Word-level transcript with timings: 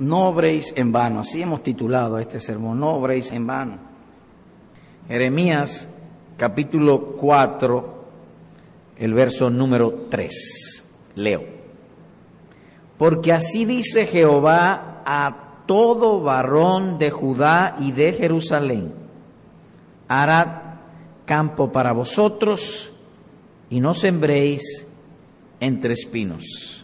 no 0.00 0.28
obréis 0.28 0.72
en 0.76 0.92
vano, 0.92 1.20
así 1.20 1.42
hemos 1.42 1.62
titulado 1.62 2.18
este 2.18 2.40
sermón, 2.40 2.80
no 2.80 2.94
obréis 2.94 3.30
en 3.32 3.46
vano. 3.46 3.78
Jeremías 5.06 5.88
capítulo 6.36 7.16
4, 7.18 8.04
el 8.96 9.14
verso 9.14 9.50
número 9.50 10.06
3, 10.08 10.84
leo. 11.16 11.44
Porque 12.96 13.32
así 13.32 13.64
dice 13.64 14.06
Jehová 14.06 15.02
a 15.04 15.64
todo 15.66 16.20
varón 16.20 16.98
de 16.98 17.10
Judá 17.10 17.76
y 17.78 17.92
de 17.92 18.12
Jerusalén, 18.12 18.92
hará 20.08 20.80
campo 21.24 21.70
para 21.70 21.92
vosotros 21.92 22.90
y 23.68 23.80
no 23.80 23.94
sembréis 23.94 24.86
entre 25.60 25.92
espinos. 25.92 26.79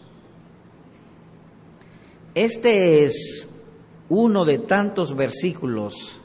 Este 2.37 3.03
es 3.03 3.49
uno 4.09 4.45
de 4.45 4.59
tantos 4.59 5.15
versículos 5.15 6.21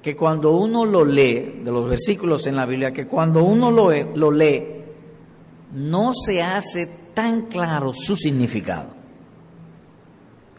que 0.00 0.14
cuando 0.14 0.52
uno 0.52 0.84
lo 0.84 1.04
lee, 1.04 1.62
de 1.64 1.72
los 1.72 1.88
versículos 1.90 2.46
en 2.46 2.54
la 2.54 2.64
Biblia, 2.64 2.92
que 2.92 3.08
cuando 3.08 3.42
uno 3.42 3.72
lo, 3.72 3.90
lo 3.90 4.30
lee, 4.30 4.62
no 5.72 6.12
se 6.14 6.40
hace 6.40 6.88
tan 7.12 7.46
claro 7.46 7.90
su 7.92 8.14
significado. 8.14 8.90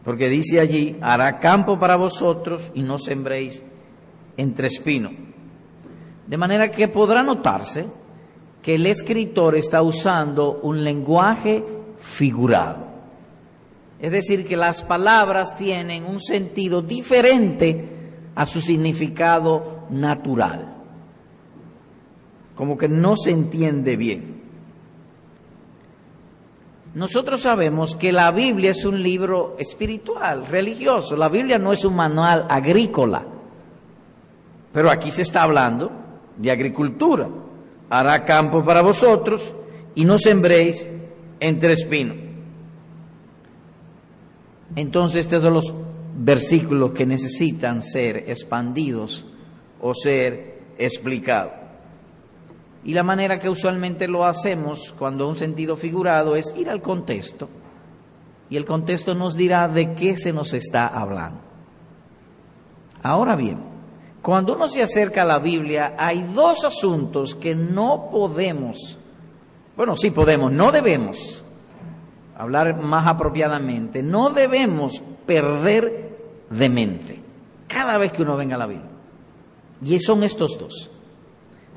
Porque 0.04 0.28
dice 0.28 0.60
allí, 0.60 0.98
hará 1.00 1.40
campo 1.40 1.80
para 1.80 1.96
vosotros 1.96 2.72
y 2.74 2.82
no 2.82 3.00
sembréis 3.00 3.64
entre 4.36 4.68
espinos. 4.68 5.14
De 6.28 6.38
manera 6.38 6.70
que 6.72 6.90
podrá 6.90 7.24
notarse 7.24 7.86
que 8.62 8.76
el 8.76 8.86
escritor 8.86 9.56
está 9.56 9.82
usando 9.82 10.60
un 10.62 10.84
lenguaje 10.84 11.64
figurado. 12.00 12.95
Es 14.06 14.12
decir, 14.12 14.46
que 14.46 14.56
las 14.56 14.84
palabras 14.84 15.58
tienen 15.58 16.06
un 16.06 16.20
sentido 16.20 16.84
diferente 16.84 17.90
a 18.36 18.46
su 18.46 18.62
significado 18.62 19.88
natural. 19.90 20.76
Como 22.54 22.78
que 22.78 22.88
no 22.88 23.16
se 23.16 23.32
entiende 23.32 23.98
bien. 23.98 24.44
Nosotros 26.94 27.42
sabemos 27.42 27.96
que 27.96 28.12
la 28.12 28.30
Biblia 28.30 28.70
es 28.70 28.86
un 28.86 29.02
libro 29.02 29.56
espiritual, 29.58 30.46
religioso. 30.46 31.16
La 31.16 31.30
Biblia 31.30 31.58
no 31.58 31.74
es 31.74 31.84
un 31.84 31.96
manual 31.96 32.46
agrícola. 32.48 33.26
Pero 34.72 34.92
aquí 34.92 35.10
se 35.10 35.24
está 35.24 35.42
hablando 35.42 35.92
de 36.38 36.52
agricultura. 36.52 37.28
Hará 37.90 38.24
campo 38.24 38.64
para 38.64 38.84
vosotros 38.84 39.56
y 39.96 40.06
no 40.06 40.20
sembréis 40.20 40.88
entre 41.40 41.74
espinos. 41.74 42.25
Entonces, 44.76 45.26
estos 45.26 45.42
son 45.42 45.54
los 45.54 45.74
versículos 46.18 46.92
que 46.92 47.06
necesitan 47.06 47.82
ser 47.82 48.30
expandidos 48.30 49.26
o 49.82 49.94
ser 49.94 50.62
explicados. 50.78 51.54
Y 52.84 52.94
la 52.94 53.04
manera 53.04 53.40
que 53.40 53.50
usualmente 53.50 54.08
lo 54.08 54.26
hacemos 54.26 54.94
cuando 54.98 55.28
un 55.28 55.38
sentido 55.38 55.76
figurado 55.76 56.36
es 56.36 56.54
ir 56.56 56.70
al 56.70 56.82
contexto. 56.82 57.50
Y 58.50 58.58
el 58.58 58.66
contexto 58.66 59.16
nos 59.16 59.36
dirá 59.36 59.68
de 59.68 59.94
qué 59.94 60.18
se 60.18 60.32
nos 60.32 60.54
está 60.54 60.88
hablando. 60.88 61.40
Ahora 63.02 63.36
bien, 63.36 63.60
cuando 64.22 64.56
uno 64.56 64.68
se 64.68 64.82
acerca 64.82 65.22
a 65.22 65.26
la 65.26 65.40
Biblia, 65.40 65.96
hay 65.98 66.24
dos 66.34 66.66
asuntos 66.66 67.36
que 67.36 67.54
no 67.54 68.10
podemos, 68.12 68.98
bueno, 69.78 69.96
sí 69.96 70.10
podemos, 70.12 70.52
no 70.52 70.72
debemos 70.72 71.45
hablar 72.38 72.82
más 72.82 73.08
apropiadamente, 73.08 74.04
no 74.04 74.30
debemos 74.30 75.02
perder 75.26 76.16
de 76.50 76.70
mente 76.70 77.20
cada 77.68 77.98
vez 77.98 78.12
que 78.12 78.22
uno 78.22 78.38
venga 78.38 78.56
a 78.56 78.60
la 78.60 78.68
Biblia. 78.68 78.90
Y 79.84 80.00
son 80.00 80.24
estos 80.24 80.58
dos. 80.58 80.90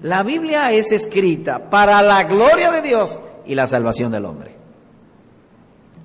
La 0.03 0.23
Biblia 0.23 0.71
es 0.73 0.93
escrita 0.93 1.71
para 1.71 2.01
la 2.03 2.25
gloria 2.25 2.71
de 2.71 2.83
Dios 2.83 3.19
y 3.47 3.55
la 3.55 3.67
salvación 3.67 4.13
del 4.13 4.25
hombre. 4.25 4.55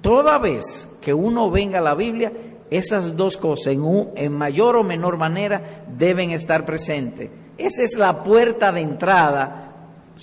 Toda 0.01 0.39
vez 0.39 0.87
que 0.99 1.13
uno 1.13 1.51
venga 1.51 1.79
a 1.79 1.83
la 1.83 1.93
Biblia, 1.93 2.31
esas 2.71 3.15
dos 3.15 3.37
cosas, 3.37 3.67
en, 3.67 3.83
en 4.15 4.33
mayor 4.33 4.75
o 4.77 4.83
menor 4.83 5.17
manera, 5.17 5.85
deben 5.95 6.31
estar 6.31 6.65
presentes. 6.65 7.29
Esa 7.57 7.83
es 7.83 7.95
la 7.95 8.23
puerta 8.23 8.71
de 8.71 8.81
entrada, 8.81 9.72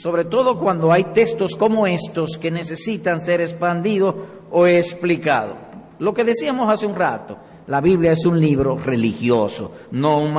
sobre 0.01 0.25
todo 0.25 0.59
cuando 0.59 0.93
hay 0.93 1.05
textos 1.13 1.57
como 1.57 1.87
estos 1.87 2.39
que 2.39 2.51
necesitan 2.51 3.21
ser 3.21 3.43
expandidos 3.43 4.15
o 4.51 4.67
explicados. 4.67 5.57
Lo 5.99 6.15
que 6.15 6.25
decíamos 6.25 6.73
hace 6.73 6.87
un 6.87 6.95
rato, 6.95 7.37
la 7.67 7.83
Biblia 7.83 8.13
es 8.13 8.25
un 8.25 8.41
libro 8.41 8.79
religioso, 8.79 9.73
no 9.91 10.21
un, 10.21 10.35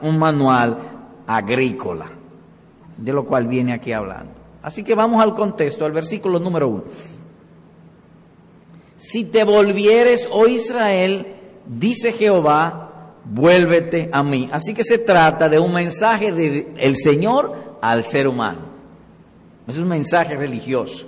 un 0.00 0.18
manual 0.18 0.78
agrícola, 1.26 2.06
de 2.96 3.12
lo 3.12 3.26
cual 3.26 3.46
viene 3.46 3.74
aquí 3.74 3.92
hablando. 3.92 4.32
Así 4.62 4.82
que 4.82 4.94
vamos 4.94 5.22
al 5.22 5.34
contexto, 5.34 5.84
al 5.84 5.92
versículo 5.92 6.38
número 6.38 6.68
uno. 6.68 6.84
Si 8.96 9.24
te 9.24 9.44
volvieres, 9.44 10.26
oh 10.32 10.46
Israel, 10.46 11.26
dice 11.66 12.10
Jehová, 12.12 13.12
vuélvete 13.26 14.08
a 14.10 14.22
mí. 14.22 14.48
Así 14.50 14.72
que 14.72 14.82
se 14.82 14.96
trata 14.96 15.50
de 15.50 15.58
un 15.58 15.74
mensaje 15.74 16.32
del 16.32 16.96
Señor 16.96 17.76
al 17.82 18.02
ser 18.02 18.26
humano. 18.26 18.73
Es 19.66 19.76
un 19.78 19.88
mensaje 19.88 20.36
religioso. 20.36 21.06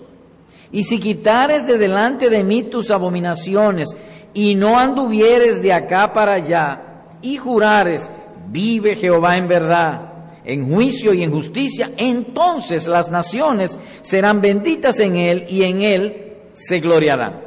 Y 0.73 0.85
si 0.85 0.99
quitares 0.99 1.67
de 1.67 1.79
delante 1.79 2.29
de 2.29 2.43
mí 2.43 2.65
tus 2.65 2.91
abominaciones 2.91 3.97
y 4.35 4.55
no 4.55 4.79
anduvieres 4.79 5.63
de 5.63 5.73
acá 5.73 6.13
para 6.13 6.35
allá 6.35 6.83
y 7.23 7.37
jurares, 7.37 8.11
vive 8.49 8.97
Jehová 8.97 9.37
en 9.37 9.49
verdad, 9.49 10.13
en 10.45 10.73
juicio 10.73 11.13
y 11.13 11.23
en 11.23 11.31
justicia, 11.31 11.93
entonces 11.97 12.87
las 12.87 13.11
naciones 13.11 13.79
serán 14.03 14.41
benditas 14.41 14.99
en 15.01 15.17
él 15.17 15.47
y 15.49 15.63
en 15.65 15.83
él 15.83 16.35
se 16.53 16.81
gloriarán. 16.81 17.43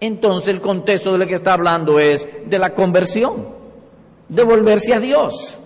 Entonces 0.00 0.48
el 0.48 0.60
contexto 0.60 1.12
de 1.12 1.18
lo 1.18 1.26
que 1.26 1.36
está 1.36 1.54
hablando 1.54 1.98
es 2.00 2.26
de 2.46 2.58
la 2.58 2.74
conversión, 2.74 3.48
de 4.28 4.42
volverse 4.42 4.94
a 4.94 5.00
Dios. 5.00 5.61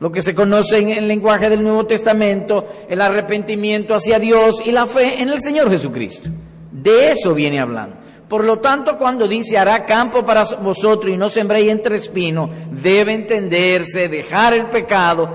Lo 0.00 0.12
que 0.12 0.22
se 0.22 0.34
conoce 0.34 0.78
en 0.78 0.90
el 0.90 1.08
lenguaje 1.08 1.50
del 1.50 1.62
Nuevo 1.62 1.86
Testamento, 1.86 2.66
el 2.88 3.00
arrepentimiento 3.00 3.94
hacia 3.94 4.18
Dios 4.18 4.62
y 4.64 4.70
la 4.70 4.86
fe 4.86 5.20
en 5.20 5.28
el 5.28 5.40
Señor 5.40 5.70
Jesucristo. 5.70 6.30
De 6.70 7.10
eso 7.10 7.34
viene 7.34 7.58
hablando. 7.58 7.96
Por 8.28 8.44
lo 8.44 8.58
tanto, 8.58 8.96
cuando 8.98 9.26
dice 9.26 9.58
hará 9.58 9.84
campo 9.86 10.24
para 10.24 10.44
vosotros 10.44 11.12
y 11.12 11.16
no 11.16 11.28
sembréis 11.28 11.70
entre 11.70 11.96
espinos, 11.96 12.50
debe 12.70 13.12
entenderse, 13.12 14.08
dejar 14.08 14.54
el 14.54 14.68
pecado 14.68 15.30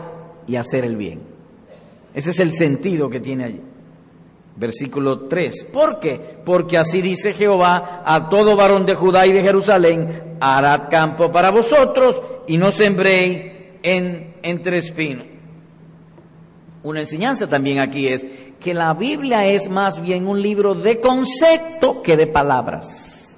y 0.47 0.56
hacer 0.56 0.85
el 0.85 0.95
bien. 0.95 1.22
Ese 2.13 2.31
es 2.31 2.40
el 2.40 2.53
sentido 2.53 3.09
que 3.09 3.19
tiene 3.19 3.45
allí. 3.45 3.62
Versículo 4.56 5.22
3. 5.22 5.66
¿Por 5.74 6.00
qué? 6.00 6.38
Porque 6.45 6.78
así 6.78 7.01
dice 7.01 7.34
Jehová 7.34 8.03
a 8.06 8.30
todo 8.30 8.56
varón 8.56 8.85
de 8.85 8.94
Judá 8.94 9.25
y 9.25 9.34
de 9.34 9.41
Jerusalén, 9.41 10.38
hará 10.40 10.88
campo 10.88 11.31
para 11.31 11.50
vosotros 11.50 12.22
y 12.45 12.57
no 12.57 12.72
sembréis 12.72 13.53
en, 13.84 14.36
entre 14.42 14.78
espinos. 14.78 15.28
Una 16.82 17.02
enseñanza 17.02 17.48
también 17.48 17.80
aquí 17.80 18.08
es 18.08 18.26
que 18.60 18.74
la 18.74 18.94
Biblia 18.94 19.46
es 19.46 19.70
más 19.70 20.02
bien 20.02 20.28
un 20.28 20.42
libro 20.42 20.74
de 20.74 21.00
concepto 21.00 22.02
que 22.02 22.18
de 22.18 22.28
palabras. 22.28 23.38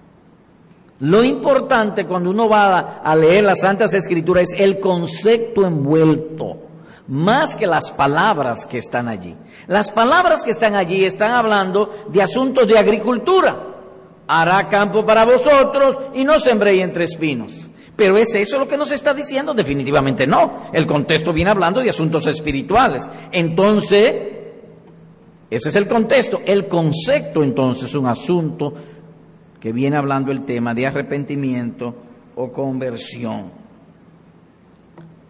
Lo 1.00 1.24
importante 1.24 2.06
cuando 2.06 2.30
uno 2.30 2.48
va 2.48 3.02
a 3.04 3.16
leer 3.16 3.44
las 3.44 3.60
Santas 3.60 3.94
Escrituras 3.94 4.54
es 4.54 4.60
el 4.62 4.80
concepto 4.80 5.66
envuelto 5.66 6.66
más 7.08 7.56
que 7.56 7.68
las 7.68 7.92
palabras 7.92 8.66
que 8.66 8.78
están 8.78 9.08
allí. 9.08 9.36
Las 9.68 9.92
palabras 9.92 10.44
que 10.44 10.52
están 10.52 10.76
allí 10.76 11.06
están 11.06 11.32
hablando 11.32 12.06
de 12.10 12.22
asuntos 12.22 12.68
de 12.68 12.78
agricultura. 12.78 13.58
Hará 14.28 14.68
campo 14.70 15.06
para 15.06 15.26
vosotros 15.26 15.98
y 16.14 16.24
no 16.24 16.40
sembréis 16.40 16.84
entre 16.84 17.04
espinos. 17.04 17.70
Pero 17.96 18.18
¿es 18.18 18.36
eso 18.36 18.60
lo 18.60 18.68
que 18.68 18.78
nos 18.78 18.92
está 18.92 19.14
diciendo? 19.14 19.54
Definitivamente 19.54 20.28
no. 20.28 20.64
El 20.74 20.86
contexto 20.86 21.32
viene 21.32 21.52
hablando 21.52 21.82
de 21.82 21.90
asuntos 21.90 22.28
espirituales. 22.28 23.10
Entonces, 23.32 24.16
ese 25.50 25.70
es 25.70 25.76
el 25.76 25.88
contexto. 25.88 26.42
El 26.46 26.68
concepto 26.68 27.44
entonces 27.44 27.90
es 27.90 27.96
un 27.96 28.08
asunto 28.08 28.74
que 29.60 29.72
viene 29.72 29.98
hablando 29.98 30.32
el 30.32 30.44
tema 30.44 30.74
de 30.74 30.88
arrepentimiento 30.88 31.96
o 32.36 32.52
conversión. 32.52 33.52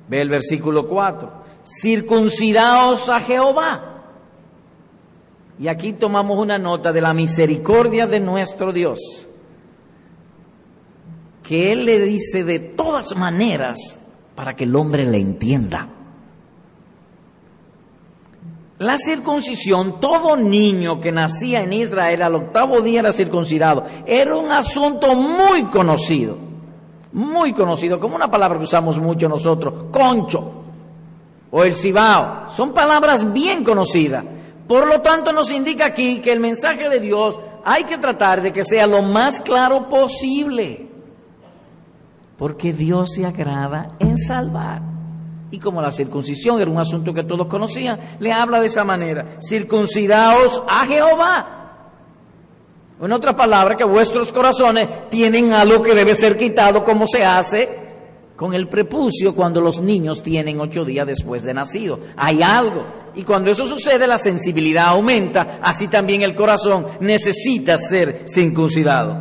Ve 0.08 0.22
el 0.22 0.30
versículo 0.30 0.88
4 0.88 1.46
circuncidaos 1.66 3.10
a 3.10 3.20
Jehová. 3.22 3.92
Y 5.58 5.68
aquí 5.68 5.94
tomamos 5.94 6.38
una 6.38 6.58
nota 6.58 6.92
de 6.92 7.02
la 7.02 7.14
misericordia 7.14 8.08
de 8.08 8.20
nuestro 8.20 8.74
Dios, 8.74 9.28
que 11.48 11.72
Él 11.72 11.86
le 11.86 12.00
dice 12.00 12.44
de 12.44 12.60
todas 12.60 13.16
maneras 13.16 14.00
para 14.36 14.56
que 14.56 14.64
el 14.64 14.76
hombre 14.76 15.06
le 15.06 15.20
entienda. 15.20 15.90
La 18.80 18.98
circuncisión, 18.98 20.02
todo 20.02 20.36
niño 20.36 21.00
que 21.00 21.12
nacía 21.12 21.62
en 21.62 21.72
Israel 21.72 22.22
al 22.24 22.36
octavo 22.36 22.82
día 22.82 23.00
era 23.00 23.14
circuncidado. 23.14 23.86
Era 24.06 24.36
un 24.36 24.52
asunto 24.52 25.16
muy 25.16 25.66
conocido, 25.66 26.38
muy 27.14 27.54
conocido, 27.54 28.00
como 28.00 28.18
una 28.18 28.30
palabra 28.30 28.58
que 28.58 28.66
usamos 28.66 29.00
mucho 29.00 29.30
nosotros, 29.30 29.86
concho 29.92 30.52
o 31.52 31.64
el 31.64 31.74
cibao. 31.74 32.50
Son 32.50 32.74
palabras 32.74 33.32
bien 33.32 33.64
conocidas. 33.64 34.26
Por 34.68 34.88
lo 34.88 35.00
tanto, 35.02 35.32
nos 35.32 35.52
indica 35.52 35.86
aquí 35.86 36.20
que 36.20 36.34
el 36.34 36.42
mensaje 36.42 36.90
de 36.90 37.00
Dios 37.00 37.40
hay 37.64 37.86
que 37.86 37.98
tratar 37.98 38.42
de 38.42 38.52
que 38.52 38.66
sea 38.66 38.88
lo 38.88 39.04
más 39.04 39.40
claro 39.40 39.88
posible. 39.88 40.95
Porque 42.38 42.74
Dios 42.74 43.14
se 43.14 43.26
agrada 43.26 43.92
en 44.00 44.18
salvar. 44.18 44.82
Y 45.52 45.60
como 45.60 45.82
la 45.82 45.92
circuncisión 45.92 46.60
era 46.60 46.70
un 46.70 46.78
asunto 46.78 47.14
que 47.14 47.24
todos 47.24 47.48
conocían, 47.48 48.00
le 48.20 48.34
habla 48.34 48.60
de 48.60 48.68
esa 48.68 48.84
manera, 48.84 49.38
circuncidaos 49.48 50.62
a 50.68 50.86
Jehová. 50.86 51.56
En 53.02 53.12
otras 53.12 53.36
palabras, 53.36 53.78
que 53.78 53.84
vuestros 53.84 54.32
corazones 54.32 55.10
tienen 55.10 55.52
algo 55.52 55.82
que 55.82 55.94
debe 55.94 56.16
ser 56.16 56.38
quitado 56.38 56.84
como 56.84 57.06
se 57.08 57.26
hace 57.26 57.86
con 58.36 58.54
el 58.54 58.68
prepucio 58.68 59.34
cuando 59.34 59.62
los 59.62 59.80
niños 59.80 60.22
tienen 60.22 60.60
ocho 60.60 60.84
días 60.84 61.08
después 61.08 61.44
de 61.44 61.54
nacido. 61.54 62.00
Hay 62.18 62.42
algo. 62.42 62.86
Y 63.16 63.24
cuando 63.24 63.50
eso 63.50 63.66
sucede, 63.66 64.08
la 64.08 64.18
sensibilidad 64.18 64.88
aumenta, 64.88 65.60
así 65.62 65.88
también 65.88 66.22
el 66.22 66.36
corazón 66.36 66.88
necesita 67.00 67.78
ser 67.78 68.26
circuncidado. 68.28 69.18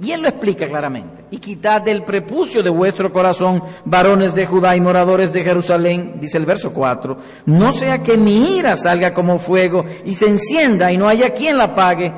Y 0.00 0.12
él 0.12 0.22
lo 0.22 0.28
explica 0.28 0.66
claramente. 0.66 1.21
Y 1.32 1.38
quitad 1.38 1.80
del 1.80 2.04
prepucio 2.04 2.62
de 2.62 2.68
vuestro 2.68 3.10
corazón, 3.10 3.62
varones 3.86 4.34
de 4.34 4.44
Judá 4.44 4.76
y 4.76 4.82
moradores 4.82 5.32
de 5.32 5.42
Jerusalén, 5.42 6.18
dice 6.20 6.36
el 6.36 6.44
verso 6.44 6.74
4, 6.74 7.16
no 7.46 7.72
sea 7.72 8.02
que 8.02 8.18
mi 8.18 8.58
ira 8.58 8.76
salga 8.76 9.14
como 9.14 9.38
fuego 9.38 9.82
y 10.04 10.12
se 10.12 10.28
encienda 10.28 10.92
y 10.92 10.98
no 10.98 11.08
haya 11.08 11.30
quien 11.30 11.56
la 11.56 11.74
pague 11.74 12.12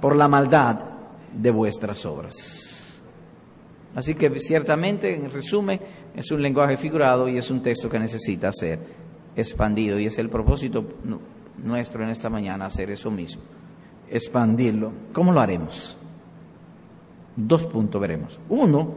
por 0.00 0.14
la 0.14 0.28
maldad 0.28 0.78
de 1.34 1.50
vuestras 1.50 2.06
obras. 2.06 3.00
Así 3.96 4.14
que 4.14 4.38
ciertamente, 4.38 5.16
en 5.16 5.32
resumen, 5.32 5.80
es 6.14 6.30
un 6.30 6.40
lenguaje 6.40 6.76
figurado 6.76 7.28
y 7.28 7.38
es 7.38 7.50
un 7.50 7.62
texto 7.62 7.90
que 7.90 7.98
necesita 7.98 8.52
ser 8.52 8.78
expandido 9.34 9.98
y 9.98 10.06
es 10.06 10.16
el 10.18 10.28
propósito 10.28 10.86
nuestro 11.58 12.04
en 12.04 12.10
esta 12.10 12.30
mañana 12.30 12.66
hacer 12.66 12.92
eso 12.92 13.10
mismo, 13.10 13.42
expandirlo. 14.08 14.92
¿Cómo 15.12 15.32
lo 15.32 15.40
haremos? 15.40 15.96
Dos 17.36 17.66
puntos 17.66 18.00
veremos. 18.00 18.40
Uno, 18.48 18.88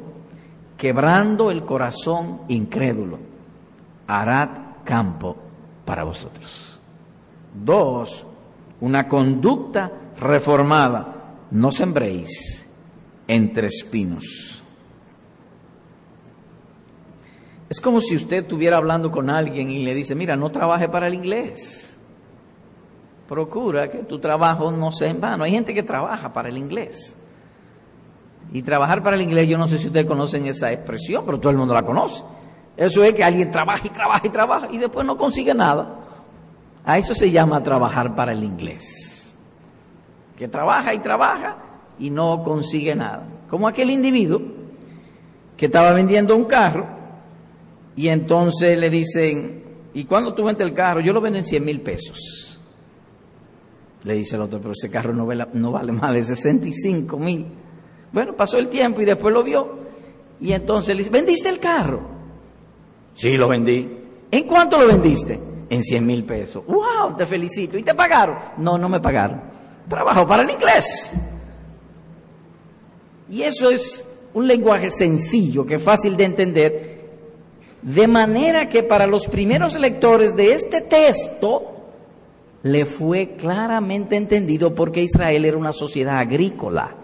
quebrando 0.78 1.52
el 1.52 1.64
corazón 1.64 2.42
incrédulo, 2.48 3.20
harad 4.08 4.50
campo 4.84 5.38
para 5.86 6.04
vosotros. 6.04 6.80
Dos, 7.54 8.26
una 8.82 9.08
conducta 9.08 9.92
reformada, 10.20 11.36
no 11.52 11.72
sembréis 11.72 12.68
entre 13.28 13.68
espinos. 13.68 14.64
Es 17.70 17.82
como 17.82 18.02
si 18.02 18.16
usted 18.16 18.44
estuviera 18.44 18.78
hablando 18.78 19.10
con 19.10 19.30
alguien 19.30 19.72
y 19.72 19.84
le 19.84 19.96
dice, 19.96 20.14
mira, 20.14 20.36
no 20.36 20.52
trabaje 20.52 20.90
para 20.90 21.08
el 21.08 21.16
inglés. 21.16 21.98
Procura 23.28 23.90
que 23.90 24.00
tu 24.00 24.20
trabajo 24.20 24.72
no 24.72 24.92
sea 24.92 25.10
en 25.10 25.20
vano. 25.20 25.44
Hay 25.44 25.52
gente 25.52 25.74
que 25.74 25.82
trabaja 25.82 26.34
para 26.34 26.50
el 26.50 26.58
inglés. 26.58 27.16
Y 28.52 28.62
trabajar 28.62 29.02
para 29.02 29.16
el 29.16 29.22
inglés, 29.22 29.48
yo 29.48 29.58
no 29.58 29.68
sé 29.68 29.80
si 29.80 29.88
ustedes 29.88 30.06
conocen 30.06 30.46
esa 30.46 30.72
expresión, 30.72 31.24
pero 31.26 31.40
todo 31.40 31.52
el 31.52 31.58
mundo 31.58 31.74
la 31.74 31.84
conoce. 31.84 32.24
Eso 32.76 33.04
es 33.04 33.14
que 33.14 33.24
alguien 33.24 33.52
trabaja 33.52 33.86
y 33.86 33.90
trabaja 33.90 34.28
y 34.28 34.30
trabaja 34.30 34.68
y 34.72 34.78
después 34.78 35.06
no 35.06 35.18
consigue 35.18 35.54
nada. 35.54 36.00
A 36.86 36.98
eso 36.98 37.14
se 37.14 37.32
llama 37.32 37.64
trabajar 37.64 38.16
para 38.16 38.34
el 38.34 38.44
inglés. 38.44 39.38
Que 40.38 40.48
trabaja 40.48 40.94
y 40.94 41.00
trabaja 41.00 41.58
y 42.00 42.10
no 42.10 42.44
consigue 42.44 42.96
nada. 42.96 43.28
Como 43.50 43.68
aquel 43.68 43.90
individuo 43.90 44.42
que 45.56 45.68
estaba 45.68 45.94
vendiendo 45.94 46.36
un 46.36 46.46
carro 46.46 46.88
y 47.96 48.10
entonces 48.10 48.78
le 48.78 48.90
dicen, 48.90 49.64
¿y 49.94 50.06
cuándo 50.06 50.34
tú 50.34 50.44
vendes 50.44 50.66
el 50.66 50.74
carro? 50.74 51.00
Yo 51.00 51.14
lo 51.14 51.22
vendo 51.22 51.38
en 51.38 51.46
100 51.46 51.64
mil 51.64 51.82
pesos. 51.82 52.60
Le 54.04 54.16
dice 54.16 54.36
el 54.36 54.42
otro, 54.42 54.60
pero 54.60 54.74
ese 54.74 54.90
carro 54.90 55.14
no 55.14 55.26
vale, 55.26 55.48
no 55.54 55.72
vale 55.72 55.92
más 55.92 56.14
de 56.14 56.24
65 56.24 57.18
mil. 57.18 57.46
Bueno, 58.14 58.36
pasó 58.36 58.58
el 58.58 58.70
tiempo 58.70 59.02
y 59.02 59.06
después 59.06 59.34
lo 59.34 59.44
vio. 59.44 59.80
Y 60.40 60.54
entonces 60.54 60.96
le 60.96 61.00
dice, 61.00 61.10
¿vendiste 61.10 61.50
el 61.50 61.60
carro? 61.60 62.02
Sí, 63.14 63.36
lo 63.38 63.48
vendí. 63.48 63.90
¿En 64.32 64.44
cuánto 64.48 64.80
lo 64.80 64.88
vendiste? 64.88 65.40
En 65.70 65.84
100 65.84 66.06
mil 66.06 66.24
pesos. 66.24 66.64
¡Wow! 66.66 67.16
Te 67.18 67.26
felicito. 67.26 67.78
¿Y 67.78 67.84
te 67.84 67.96
pagaron? 67.96 68.38
No, 68.58 68.78
no 68.78 68.88
me 68.88 69.00
pagaron. 69.00 69.42
Trabajo 69.88 70.28
para 70.28 70.44
el 70.44 70.52
inglés. 70.52 71.12
Y 73.30 73.42
eso 73.42 73.70
es 73.70 74.06
un 74.34 74.48
lenguaje 74.48 74.92
sencillo, 74.92 75.66
que 75.66 75.76
es 75.76 75.84
fácil 75.84 76.16
de 76.16 76.24
entender, 76.24 77.04
de 77.82 78.08
manera 78.08 78.70
que 78.70 78.84
para 78.84 79.08
los 79.08 79.28
primeros 79.28 79.78
lectores 79.78 80.36
de 80.36 80.54
este 80.54 80.82
texto 80.82 81.74
le 82.64 82.86
fue 82.86 83.36
claramente 83.36 84.16
entendido 84.16 84.74
porque 84.74 85.02
Israel 85.02 85.46
era 85.46 85.58
una 85.58 85.74
sociedad 85.74 86.18
agrícola. 86.18 86.96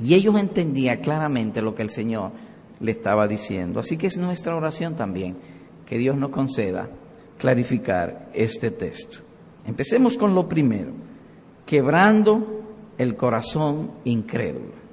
Y 0.00 0.14
ellos 0.14 0.36
entendían 0.36 0.98
claramente 0.98 1.62
lo 1.62 1.74
que 1.74 1.82
el 1.82 1.90
Señor 1.90 2.32
le 2.80 2.90
estaba 2.90 3.28
diciendo. 3.28 3.80
Así 3.80 3.96
que 3.96 4.08
es 4.08 4.16
nuestra 4.16 4.56
oración 4.56 4.96
también 4.96 5.36
que 5.86 5.98
Dios 5.98 6.16
nos 6.16 6.30
conceda 6.30 6.88
clarificar 7.38 8.30
este 8.34 8.70
texto. 8.70 9.18
Empecemos 9.66 10.16
con 10.16 10.34
lo 10.34 10.48
primero, 10.48 10.92
quebrando 11.64 12.62
el 12.98 13.16
corazón 13.16 13.90
incrédulo. 14.04 14.84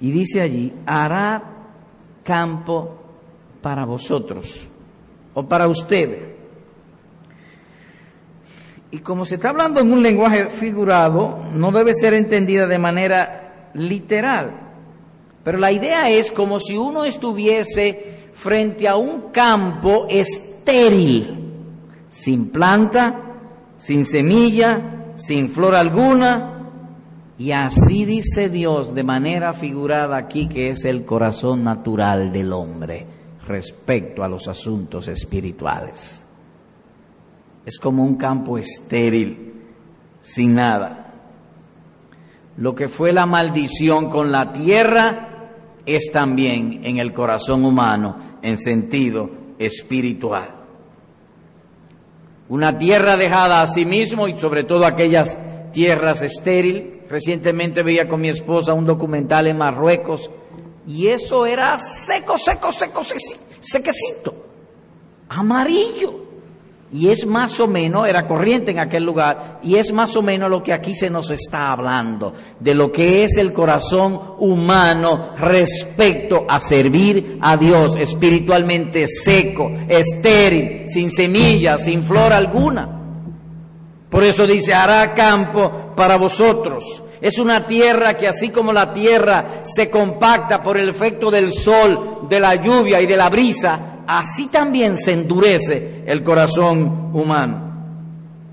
Y 0.00 0.10
dice 0.10 0.40
allí, 0.40 0.72
hará 0.86 1.42
campo 2.22 2.98
para 3.60 3.84
vosotros 3.84 4.68
o 5.34 5.46
para 5.46 5.66
ustedes 5.66 6.37
y 8.90 8.98
como 8.98 9.26
se 9.26 9.34
está 9.34 9.50
hablando 9.50 9.80
en 9.80 9.92
un 9.92 10.02
lenguaje 10.02 10.46
figurado, 10.46 11.38
no 11.52 11.70
debe 11.72 11.92
ser 11.94 12.14
entendida 12.14 12.66
de 12.66 12.78
manera 12.78 13.70
literal. 13.74 14.52
Pero 15.44 15.58
la 15.58 15.72
idea 15.72 16.08
es 16.08 16.32
como 16.32 16.58
si 16.58 16.76
uno 16.76 17.04
estuviese 17.04 18.30
frente 18.32 18.88
a 18.88 18.96
un 18.96 19.30
campo 19.30 20.06
estéril, 20.08 21.52
sin 22.10 22.48
planta, 22.48 23.36
sin 23.76 24.06
semilla, 24.06 25.12
sin 25.16 25.50
flor 25.50 25.74
alguna. 25.74 26.70
Y 27.36 27.52
así 27.52 28.06
dice 28.06 28.48
Dios 28.48 28.94
de 28.94 29.04
manera 29.04 29.52
figurada 29.52 30.16
aquí 30.16 30.48
que 30.48 30.70
es 30.70 30.86
el 30.86 31.04
corazón 31.04 31.62
natural 31.62 32.32
del 32.32 32.52
hombre 32.52 33.06
respecto 33.46 34.24
a 34.24 34.28
los 34.28 34.48
asuntos 34.48 35.08
espirituales 35.08 36.27
es 37.68 37.78
como 37.78 38.02
un 38.02 38.16
campo 38.16 38.56
estéril, 38.56 39.52
sin 40.22 40.54
nada. 40.54 41.12
Lo 42.56 42.74
que 42.74 42.88
fue 42.88 43.12
la 43.12 43.26
maldición 43.26 44.08
con 44.08 44.32
la 44.32 44.54
tierra 44.54 45.50
es 45.84 46.10
también 46.10 46.80
en 46.84 46.96
el 46.96 47.12
corazón 47.12 47.66
humano 47.66 48.38
en 48.40 48.56
sentido 48.56 49.30
espiritual. 49.58 50.48
Una 52.48 52.78
tierra 52.78 53.18
dejada 53.18 53.60
a 53.60 53.66
sí 53.66 53.84
mismo 53.84 54.28
y 54.28 54.38
sobre 54.38 54.64
todo 54.64 54.86
aquellas 54.86 55.36
tierras 55.70 56.22
estéril. 56.22 57.02
Recientemente 57.10 57.82
veía 57.82 58.08
con 58.08 58.22
mi 58.22 58.30
esposa 58.30 58.72
un 58.72 58.86
documental 58.86 59.46
en 59.46 59.58
Marruecos 59.58 60.30
y 60.86 61.08
eso 61.08 61.44
era 61.44 61.78
seco, 61.78 62.38
seco, 62.38 62.72
seco, 62.72 63.02
sequecito, 63.60 64.46
amarillo. 65.28 66.27
Y 66.90 67.08
es 67.10 67.26
más 67.26 67.60
o 67.60 67.66
menos, 67.66 68.08
era 68.08 68.26
corriente 68.26 68.70
en 68.70 68.78
aquel 68.78 69.04
lugar, 69.04 69.60
y 69.62 69.76
es 69.76 69.92
más 69.92 70.16
o 70.16 70.22
menos 70.22 70.48
lo 70.50 70.62
que 70.62 70.72
aquí 70.72 70.94
se 70.94 71.10
nos 71.10 71.30
está 71.30 71.70
hablando, 71.70 72.32
de 72.58 72.74
lo 72.74 72.90
que 72.90 73.24
es 73.24 73.36
el 73.36 73.52
corazón 73.52 74.18
humano 74.38 75.30
respecto 75.36 76.46
a 76.48 76.58
servir 76.60 77.38
a 77.42 77.58
Dios, 77.58 77.94
espiritualmente 77.96 79.06
seco, 79.06 79.70
estéril, 79.86 80.84
sin 80.88 81.10
semillas, 81.10 81.84
sin 81.84 82.02
flor 82.02 82.32
alguna. 82.32 82.98
Por 84.08 84.24
eso 84.24 84.46
dice, 84.46 84.72
hará 84.72 85.12
campo 85.14 85.92
para 85.94 86.16
vosotros. 86.16 87.02
Es 87.20 87.38
una 87.38 87.66
tierra 87.66 88.16
que 88.16 88.28
así 88.28 88.48
como 88.48 88.72
la 88.72 88.92
tierra 88.94 89.62
se 89.64 89.90
compacta 89.90 90.62
por 90.62 90.78
el 90.78 90.88
efecto 90.88 91.30
del 91.30 91.52
sol, 91.52 92.20
de 92.30 92.40
la 92.40 92.54
lluvia 92.54 93.00
y 93.02 93.06
de 93.06 93.16
la 93.16 93.28
brisa, 93.28 93.97
así 94.08 94.46
también 94.46 94.96
se 94.96 95.12
endurece 95.12 96.02
el 96.06 96.24
corazón 96.24 97.10
humano. 97.12 97.68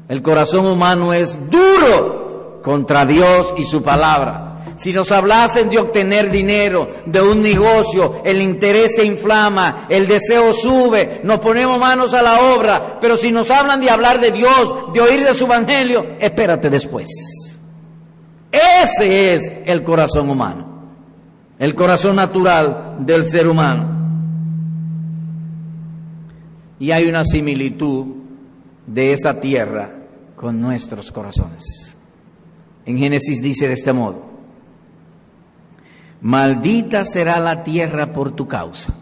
El 0.08 0.22
corazón 0.22 0.68
humano 0.68 1.14
es 1.14 1.40
duro 1.50 2.60
contra 2.62 3.06
Dios 3.06 3.56
y 3.58 3.64
su 3.64 3.82
palabra. 3.82 4.42
Si 4.78 4.92
nos 4.92 5.12
hablasen 5.14 5.70
de 5.70 5.80
obtener 5.80 6.30
dinero, 6.30 6.90
de 7.06 7.22
un 7.22 7.42
negocio, 7.42 8.22
el 8.26 8.42
interés 8.42 8.92
se 8.98 9.06
inflama, 9.06 9.88
el 9.88 10.06
deseo 10.06 10.52
sube, 10.52 11.22
nos 11.24 11.40
ponemos 11.40 11.80
manos 11.80 12.14
a 12.14 12.22
la 12.22 12.42
obra. 12.54 12.98
Pero 13.00 13.16
si 13.16 13.32
nos 13.32 13.50
hablan 13.50 13.80
de 13.80 13.90
hablar 13.90 14.20
de 14.20 14.32
Dios, 14.32 14.94
de 14.94 15.00
oír 15.00 15.24
de 15.24 15.34
su 15.34 15.46
evangelio, 15.46 16.06
espérate 16.20 16.70
después. 16.70 17.08
Ese 18.52 19.34
es 19.34 19.52
el 19.66 19.84
corazón 19.84 20.30
humano, 20.30 20.68
el 21.58 21.74
corazón 21.74 22.18
natural 22.18 22.98
del 23.00 23.24
ser 23.24 23.48
humano. 23.48 23.95
Y 26.80 26.92
hay 26.92 27.06
una 27.06 27.24
similitud 27.24 28.06
de 28.86 29.14
esa 29.14 29.40
tierra 29.40 29.92
con 30.36 30.60
nuestros 30.60 31.12
corazones. 31.12 31.96
En 32.86 32.98
Génesis 32.98 33.42
dice 33.42 33.68
de 33.68 33.74
este 33.74 33.94
modo, 33.94 34.24
maldita 36.22 37.04
será 37.04 37.40
la 37.40 37.64
tierra 37.64 38.14
por 38.14 38.36
tu 38.36 38.48
causa, 38.48 38.96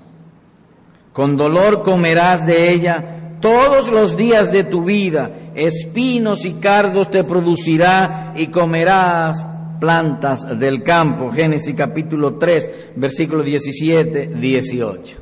con 1.12 1.36
dolor 1.36 1.84
comerás 1.84 2.46
de 2.46 2.72
ella 2.72 3.38
todos 3.42 3.92
los 3.92 4.16
días 4.16 4.54
de 4.54 4.64
tu 4.64 4.86
vida, 4.86 5.32
espinos 5.54 6.46
y 6.46 6.54
cardos 6.54 7.12
te 7.12 7.26
producirá 7.26 8.34
y 8.38 8.48
comerás 8.48 9.46
plantas 9.82 10.58
del 10.58 10.82
campo. 10.82 11.30
Génesis 11.30 11.76
capítulo 11.76 12.36
3, 12.36 12.94
versículo 12.96 13.44
17, 13.44 14.28
18. 14.28 15.18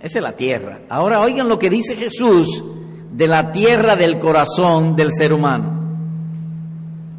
Esa 0.00 0.18
es 0.18 0.22
la 0.22 0.32
tierra. 0.32 0.80
Ahora 0.88 1.20
oigan 1.20 1.48
lo 1.48 1.58
que 1.58 1.68
dice 1.68 1.94
Jesús 1.94 2.62
de 3.12 3.26
la 3.26 3.52
tierra 3.52 3.96
del 3.96 4.18
corazón 4.18 4.96
del 4.96 5.10
ser 5.12 5.32
humano. 5.32 5.78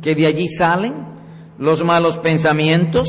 Que 0.02 0.16
de 0.16 0.26
allí 0.26 0.48
salen 0.48 0.94
los 1.60 1.84
malos 1.84 2.18
pensamientos, 2.18 3.08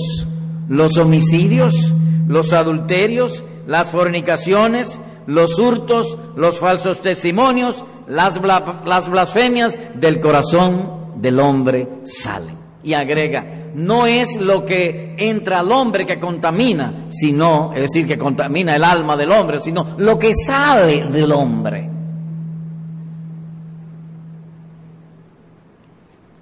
los 0.68 0.98
homicidios, 0.98 1.94
los 2.28 2.52
adulterios, 2.52 3.44
las 3.66 3.90
fornicaciones, 3.90 5.00
los 5.26 5.58
hurtos, 5.58 6.18
los 6.36 6.58
falsos 6.58 7.00
testimonios, 7.00 7.84
las, 8.06 8.40
las 8.84 9.08
blasfemias 9.08 9.80
del 9.94 10.20
corazón 10.20 11.12
del 11.16 11.40
hombre 11.40 11.88
salen. 12.04 12.61
Y 12.84 12.94
agrega, 12.94 13.70
no 13.74 14.06
es 14.06 14.36
lo 14.36 14.64
que 14.64 15.14
entra 15.18 15.60
al 15.60 15.70
hombre 15.70 16.04
que 16.04 16.18
contamina, 16.18 17.06
sino, 17.08 17.72
es 17.72 17.82
decir, 17.82 18.06
que 18.06 18.18
contamina 18.18 18.74
el 18.74 18.84
alma 18.84 19.16
del 19.16 19.30
hombre, 19.30 19.58
sino 19.60 19.94
lo 19.98 20.18
que 20.18 20.34
sale 20.34 21.04
del 21.04 21.32
hombre. 21.32 21.88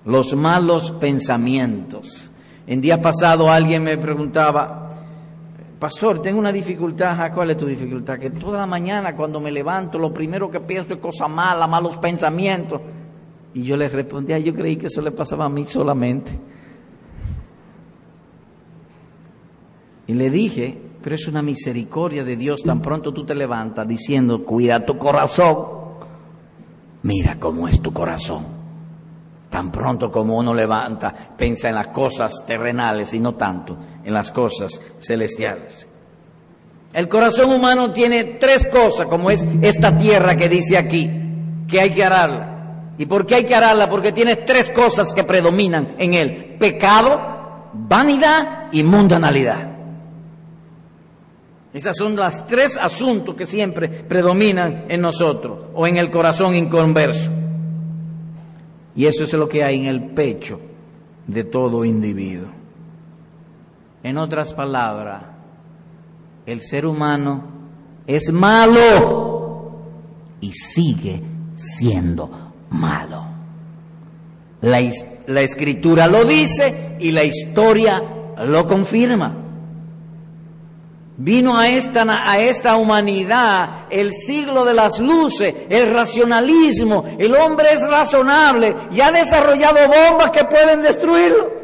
Los 0.07 0.35
malos 0.35 0.93
pensamientos. 0.93 2.31
En 2.67 2.81
día 2.81 3.01
pasado 3.01 3.51
alguien 3.51 3.83
me 3.85 3.99
preguntaba, 3.99 4.91
Pastor, 5.81 6.21
tengo 6.21 6.39
una 6.39 6.53
dificultad. 6.53 7.33
¿Cuál 7.33 7.53
es 7.53 7.57
tu 7.57 7.65
dificultad? 7.65 8.19
Que 8.19 8.29
toda 8.29 8.59
la 8.59 8.67
mañana 8.67 9.17
cuando 9.17 9.41
me 9.41 9.51
levanto, 9.51 9.99
lo 9.99 10.13
primero 10.13 10.51
que 10.51 10.61
pienso 10.61 10.93
es 10.93 11.01
cosa 11.01 11.27
mala, 11.27 11.67
malos 11.67 11.97
pensamientos. 11.97 12.83
Y 13.53 13.65
yo 13.65 13.77
le 13.77 13.89
respondía, 13.89 14.39
yo 14.39 14.55
creí 14.55 14.77
que 14.77 14.87
eso 14.87 15.03
le 15.03 15.11
pasaba 15.11 15.47
a 15.47 15.49
mí 15.49 15.65
solamente. 15.65 16.33
Y 20.07 20.15
le 20.15 20.31
dije, 20.31 20.77
pero 21.03 21.15
es 21.15 21.27
una 21.29 21.43
misericordia 21.43 22.25
de 22.25 22.37
Dios, 22.37 22.63
tan 22.63 22.83
pronto 22.83 23.13
tú 23.13 23.25
te 23.25 23.35
levantas 23.35 23.87
diciendo, 23.87 24.45
cuida 24.45 24.85
tu 24.85 24.99
corazón. 24.99 25.81
Mira 27.03 27.39
cómo 27.39 27.69
es 27.69 27.81
tu 27.81 27.93
corazón. 27.93 28.61
Tan 29.49 29.73
pronto 29.73 30.11
como 30.11 30.39
uno 30.39 30.55
levanta, 30.55 31.13
piensa 31.37 31.69
en 31.69 31.75
las 31.75 31.89
cosas 31.89 32.45
terrenales 32.47 33.15
y 33.15 33.21
no 33.21 33.35
tanto 33.35 33.77
en 34.05 34.13
las 34.15 34.31
cosas 34.31 34.81
celestiales. 35.01 35.89
El 36.93 37.09
corazón 37.09 37.53
humano 37.53 37.93
tiene 37.93 38.25
tres 38.25 38.67
cosas, 38.67 39.07
como 39.07 39.31
es 39.31 39.47
esta 39.63 39.97
tierra 39.97 40.37
que 40.37 40.49
dice 40.49 40.77
aquí, 40.77 41.11
que 41.69 41.81
hay 41.81 41.91
que 41.91 42.05
ararla. 42.05 42.60
¿Y 43.01 43.07
por 43.07 43.25
qué 43.25 43.37
hay 43.37 43.45
que 43.45 43.55
ararla? 43.55 43.89
Porque 43.89 44.13
tiene 44.13 44.37
tres 44.37 44.69
cosas 44.69 45.15
que 45.15 45.25
predominan 45.25 45.95
en 45.97 46.13
él. 46.13 46.57
Pecado, 46.61 47.19
vanidad 47.73 48.71
y 48.73 48.83
mundanalidad. 48.83 49.71
Esos 51.73 51.97
son 51.97 52.15
los 52.15 52.47
tres 52.47 52.77
asuntos 52.77 53.35
que 53.37 53.47
siempre 53.47 53.89
predominan 53.89 54.85
en 54.91 55.01
nosotros 55.01 55.69
o 55.73 55.87
en 55.87 55.97
el 55.97 56.11
corazón 56.11 56.55
inconverso. 56.55 57.31
Y 58.95 59.07
eso 59.07 59.25
es 59.25 59.33
lo 59.33 59.49
que 59.49 59.65
hay 59.65 59.79
en 59.79 59.87
el 59.87 60.11
pecho 60.11 60.61
de 61.27 61.45
todo 61.45 61.87
individuo. 61.87 62.51
En 64.03 64.19
otras 64.19 64.53
palabras, 64.53 65.23
el 66.45 66.61
ser 66.61 66.85
humano 66.85 67.45
es 68.07 68.31
malo 68.31 69.81
y 70.43 70.53
sigue 70.53 71.23
siendo 71.57 72.40
malo. 72.71 73.27
La, 74.63 74.81
la, 75.27 75.41
escritura 75.41 76.07
lo 76.07 76.25
dice 76.25 76.97
y 77.01 77.11
la 77.13 77.25
historia 77.25 78.03
lo 78.45 78.67
confirma. 78.67 79.37
Vino 81.17 81.59
a 81.59 81.69
esta, 81.69 82.31
a 82.31 82.39
esta 82.39 82.77
humanidad 82.77 83.87
el 83.91 84.13
siglo 84.13 84.65
de 84.65 84.73
las 84.73 84.99
luces, 85.01 85.55
el 85.69 85.93
racionalismo, 85.93 87.05
el 87.19 87.35
hombre 87.35 87.73
es 87.73 87.87
razonable 87.87 88.75
y 88.91 89.01
ha 89.03 89.13
desarrollado 89.13 89.79
bombas 89.87 90.31
que 90.31 90.45
pueden 90.45 90.83
destruirlo. 90.83 91.61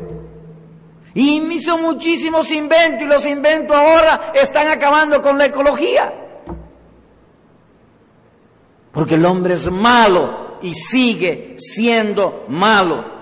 Y 1.14 1.40
hizo 1.54 1.78
muchísimos 1.78 2.50
inventos 2.52 3.02
y 3.02 3.06
los 3.06 3.24
inventos 3.24 3.74
ahora 3.74 4.32
están 4.34 4.68
acabando 4.68 5.22
con 5.22 5.38
la 5.38 5.46
ecología. 5.46 6.12
Porque 8.92 9.14
el 9.14 9.24
hombre 9.24 9.54
es 9.54 9.70
malo 9.70 10.45
y 10.62 10.74
sigue 10.74 11.56
siendo 11.58 12.44
malo. 12.48 13.16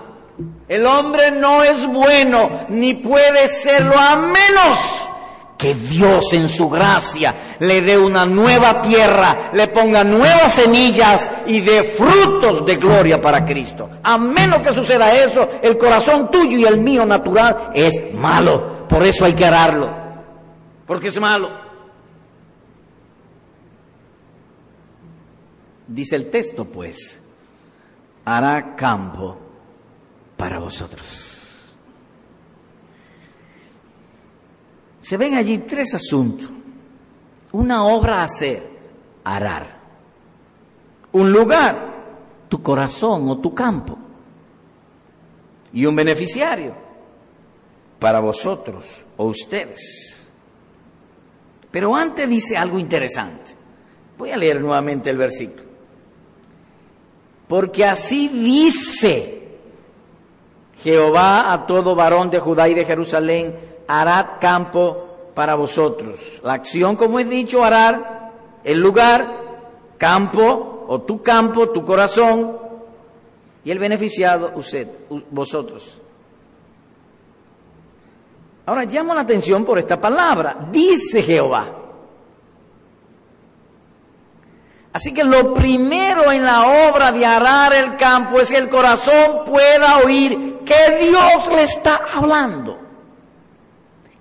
El 0.67 0.85
hombre 0.85 1.31
no 1.31 1.63
es 1.63 1.85
bueno 1.87 2.65
ni 2.69 2.95
puede 2.95 3.47
serlo 3.47 3.97
a 3.97 4.17
menos 4.17 5.05
que 5.57 5.73
Dios 5.73 6.33
en 6.33 6.49
su 6.49 6.69
gracia 6.69 7.57
le 7.59 7.81
dé 7.81 7.97
una 7.97 8.25
nueva 8.25 8.81
tierra, 8.81 9.51
le 9.53 9.67
ponga 9.67 10.03
nuevas 10.03 10.53
semillas 10.53 11.29
y 11.45 11.61
dé 11.61 11.83
frutos 11.83 12.65
de 12.65 12.75
gloria 12.75 13.21
para 13.21 13.45
Cristo. 13.45 13.89
A 14.03 14.17
menos 14.17 14.61
que 14.61 14.73
suceda 14.73 15.13
eso, 15.13 15.49
el 15.61 15.77
corazón 15.77 16.29
tuyo 16.29 16.57
y 16.57 16.65
el 16.65 16.79
mío 16.79 17.05
natural 17.05 17.71
es 17.73 18.13
malo. 18.13 18.85
Por 18.87 19.03
eso 19.03 19.25
hay 19.25 19.33
que 19.33 19.45
ararlo. 19.45 19.93
Porque 20.85 21.07
es 21.07 21.19
malo. 21.19 21.49
Dice 25.87 26.15
el 26.15 26.29
texto, 26.29 26.65
pues, 26.65 27.21
hará 28.25 28.75
campo 28.75 29.37
para 30.35 30.59
vosotros. 30.59 31.73
Se 34.99 35.17
ven 35.17 35.35
allí 35.35 35.59
tres 35.59 35.93
asuntos. 35.93 36.49
Una 37.51 37.85
obra 37.85 38.21
a 38.21 38.23
hacer, 38.23 38.67
arar. 39.23 39.79
Un 41.11 41.31
lugar, 41.31 42.47
tu 42.49 42.61
corazón 42.61 43.29
o 43.29 43.37
tu 43.37 43.53
campo. 43.53 43.97
Y 45.71 45.85
un 45.85 45.95
beneficiario 45.95 46.75
para 47.99 48.19
vosotros 48.19 49.05
o 49.15 49.25
ustedes. 49.27 50.27
Pero 51.69 51.95
antes 51.95 52.27
dice 52.27 52.57
algo 52.57 52.79
interesante. 52.79 53.51
Voy 54.17 54.31
a 54.31 54.37
leer 54.37 54.59
nuevamente 54.59 55.09
el 55.09 55.17
versículo. 55.17 55.64
Porque 57.47 57.85
así 57.85 58.27
dice 58.27 59.35
Jehová 60.81 61.51
a 61.51 61.65
todo 61.65 61.95
varón 61.95 62.29
de 62.29 62.39
Judá 62.39 62.69
y 62.69 62.73
de 62.73 62.85
Jerusalén, 62.85 63.59
hará 63.87 64.37
campo 64.39 65.31
para 65.33 65.55
vosotros. 65.55 66.19
La 66.43 66.53
acción, 66.53 66.95
como 66.95 67.19
he 67.19 67.25
dicho, 67.25 67.63
arar 67.63 68.31
el 68.63 68.79
lugar, 68.79 69.95
campo, 69.97 70.85
o 70.87 71.01
tu 71.01 71.21
campo, 71.21 71.69
tu 71.69 71.83
corazón, 71.83 72.57
y 73.63 73.71
el 73.71 73.79
beneficiado, 73.79 74.51
usted, 74.55 74.87
vosotros. 75.31 75.97
Ahora 78.67 78.85
llamo 78.85 79.13
la 79.13 79.21
atención 79.21 79.65
por 79.65 79.77
esta 79.79 79.99
palabra, 79.99 80.67
dice 80.71 81.21
Jehová. 81.21 81.84
Así 84.95 85.13
que 85.13 85.25
lo 85.25 85.53
primero 85.53 86.31
en 86.31 86.45
la 86.45 86.89
obra 86.89 87.11
de 87.11 87.25
arar 87.25 87.73
el 87.73 87.97
campo 87.97 88.39
es 88.39 88.47
que 88.47 88.57
el 88.57 88.69
corazón 88.69 89.43
pueda 89.45 89.97
oír 89.97 90.59
que 90.65 91.05
Dios 91.05 91.47
le 91.51 91.63
está 91.63 91.99
hablando 92.15 92.85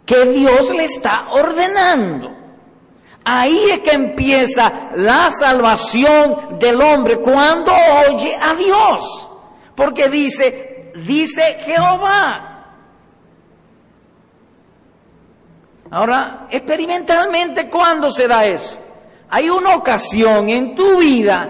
que 0.05 0.27
Dios 0.27 0.71
le 0.71 0.85
está 0.85 1.29
ordenando. 1.31 2.31
Ahí 3.25 3.71
es 3.71 3.81
que 3.81 3.93
empieza 3.93 4.91
la 4.97 5.31
salvación 5.33 6.59
del 6.59 6.81
hombre 6.81 7.19
cuando 7.21 7.73
oye 7.73 8.37
a 8.41 8.55
Dios. 8.55 9.29
Porque 9.75 10.09
dice, 10.09 10.93
dice 11.07 11.59
Jehová. 11.65 12.51
Ahora, 15.91 16.49
experimentalmente, 16.51 17.71
¿cuándo 17.71 18.11
se 18.11 18.29
da 18.29 18.45
eso? 18.45 18.79
Hay 19.35 19.51
una 19.51 19.75
ocasión 19.75 20.49
en 20.49 20.77
tu 20.77 20.99
vida 20.99 21.49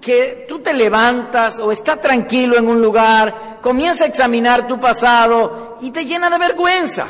que 0.00 0.46
tú 0.48 0.60
te 0.60 0.72
levantas 0.72 1.58
o 1.58 1.72
estás 1.72 2.00
tranquilo 2.00 2.56
en 2.56 2.68
un 2.68 2.80
lugar, 2.80 3.58
comienza 3.60 4.04
a 4.04 4.06
examinar 4.06 4.68
tu 4.68 4.78
pasado 4.78 5.76
y 5.80 5.90
te 5.90 6.04
llena 6.04 6.30
de 6.30 6.38
vergüenza. 6.38 7.08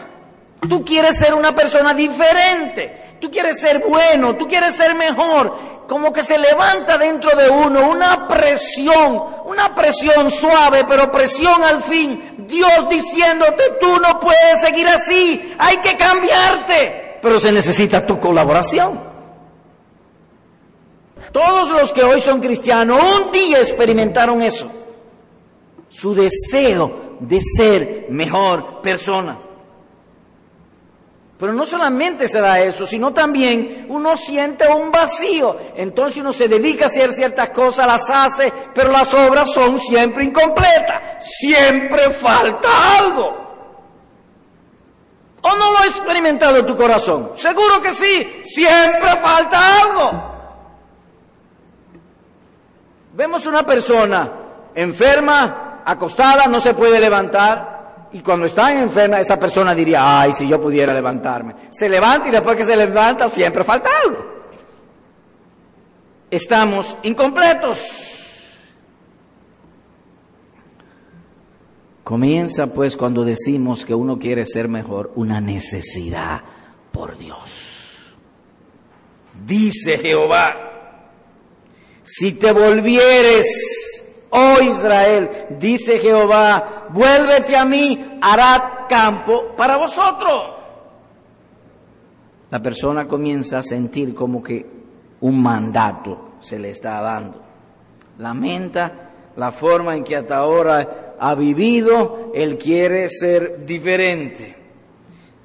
Tú 0.67 0.83
quieres 0.83 1.19
ser 1.19 1.35
una 1.35 1.55
persona 1.55 1.93
diferente, 1.93 3.19
tú 3.21 3.31
quieres 3.31 3.61
ser 3.61 3.85
bueno, 3.87 4.35
tú 4.37 4.49
quieres 4.49 4.75
ser 4.75 4.95
mejor. 4.95 5.85
Como 5.87 6.11
que 6.11 6.23
se 6.23 6.39
levanta 6.39 6.97
dentro 6.97 7.37
de 7.37 7.51
uno 7.51 7.91
una 7.91 8.27
presión, 8.27 9.23
una 9.45 9.75
presión 9.75 10.31
suave, 10.31 10.87
pero 10.89 11.13
presión 11.13 11.63
al 11.63 11.83
fin. 11.83 12.47
Dios 12.49 12.89
diciéndote, 12.89 13.63
tú 13.79 14.01
no 14.01 14.19
puedes 14.21 14.63
seguir 14.63 14.89
así, 14.89 15.55
hay 15.59 15.77
que 15.77 15.99
cambiarte. 15.99 17.19
Pero 17.21 17.39
se 17.39 17.53
necesita 17.53 18.07
tu 18.07 18.19
colaboración. 18.19 19.04
Todos 21.35 21.69
los 21.69 21.93
que 21.93 22.05
hoy 22.05 22.21
son 22.21 22.41
cristianos 22.41 23.03
un 23.03 23.33
día 23.33 23.59
experimentaron 23.59 24.41
eso. 24.41 24.71
Su 25.89 26.15
deseo 26.15 27.17
de 27.19 27.41
ser 27.41 28.07
mejor 28.09 28.81
persona. 28.81 29.41
Pero 31.37 31.53
no 31.53 31.67
solamente 31.67 32.29
se 32.29 32.41
da 32.41 32.61
eso, 32.61 32.87
sino 32.87 33.13
también 33.13 33.87
uno 33.89 34.17
siente 34.17 34.69
un 34.69 34.93
vacío. 34.93 35.57
Entonces 35.75 36.19
uno 36.19 36.33
se 36.33 36.47
dedica 36.47 36.85
a 36.85 36.87
hacer 36.87 37.11
ciertas 37.11 37.51
cosas, 37.51 37.85
las 37.89 38.09
hace, 38.09 38.53
pero 38.73 38.93
las 38.93 39.13
obras 39.13 39.51
son 39.53 39.81
siempre 39.81 40.23
incompletas. 40.23 41.27
Siempre 41.41 42.11
falta 42.11 42.69
algo. 42.97 43.45
¿O 45.43 45.49
no 45.49 45.73
lo 45.73 45.79
ha 45.81 45.87
experimentado 45.87 46.59
en 46.59 46.67
tu 46.67 46.77
corazón? 46.77 47.33
Seguro 47.35 47.83
que 47.83 47.93
sí, 47.93 48.41
siempre 48.45 49.09
falta 49.21 49.81
algo. 49.81 50.34
Vemos 53.15 53.47
una 53.47 53.65
persona 53.65 54.33
enferma, 54.75 55.83
acostada, 55.85 56.47
no 56.47 56.61
se 56.61 56.75
puede 56.75 56.99
levantar. 56.99 58.09
Y 58.13 58.21
cuando 58.21 58.47
está 58.47 58.77
enferma, 58.81 59.21
esa 59.21 59.39
persona 59.39 59.75
diría, 59.75 60.21
ay, 60.21 60.33
si 60.33 60.49
yo 60.49 60.61
pudiera 60.61 60.93
levantarme. 60.93 61.55
Se 61.71 61.89
levanta 61.89 62.29
y 62.29 62.33
después 62.33 62.57
que 62.57 62.65
se 62.65 62.77
levanta 62.77 63.29
siempre 63.29 63.63
falta 63.63 63.89
algo. 64.05 64.35
Estamos 66.31 66.97
incompletos. 67.05 68.15
Comienza 72.03 72.67
pues 72.67 72.97
cuando 72.97 73.25
decimos 73.25 73.85
que 73.85 73.95
uno 73.95 74.19
quiere 74.19 74.45
ser 74.45 74.69
mejor, 74.69 75.13
una 75.15 75.41
necesidad 75.41 76.43
por 76.93 77.17
Dios. 77.17 78.15
Dice 79.47 79.99
Jehová, 79.99 80.74
si 82.05 82.33
te 82.33 82.53
volvieres, 82.53 84.05
oh 84.31 84.61
Israel, 84.63 85.31
dice 85.59 85.99
Jehová, 85.99 86.89
vuélvete 86.91 87.57
a 87.57 87.65
mí, 87.65 88.19
hará 88.21 88.87
campo 88.89 89.55
para 89.57 89.77
vosotros. 89.77 90.55
La 92.51 92.63
persona 92.63 93.09
comienza 93.09 93.59
a 93.59 93.63
sentir 93.63 94.15
como 94.15 94.43
que 94.43 94.65
un 95.23 95.43
mandato 95.43 96.35
se 96.41 96.59
le 96.59 96.71
está 96.71 97.01
dando. 97.01 97.43
Lamenta 98.19 99.11
la 99.37 99.51
forma 99.51 99.97
en 99.97 100.05
que 100.05 100.15
hasta 100.15 100.37
ahora 100.37 101.17
ha 101.19 101.35
vivido, 101.35 102.31
él 102.35 102.59
quiere 102.59 103.09
ser 103.09 103.65
diferente. 103.65 104.55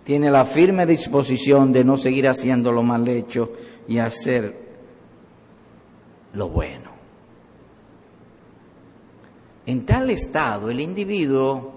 Tiene 0.03 0.29
la 0.29 0.45
firme 0.45 0.85
disposición 0.85 1.71
de 1.71 1.83
no 1.83 1.97
seguir 1.97 2.27
haciendo 2.27 2.71
lo 2.71 2.83
mal 2.83 3.07
hecho 3.07 3.53
y 3.87 3.99
hacer 3.99 4.68
lo 6.33 6.49
bueno. 6.49 6.89
En 9.65 9.85
tal 9.85 10.09
estado 10.09 10.69
el 10.69 10.79
individuo 10.79 11.73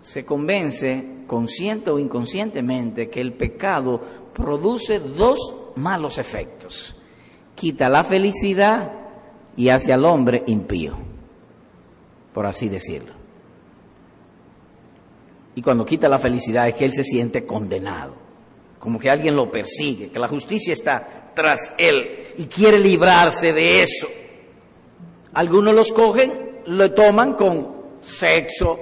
se 0.00 0.24
convence, 0.24 1.22
consciente 1.26 1.90
o 1.90 1.98
inconscientemente, 1.98 3.08
que 3.08 3.20
el 3.20 3.32
pecado 3.34 4.00
produce 4.34 4.98
dos 4.98 5.54
malos 5.76 6.18
efectos. 6.18 6.96
Quita 7.54 7.88
la 7.88 8.02
felicidad 8.02 8.92
y 9.56 9.68
hace 9.68 9.92
al 9.92 10.04
hombre 10.04 10.42
impío, 10.46 10.96
por 12.32 12.46
así 12.46 12.68
decirlo. 12.68 13.12
Y 15.54 15.62
cuando 15.62 15.84
quita 15.84 16.08
la 16.08 16.18
felicidad 16.18 16.66
es 16.68 16.74
que 16.74 16.86
él 16.86 16.92
se 16.92 17.04
siente 17.04 17.44
condenado, 17.44 18.14
como 18.78 18.98
que 18.98 19.10
alguien 19.10 19.36
lo 19.36 19.50
persigue, 19.50 20.10
que 20.10 20.18
la 20.18 20.28
justicia 20.28 20.72
está 20.72 21.21
tras 21.34 21.72
él 21.78 22.26
y 22.36 22.46
quiere 22.46 22.78
librarse 22.78 23.52
de 23.52 23.82
eso. 23.82 24.08
Algunos 25.34 25.74
los 25.74 25.92
cogen, 25.92 26.60
lo 26.66 26.92
toman 26.92 27.34
con 27.34 27.76
sexo, 28.02 28.78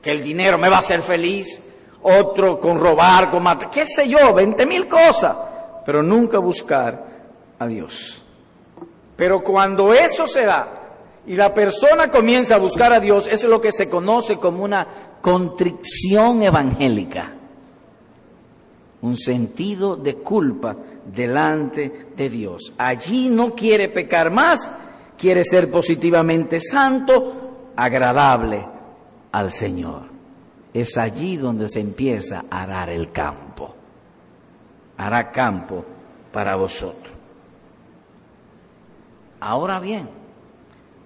que 0.00 0.10
el 0.10 0.22
dinero 0.22 0.58
me 0.58 0.68
va 0.68 0.76
a 0.76 0.80
hacer 0.80 1.02
feliz, 1.02 1.60
otro 2.02 2.58
con 2.58 2.78
robar, 2.78 3.30
con 3.30 3.42
matar, 3.42 3.70
qué 3.70 3.86
sé 3.86 4.08
yo, 4.08 4.34
veinte 4.34 4.66
mil 4.66 4.88
cosas, 4.88 5.36
pero 5.86 6.02
nunca 6.02 6.38
buscar 6.38 7.06
a 7.58 7.66
Dios. 7.66 8.22
Pero 9.16 9.42
cuando 9.42 9.94
eso 9.94 10.26
se 10.26 10.44
da 10.44 10.80
y 11.26 11.34
la 11.34 11.54
persona 11.54 12.10
comienza 12.10 12.56
a 12.56 12.58
buscar 12.58 12.92
a 12.92 12.98
Dios, 12.98 13.28
es 13.28 13.44
lo 13.44 13.60
que 13.60 13.70
se 13.70 13.88
conoce 13.88 14.38
como 14.38 14.64
una 14.64 15.18
contrición 15.20 16.42
evangélica 16.42 17.34
un 19.02 19.16
sentido 19.16 19.96
de 19.96 20.16
culpa 20.16 20.76
delante 21.04 22.08
de 22.16 22.30
Dios. 22.30 22.72
Allí 22.78 23.28
no 23.28 23.54
quiere 23.54 23.88
pecar 23.88 24.30
más, 24.30 24.70
quiere 25.18 25.44
ser 25.44 25.70
positivamente 25.70 26.60
santo, 26.60 27.72
agradable 27.76 28.66
al 29.32 29.50
Señor. 29.50 30.04
Es 30.72 30.96
allí 30.96 31.36
donde 31.36 31.68
se 31.68 31.80
empieza 31.80 32.44
a 32.48 32.62
arar 32.62 32.88
el 32.90 33.12
campo. 33.12 33.74
Hará 34.96 35.30
campo 35.30 35.84
para 36.32 36.56
vosotros. 36.56 37.12
Ahora 39.40 39.80
bien, 39.80 40.08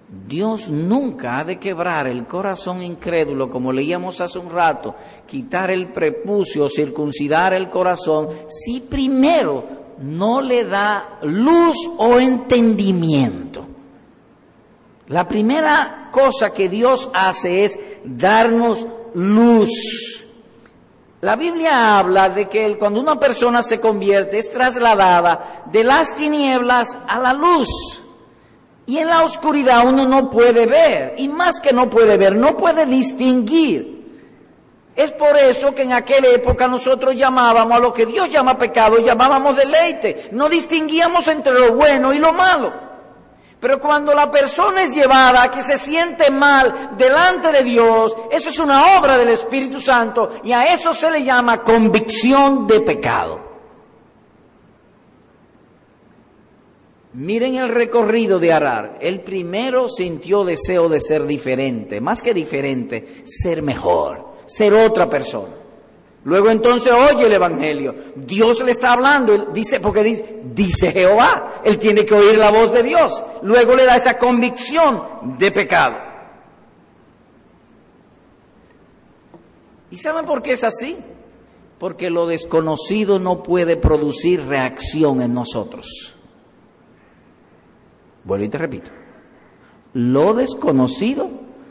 Dios 0.09 0.69
nunca 0.69 1.39
ha 1.39 1.43
de 1.43 1.59
quebrar 1.59 2.07
el 2.07 2.25
corazón 2.25 2.81
incrédulo, 2.81 3.49
como 3.49 3.73
leíamos 3.73 4.21
hace 4.21 4.39
un 4.39 4.49
rato, 4.49 4.95
quitar 5.25 5.69
el 5.69 5.87
prepucio, 5.87 6.69
circuncidar 6.69 7.53
el 7.53 7.69
corazón, 7.69 8.29
si 8.47 8.79
primero 8.79 9.65
no 9.99 10.39
le 10.39 10.63
da 10.63 11.19
luz 11.23 11.75
o 11.97 12.19
entendimiento. 12.19 13.65
La 15.07 15.27
primera 15.27 16.09
cosa 16.11 16.53
que 16.53 16.69
Dios 16.69 17.09
hace 17.13 17.65
es 17.65 17.79
darnos 18.05 18.87
luz. 19.13 20.23
La 21.19 21.35
Biblia 21.35 21.99
habla 21.99 22.29
de 22.29 22.47
que 22.47 22.77
cuando 22.77 23.01
una 23.01 23.19
persona 23.19 23.61
se 23.61 23.81
convierte 23.81 24.37
es 24.37 24.51
trasladada 24.51 25.63
de 25.71 25.83
las 25.83 26.15
tinieblas 26.15 26.97
a 27.07 27.19
la 27.19 27.33
luz. 27.33 27.67
Y 28.87 28.97
en 28.97 29.07
la 29.07 29.23
oscuridad 29.23 29.85
uno 29.85 30.07
no 30.07 30.29
puede 30.29 30.65
ver, 30.65 31.13
y 31.17 31.27
más 31.27 31.59
que 31.59 31.73
no 31.73 31.89
puede 31.89 32.17
ver, 32.17 32.35
no 32.35 32.55
puede 32.55 32.85
distinguir. 32.85 33.97
Es 34.95 35.11
por 35.11 35.37
eso 35.37 35.75
que 35.75 35.83
en 35.83 35.93
aquella 35.93 36.29
época 36.29 36.67
nosotros 36.67 37.15
llamábamos 37.15 37.77
a 37.77 37.79
lo 37.79 37.93
que 37.93 38.07
Dios 38.07 38.29
llama 38.29 38.57
pecado, 38.57 38.97
llamábamos 38.97 39.55
deleite. 39.55 40.29
No 40.31 40.49
distinguíamos 40.49 41.27
entre 41.27 41.53
lo 41.53 41.75
bueno 41.75 42.13
y 42.13 42.17
lo 42.17 42.33
malo. 42.33 42.73
Pero 43.59 43.79
cuando 43.79 44.13
la 44.13 44.31
persona 44.31 44.83
es 44.83 44.95
llevada 44.95 45.51
que 45.51 45.61
se 45.61 45.77
siente 45.79 46.31
mal 46.31 46.91
delante 46.97 47.51
de 47.51 47.63
Dios, 47.63 48.15
eso 48.31 48.49
es 48.49 48.57
una 48.57 48.97
obra 48.97 49.17
del 49.17 49.29
Espíritu 49.29 49.79
Santo 49.79 50.39
y 50.43 50.51
a 50.51 50.73
eso 50.73 50.93
se 50.93 51.11
le 51.11 51.23
llama 51.23 51.61
convicción 51.61 52.65
de 52.65 52.81
pecado. 52.81 53.46
Miren 57.17 57.55
el 57.55 57.69
recorrido 57.69 58.37
de 58.37 58.53
Arar. 58.53 58.99
El 59.01 59.21
primero 59.21 59.89
sintió 59.89 60.45
deseo 60.45 60.87
de 60.87 61.01
ser 61.01 61.25
diferente, 61.25 61.99
más 61.99 62.21
que 62.21 62.31
diferente, 62.31 63.23
ser 63.25 63.63
mejor, 63.63 64.35
ser 64.45 64.75
otra 64.75 65.09
persona. 65.09 65.55
Luego 66.25 66.51
entonces 66.51 66.93
oye 66.93 67.25
el 67.25 67.33
Evangelio. 67.33 67.95
Dios 68.15 68.63
le 68.63 68.69
está 68.69 68.93
hablando, 68.93 69.47
dice, 69.51 69.79
porque 69.79 70.03
dice, 70.03 70.41
dice 70.53 70.91
Jehová, 70.91 71.61
él 71.63 71.79
tiene 71.79 72.05
que 72.05 72.13
oír 72.13 72.37
la 72.37 72.51
voz 72.51 72.71
de 72.71 72.83
Dios. 72.83 73.23
Luego 73.41 73.73
le 73.73 73.85
da 73.85 73.95
esa 73.95 74.19
convicción 74.19 75.37
de 75.39 75.51
pecado. 75.51 75.97
¿Y 79.89 79.97
saben 79.97 80.25
por 80.25 80.43
qué 80.43 80.51
es 80.51 80.63
así? 80.63 80.99
Porque 81.79 82.11
lo 82.11 82.27
desconocido 82.27 83.17
no 83.17 83.41
puede 83.41 83.75
producir 83.75 84.45
reacción 84.45 85.23
en 85.23 85.33
nosotros. 85.33 86.16
Vuelvo 88.27 88.43
y 88.43 88.49
te 88.49 88.57
repito. 88.57 88.91
Lo 89.93 90.33
desconocido 90.33 91.29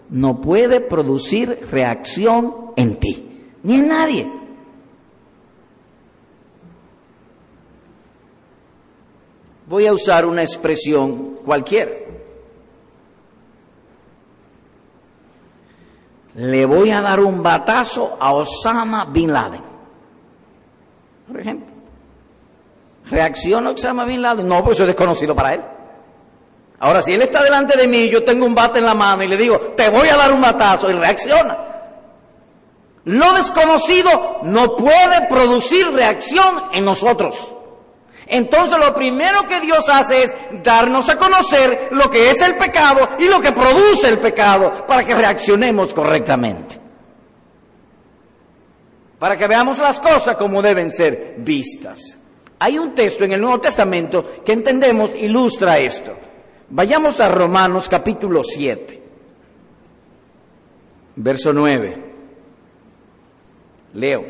no 0.08 0.40
puede 0.40 0.80
producir 0.80 1.68
reacción 1.70 2.72
en 2.76 2.98
ti, 2.98 3.52
ni 3.62 3.74
en 3.74 3.88
nadie. 3.88 4.32
Voy 9.68 9.86
a 9.86 9.92
usar 9.92 10.24
una 10.24 10.42
expresión 10.42 11.40
cualquiera. 11.44 11.92
Le 16.36 16.64
voy 16.64 16.90
a 16.90 17.02
dar 17.02 17.20
un 17.20 17.42
batazo 17.42 18.16
a 18.18 18.32
Osama 18.32 19.04
Bin 19.04 19.30
Laden. 19.30 19.62
Por 21.26 21.38
ejemplo. 21.38 21.66
¿Reacciona 23.10 23.70
Osama 23.70 24.06
Bin 24.06 24.22
Laden? 24.22 24.48
No, 24.48 24.64
pues 24.64 24.78
eso 24.78 24.84
es 24.84 24.88
desconocido 24.88 25.34
para 25.34 25.54
él. 25.54 25.75
Ahora, 26.78 27.00
si 27.00 27.14
él 27.14 27.22
está 27.22 27.42
delante 27.42 27.76
de 27.76 27.88
mí 27.88 27.98
y 27.98 28.10
yo 28.10 28.22
tengo 28.24 28.44
un 28.44 28.54
bate 28.54 28.78
en 28.78 28.84
la 28.84 28.94
mano 28.94 29.22
y 29.22 29.28
le 29.28 29.36
digo, 29.36 29.58
te 29.76 29.88
voy 29.88 30.08
a 30.08 30.16
dar 30.16 30.32
un 30.32 30.40
batazo, 30.40 30.90
y 30.90 30.92
reacciona. 30.92 31.56
Lo 33.04 33.32
desconocido 33.32 34.40
no 34.42 34.76
puede 34.76 35.26
producir 35.28 35.88
reacción 35.92 36.64
en 36.72 36.84
nosotros. 36.84 37.54
Entonces 38.26 38.78
lo 38.78 38.92
primero 38.92 39.46
que 39.46 39.60
Dios 39.60 39.88
hace 39.88 40.24
es 40.24 40.34
darnos 40.64 41.08
a 41.08 41.16
conocer 41.16 41.88
lo 41.92 42.10
que 42.10 42.30
es 42.30 42.40
el 42.42 42.56
pecado 42.56 43.08
y 43.18 43.26
lo 43.26 43.40
que 43.40 43.52
produce 43.52 44.08
el 44.08 44.18
pecado 44.18 44.84
para 44.86 45.04
que 45.04 45.14
reaccionemos 45.14 45.94
correctamente. 45.94 46.80
Para 49.20 49.38
que 49.38 49.46
veamos 49.46 49.78
las 49.78 50.00
cosas 50.00 50.36
como 50.36 50.60
deben 50.60 50.90
ser 50.90 51.36
vistas. 51.38 52.18
Hay 52.58 52.78
un 52.78 52.94
texto 52.94 53.22
en 53.22 53.32
el 53.32 53.40
Nuevo 53.40 53.60
Testamento 53.60 54.42
que 54.44 54.52
entendemos 54.52 55.14
ilustra 55.14 55.78
esto. 55.78 56.25
Vayamos 56.68 57.20
a 57.20 57.28
Romanos 57.28 57.88
capítulo 57.88 58.42
7, 58.42 59.02
verso 61.14 61.52
9. 61.52 62.04
Leo. 63.94 64.24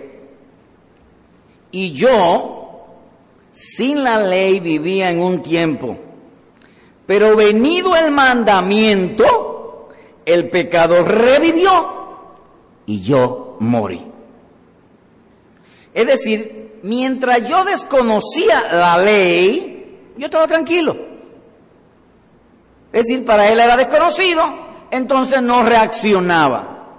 Y 1.70 1.92
yo, 1.92 2.84
sin 3.52 4.04
la 4.04 4.20
ley, 4.20 4.60
vivía 4.60 5.10
en 5.10 5.20
un 5.20 5.42
tiempo, 5.42 5.96
pero 7.06 7.36
venido 7.36 7.96
el 7.96 8.12
mandamiento, 8.12 9.88
el 10.26 10.50
pecado 10.50 11.04
revivió 11.04 11.96
y 12.84 13.00
yo 13.00 13.56
morí. 13.60 14.04
Es 15.94 16.06
decir, 16.06 16.80
mientras 16.82 17.48
yo 17.48 17.64
desconocía 17.64 18.70
la 18.72 18.98
ley, 18.98 20.12
yo 20.18 20.26
estaba 20.26 20.46
tranquilo. 20.46 21.05
Es 22.96 23.04
decir, 23.04 23.26
para 23.26 23.46
él 23.48 23.60
era 23.60 23.76
desconocido, 23.76 24.42
entonces 24.90 25.42
no 25.42 25.62
reaccionaba. 25.62 26.94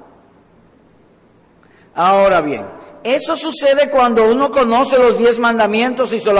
Ahora 1.95 2.39
bien, 2.41 2.67
eso 3.03 3.35
sucede 3.35 3.89
cuando 3.89 4.29
uno 4.29 4.51
conoce 4.51 4.95
los 4.99 5.17
diez 5.17 5.39
mandamientos 5.39 6.13
y 6.13 6.19
se 6.19 6.31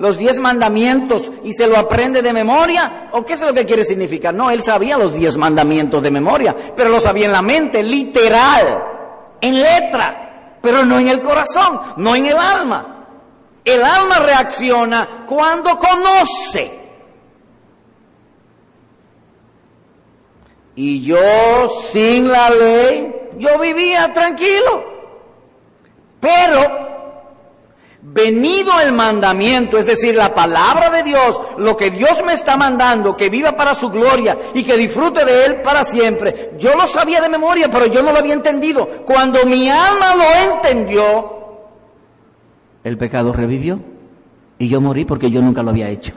los 0.00 0.18
diez 0.18 0.40
mandamientos 0.40 1.30
y 1.44 1.52
se 1.52 1.68
lo 1.68 1.78
aprende 1.78 2.22
de 2.22 2.32
memoria. 2.32 3.10
¿O 3.12 3.24
qué 3.24 3.34
es 3.34 3.42
lo 3.42 3.54
que 3.54 3.64
quiere 3.64 3.84
significar? 3.84 4.34
No, 4.34 4.50
él 4.50 4.60
sabía 4.60 4.98
los 4.98 5.14
diez 5.14 5.36
mandamientos 5.36 6.02
de 6.02 6.10
memoria, 6.10 6.56
pero 6.74 6.90
lo 6.90 7.00
sabía 7.00 7.26
en 7.26 7.32
la 7.32 7.42
mente, 7.42 7.84
literal, 7.84 8.84
en 9.40 9.62
letra, 9.62 10.58
pero 10.60 10.84
no 10.84 10.98
en 10.98 11.06
el 11.06 11.22
corazón, 11.22 11.80
no 11.98 12.16
en 12.16 12.26
el 12.26 12.36
alma. 12.36 13.06
El 13.64 13.84
alma 13.84 14.18
reacciona 14.18 15.24
cuando 15.24 15.78
conoce. 15.78 16.83
Y 20.76 21.02
yo 21.02 21.68
sin 21.92 22.28
la 22.28 22.50
ley, 22.50 23.14
yo 23.38 23.58
vivía 23.58 24.12
tranquilo. 24.12 24.84
Pero, 26.20 26.84
venido 28.02 28.72
el 28.80 28.92
mandamiento, 28.92 29.78
es 29.78 29.86
decir, 29.86 30.14
la 30.14 30.34
palabra 30.34 30.90
de 30.90 31.02
Dios, 31.02 31.40
lo 31.58 31.76
que 31.76 31.90
Dios 31.90 32.22
me 32.24 32.32
está 32.32 32.56
mandando, 32.56 33.16
que 33.16 33.28
viva 33.28 33.52
para 33.52 33.74
su 33.74 33.90
gloria 33.90 34.36
y 34.54 34.64
que 34.64 34.76
disfrute 34.76 35.24
de 35.24 35.46
Él 35.46 35.62
para 35.62 35.84
siempre, 35.84 36.52
yo 36.58 36.74
lo 36.76 36.88
sabía 36.88 37.20
de 37.20 37.28
memoria, 37.28 37.70
pero 37.70 37.86
yo 37.86 38.02
no 38.02 38.12
lo 38.12 38.18
había 38.18 38.34
entendido. 38.34 38.86
Cuando 39.04 39.44
mi 39.46 39.70
alma 39.70 40.16
lo 40.16 40.54
entendió, 40.54 41.34
el 42.82 42.98
pecado 42.98 43.32
revivió 43.32 43.80
y 44.58 44.68
yo 44.68 44.80
morí 44.80 45.04
porque 45.04 45.30
yo 45.30 45.40
nunca 45.40 45.62
lo 45.62 45.70
había 45.70 45.88
hecho. 45.88 46.12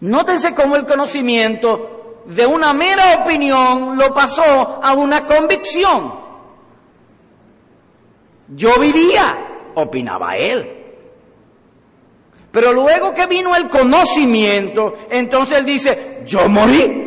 Nótese 0.00 0.54
cómo 0.54 0.76
el 0.76 0.84
conocimiento 0.84 2.22
de 2.26 2.46
una 2.46 2.72
mera 2.72 3.22
opinión 3.22 3.96
lo 3.96 4.12
pasó 4.12 4.80
a 4.82 4.94
una 4.94 5.24
convicción. 5.24 6.14
Yo 8.48 8.78
vivía, 8.78 9.70
opinaba 9.74 10.36
él. 10.36 10.72
Pero 12.50 12.72
luego 12.72 13.12
que 13.12 13.26
vino 13.26 13.54
el 13.54 13.68
conocimiento, 13.68 14.96
entonces 15.10 15.58
él 15.58 15.64
dice, 15.66 16.22
yo 16.26 16.48
morí. 16.48 17.04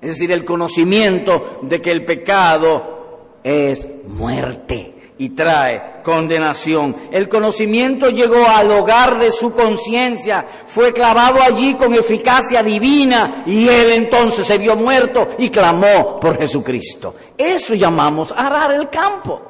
Es 0.00 0.10
decir, 0.10 0.30
el 0.32 0.44
conocimiento 0.44 1.60
de 1.62 1.80
que 1.80 1.90
el 1.90 2.04
pecado 2.04 3.38
es 3.42 3.88
muerte 4.06 5.12
y 5.18 5.30
trae 5.30 5.95
condenación. 6.06 6.94
El 7.10 7.28
conocimiento 7.28 8.08
llegó 8.10 8.46
al 8.46 8.70
hogar 8.70 9.18
de 9.18 9.32
su 9.32 9.52
conciencia, 9.52 10.46
fue 10.68 10.92
clavado 10.92 11.42
allí 11.42 11.74
con 11.74 11.92
eficacia 11.94 12.62
divina 12.62 13.42
y 13.44 13.68
él 13.68 13.90
entonces 13.90 14.46
se 14.46 14.56
vio 14.56 14.76
muerto 14.76 15.30
y 15.36 15.50
clamó 15.50 16.20
por 16.20 16.38
Jesucristo. 16.38 17.16
Eso 17.36 17.74
llamamos 17.74 18.32
arar 18.36 18.70
el 18.70 18.88
campo. 18.88 19.42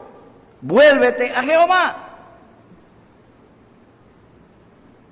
Vuélvete 0.62 1.30
a 1.30 1.42
Jehová. 1.42 2.02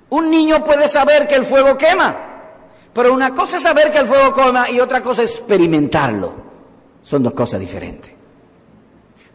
Un 0.09 0.31
niño 0.31 0.63
puede 0.63 0.87
saber 0.87 1.27
que 1.27 1.35
el 1.35 1.45
fuego 1.45 1.77
quema, 1.77 2.17
pero 2.91 3.13
una 3.13 3.35
cosa 3.35 3.57
es 3.57 3.61
saber 3.61 3.91
que 3.91 3.99
el 3.99 4.07
fuego 4.07 4.33
quema 4.33 4.67
y 4.71 4.79
otra 4.79 4.99
cosa 4.99 5.21
es 5.21 5.29
experimentarlo. 5.29 6.33
Son 7.03 7.21
dos 7.21 7.33
cosas 7.33 7.59
diferentes. 7.59 8.14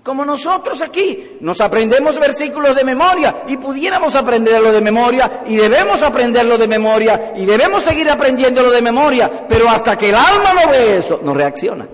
Como 0.02 0.24
nosotros 0.24 0.80
aquí 0.80 1.36
nos 1.40 1.60
aprendemos 1.60 2.18
versículos 2.18 2.74
de 2.74 2.84
memoria 2.84 3.42
y 3.46 3.58
pudiéramos 3.58 4.14
aprenderlo 4.16 4.72
de 4.72 4.80
memoria 4.80 5.42
y 5.46 5.56
debemos 5.56 6.02
aprenderlo 6.02 6.56
de 6.56 6.66
memoria 6.66 7.34
y 7.36 7.44
debemos 7.44 7.84
seguir 7.84 8.08
aprendiéndolo 8.08 8.70
de 8.70 8.80
memoria, 8.80 9.46
pero 9.46 9.68
hasta 9.68 9.98
que 9.98 10.08
el 10.08 10.14
alma 10.14 10.54
no 10.54 10.70
ve 10.70 10.96
eso, 10.96 11.20
no 11.22 11.34
reacciona. 11.34 11.86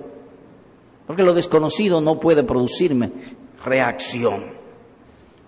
Porque 1.07 1.25
lo 1.25 1.35
desconocido 1.35 2.01
no 2.01 2.21
puede 2.21 2.45
producirme 2.45 3.11
reacción. 3.65 4.55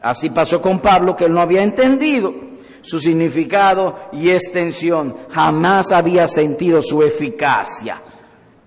Así 0.02 0.30
pasó 0.30 0.60
con 0.60 0.80
Pablo, 0.80 1.14
que 1.14 1.26
él 1.26 1.34
no 1.34 1.40
había 1.40 1.62
entendido 1.62 2.34
su 2.82 2.98
significado 2.98 3.96
y 4.12 4.30
extensión, 4.30 5.16
jamás 5.30 5.92
había 5.92 6.26
sentido 6.26 6.80
su 6.82 7.02
eficacia. 7.02 8.02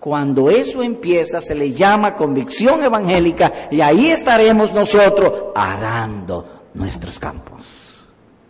Cuando 0.02 0.50
eso 0.50 0.82
empieza 0.82 1.42
se 1.42 1.54
le 1.54 1.72
llama 1.72 2.16
convicción 2.16 2.84
evangélica 2.84 3.70
y 3.70 3.82
ahí 3.82 4.10
estaremos 4.10 4.74
nosotros 4.74 5.52
arando 5.54 6.64
nuestros 6.74 7.20
campos. 7.20 8.04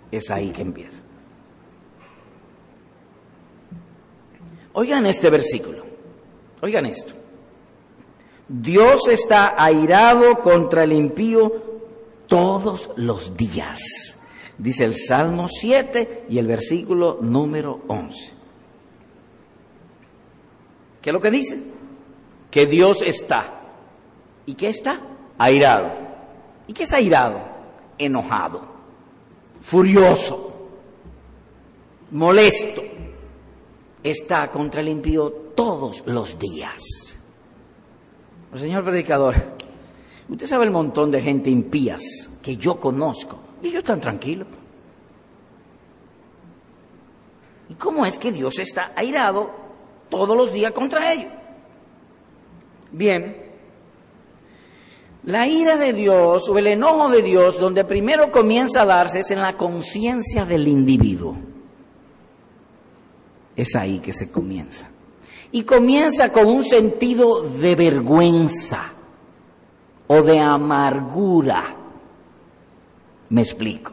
Es 0.09 0.31
ahí 0.31 0.51
que 0.51 0.61
empieza. 0.61 1.01
Oigan 4.71 5.05
este 5.05 5.29
versículo, 5.29 5.83
oigan 6.61 6.85
esto. 6.85 7.11
Dios 8.47 9.09
está 9.09 9.61
airado 9.61 10.39
contra 10.39 10.85
el 10.85 10.93
impío 10.93 11.81
todos 12.27 12.91
los 12.95 13.35
días. 13.35 14.15
Dice 14.57 14.85
el 14.85 14.95
Salmo 14.95 15.49
7 15.49 16.27
y 16.29 16.37
el 16.37 16.47
versículo 16.47 17.17
número 17.21 17.81
11. 17.89 18.40
¿Qué 21.01 21.09
es 21.09 21.13
lo 21.13 21.21
que 21.21 21.31
dice? 21.31 21.59
Que 22.49 22.65
Dios 22.67 23.01
está. 23.01 23.61
¿Y 24.45 24.53
qué 24.53 24.67
está? 24.69 25.01
Airado. 25.37 25.91
¿Y 26.67 26.73
qué 26.73 26.83
es 26.83 26.93
airado? 26.93 27.41
Enojado, 27.97 28.61
furioso, 29.61 30.53
molesto. 32.11 32.81
Está 34.03 34.49
contra 34.49 34.81
el 34.81 34.89
impío 34.89 35.31
todos 35.55 36.03
los 36.05 36.37
días. 36.39 37.17
señor 38.55 38.83
predicador, 38.83 39.35
usted 40.27 40.47
sabe 40.47 40.65
el 40.65 40.71
montón 40.71 41.11
de 41.11 41.21
gente 41.21 41.49
impías 41.49 42.29
que 42.41 42.57
yo 42.57 42.79
conozco 42.79 43.37
y 43.61 43.67
ellos 43.67 43.79
están 43.79 44.01
tranquilos. 44.01 44.47
¿Y 47.69 47.75
cómo 47.75 48.05
es 48.05 48.17
que 48.17 48.31
Dios 48.31 48.57
está 48.59 48.91
airado 48.95 49.60
todos 50.11 50.37
los 50.37 50.53
días 50.53 50.71
contra 50.73 51.11
ellos. 51.11 51.31
Bien, 52.91 53.41
la 55.23 55.47
ira 55.47 55.77
de 55.77 55.93
Dios 55.93 56.49
o 56.49 56.57
el 56.57 56.67
enojo 56.67 57.09
de 57.09 57.21
Dios, 57.21 57.59
donde 57.59 57.83
primero 57.85 58.29
comienza 58.29 58.81
a 58.81 58.85
darse, 58.85 59.19
es 59.19 59.31
en 59.31 59.41
la 59.41 59.55
conciencia 59.55 60.45
del 60.45 60.67
individuo. 60.67 61.37
Es 63.55 63.75
ahí 63.75 63.99
que 63.99 64.13
se 64.13 64.31
comienza. 64.31 64.89
Y 65.51 65.63
comienza 65.63 66.31
con 66.31 66.47
un 66.47 66.63
sentido 66.63 67.43
de 67.43 67.75
vergüenza 67.75 68.93
o 70.07 70.21
de 70.21 70.39
amargura. 70.39 71.75
Me 73.29 73.41
explico. 73.41 73.91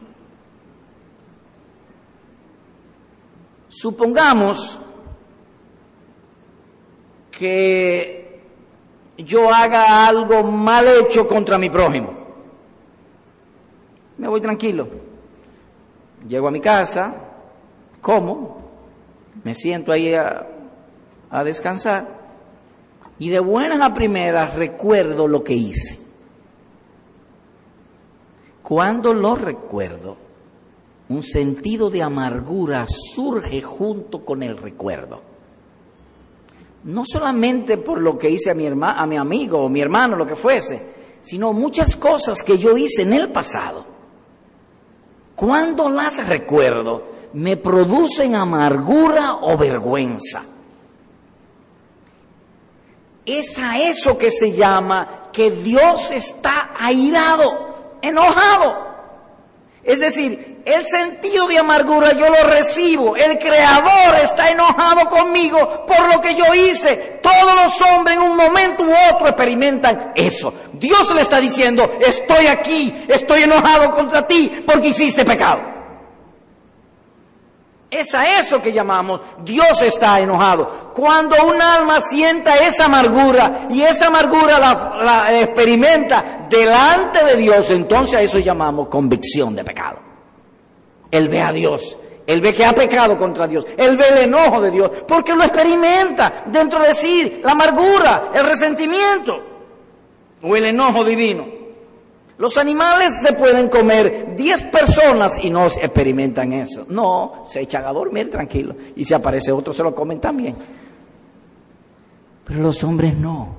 Supongamos 3.69 4.79
que 7.39 8.41
yo 9.17 9.49
haga 9.49 10.05
algo 10.05 10.43
mal 10.43 10.85
hecho 10.89 11.25
contra 11.25 11.57
mi 11.57 11.69
prójimo. 11.69 12.13
Me 14.17 14.27
voy 14.27 14.41
tranquilo. 14.41 14.89
Llego 16.27 16.49
a 16.49 16.51
mi 16.51 16.59
casa, 16.59 17.15
como, 18.01 18.57
me 19.45 19.55
siento 19.55 19.93
ahí 19.93 20.13
a, 20.13 20.47
a 21.29 21.43
descansar 21.45 22.19
y 23.17 23.29
de 23.29 23.39
buenas 23.39 23.79
a 23.79 23.93
primeras 23.93 24.53
recuerdo 24.55 25.25
lo 25.25 25.41
que 25.41 25.53
hice. 25.53 25.97
Cuando 28.61 29.13
lo 29.13 29.35
recuerdo, 29.35 30.17
un 31.07 31.23
sentido 31.23 31.89
de 31.89 32.03
amargura 32.03 32.85
surge 32.87 33.61
junto 33.61 34.25
con 34.25 34.43
el 34.43 34.57
recuerdo. 34.57 35.28
No 36.83 37.03
solamente 37.05 37.77
por 37.77 38.01
lo 38.01 38.17
que 38.17 38.29
hice 38.29 38.51
a 38.51 38.53
mi, 38.53 38.67
a 38.67 39.05
mi 39.05 39.17
amigo 39.17 39.59
o 39.59 39.69
mi 39.69 39.81
hermano, 39.81 40.15
lo 40.15 40.25
que 40.25 40.35
fuese, 40.35 40.81
sino 41.21 41.53
muchas 41.53 41.95
cosas 41.95 42.43
que 42.43 42.57
yo 42.57 42.77
hice 42.77 43.01
en 43.01 43.13
el 43.13 43.31
pasado. 43.31 43.85
Cuando 45.35 45.89
las 45.89 46.25
recuerdo, 46.27 47.03
me 47.33 47.57
producen 47.57 48.35
amargura 48.35 49.35
o 49.41 49.57
vergüenza. 49.57 50.43
Es 53.25 53.57
a 53.57 53.77
eso 53.77 54.17
que 54.17 54.31
se 54.31 54.53
llama 54.53 55.29
que 55.31 55.51
Dios 55.51 56.11
está 56.11 56.71
airado, 56.79 57.97
enojado. 58.01 58.89
Es 59.83 59.99
decir, 59.99 60.48
el 60.65 60.85
sentido 60.85 61.47
de 61.47 61.57
amargura 61.57 62.13
yo 62.13 62.29
lo 62.29 62.49
recibo. 62.49 63.15
El 63.15 63.37
Creador 63.37 64.15
está 64.23 64.49
enojado 64.49 65.09
conmigo 65.09 65.85
por 65.85 66.13
lo 66.13 66.21
que 66.21 66.35
yo 66.35 66.53
hice. 66.53 67.19
Todos 67.21 67.55
los 67.63 67.81
hombres 67.89 68.17
en 68.17 68.23
un 68.23 68.35
momento 68.35 68.83
u 68.83 68.93
otro 69.11 69.27
experimentan 69.27 70.13
eso. 70.15 70.53
Dios 70.73 71.13
le 71.13 71.21
está 71.21 71.39
diciendo, 71.39 71.97
estoy 71.99 72.47
aquí, 72.47 73.05
estoy 73.07 73.43
enojado 73.43 73.95
contra 73.95 74.25
ti 74.25 74.63
porque 74.65 74.89
hiciste 74.89 75.25
pecado. 75.25 75.79
Es 77.91 78.13
a 78.13 78.39
eso 78.39 78.61
que 78.61 78.71
llamamos 78.71 79.21
Dios 79.43 79.81
está 79.81 80.19
enojado. 80.19 80.91
Cuando 80.93 81.35
un 81.47 81.59
alma 81.59 81.99
sienta 82.01 82.57
esa 82.57 82.85
amargura 82.85 83.67
y 83.71 83.81
esa 83.81 84.07
amargura 84.07 84.59
la, 84.59 85.39
experimenta 85.41 86.45
delante 86.47 87.23
de 87.25 87.37
Dios, 87.37 87.69
entonces 87.71 88.15
a 88.15 88.21
eso 88.21 88.37
llamamos 88.37 88.89
convicción 88.89 89.55
de 89.55 89.63
pecado. 89.63 90.08
Él 91.11 91.29
ve 91.29 91.41
a 91.41 91.51
Dios, 91.51 91.97
él 92.27 92.41
ve 92.41 92.53
que 92.53 92.65
ha 92.65 92.73
pecado 92.73 93.17
contra 93.17 93.47
Dios, 93.47 93.65
él 93.77 93.97
ve 93.97 94.05
el 94.09 94.17
enojo 94.25 94.61
de 94.61 94.71
Dios, 94.71 94.91
porque 95.07 95.35
lo 95.35 95.43
experimenta 95.43 96.43
dentro 96.45 96.79
de 96.79 96.93
sí, 96.93 97.41
la 97.43 97.53
amargura, 97.53 98.31
el 98.33 98.45
resentimiento 98.45 99.39
o 100.41 100.55
el 100.55 100.65
enojo 100.65 101.03
divino. 101.03 101.59
Los 102.37 102.57
animales 102.57 103.21
se 103.21 103.33
pueden 103.33 103.67
comer 103.67 104.33
10 104.37 104.63
personas 104.65 105.43
y 105.43 105.49
no 105.49 105.65
experimentan 105.65 106.53
eso. 106.53 106.85
No, 106.87 107.43
se 107.45 107.59
echan 107.59 107.83
a 107.85 107.91
dormir 107.91 108.31
tranquilo. 108.31 108.75
Y 108.95 109.03
si 109.03 109.13
aparece 109.13 109.51
otro 109.51 109.73
se 109.73 109.83
lo 109.83 109.93
comen 109.93 110.21
también. 110.21 110.55
Pero 112.45 112.61
los 112.61 112.81
hombres 112.85 113.17
no. 113.17 113.57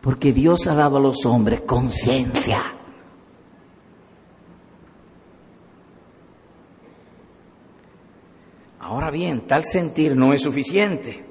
Porque 0.00 0.32
Dios 0.32 0.68
ha 0.68 0.76
dado 0.76 0.98
a 0.98 1.00
los 1.00 1.26
hombres 1.26 1.62
conciencia. 1.62 2.75
Ahora 8.86 9.10
bien, 9.10 9.48
tal 9.48 9.64
sentir 9.64 10.14
no 10.14 10.32
es 10.32 10.42
suficiente. 10.42 11.24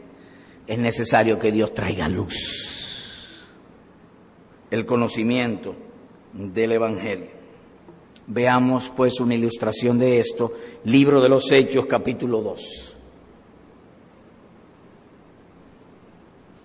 Es 0.67 0.77
necesario 0.77 1.39
que 1.39 1.53
Dios 1.53 1.73
traiga 1.73 2.09
luz. 2.09 2.35
El 4.69 4.85
conocimiento 4.85 5.73
del 6.33 6.73
Evangelio. 6.73 7.29
Veamos 8.27 8.91
pues 8.93 9.21
una 9.21 9.35
ilustración 9.35 9.97
de 9.97 10.19
esto, 10.19 10.51
libro 10.83 11.21
de 11.21 11.29
los 11.29 11.49
Hechos 11.49 11.85
capítulo 11.85 12.41
2. 12.41 12.97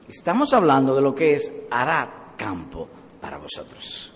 Estamos 0.09 0.53
hablando 0.53 0.93
de 0.97 1.03
lo 1.03 1.15
que 1.15 1.35
es 1.35 1.53
hará 1.71 2.35
campo 2.37 2.89
para 3.21 3.39
vosotros. 3.39 4.13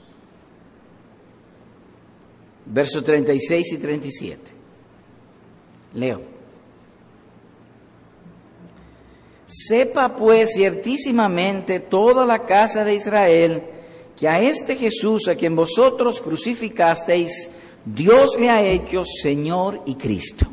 Versos 2.66 3.04
36 3.04 3.72
y 3.74 3.78
37. 3.78 4.52
Leo. 5.94 6.33
Sepa 9.46 10.16
pues 10.16 10.54
ciertísimamente 10.54 11.80
toda 11.80 12.24
la 12.24 12.46
casa 12.46 12.84
de 12.84 12.94
Israel 12.94 13.62
que 14.16 14.28
a 14.28 14.40
este 14.40 14.76
Jesús 14.76 15.28
a 15.28 15.34
quien 15.34 15.56
vosotros 15.56 16.20
crucificasteis, 16.20 17.50
Dios 17.84 18.38
le 18.38 18.48
ha 18.48 18.62
hecho 18.62 19.04
Señor 19.04 19.82
y 19.86 19.96
Cristo. 19.96 20.46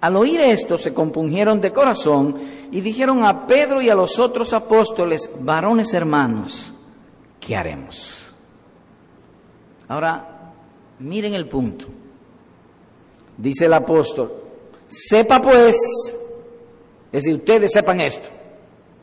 Al 0.00 0.16
oír 0.16 0.40
esto 0.40 0.78
se 0.78 0.92
compungieron 0.92 1.60
de 1.60 1.72
corazón 1.72 2.36
y 2.70 2.80
dijeron 2.80 3.24
a 3.24 3.46
Pedro 3.46 3.80
y 3.80 3.88
a 3.88 3.94
los 3.94 4.18
otros 4.18 4.52
apóstoles, 4.52 5.30
varones 5.40 5.94
hermanos, 5.94 6.72
¿qué 7.40 7.56
haremos? 7.56 8.34
Ahora, 9.88 10.52
miren 10.98 11.34
el 11.34 11.48
punto. 11.48 11.86
Dice 13.38 13.66
el 13.66 13.72
apóstol, 13.74 14.34
sepa 14.88 15.40
pues, 15.40 15.76
es 17.12 17.24
decir, 17.24 17.34
ustedes 17.36 17.72
sepan 17.72 18.00
esto, 18.00 18.28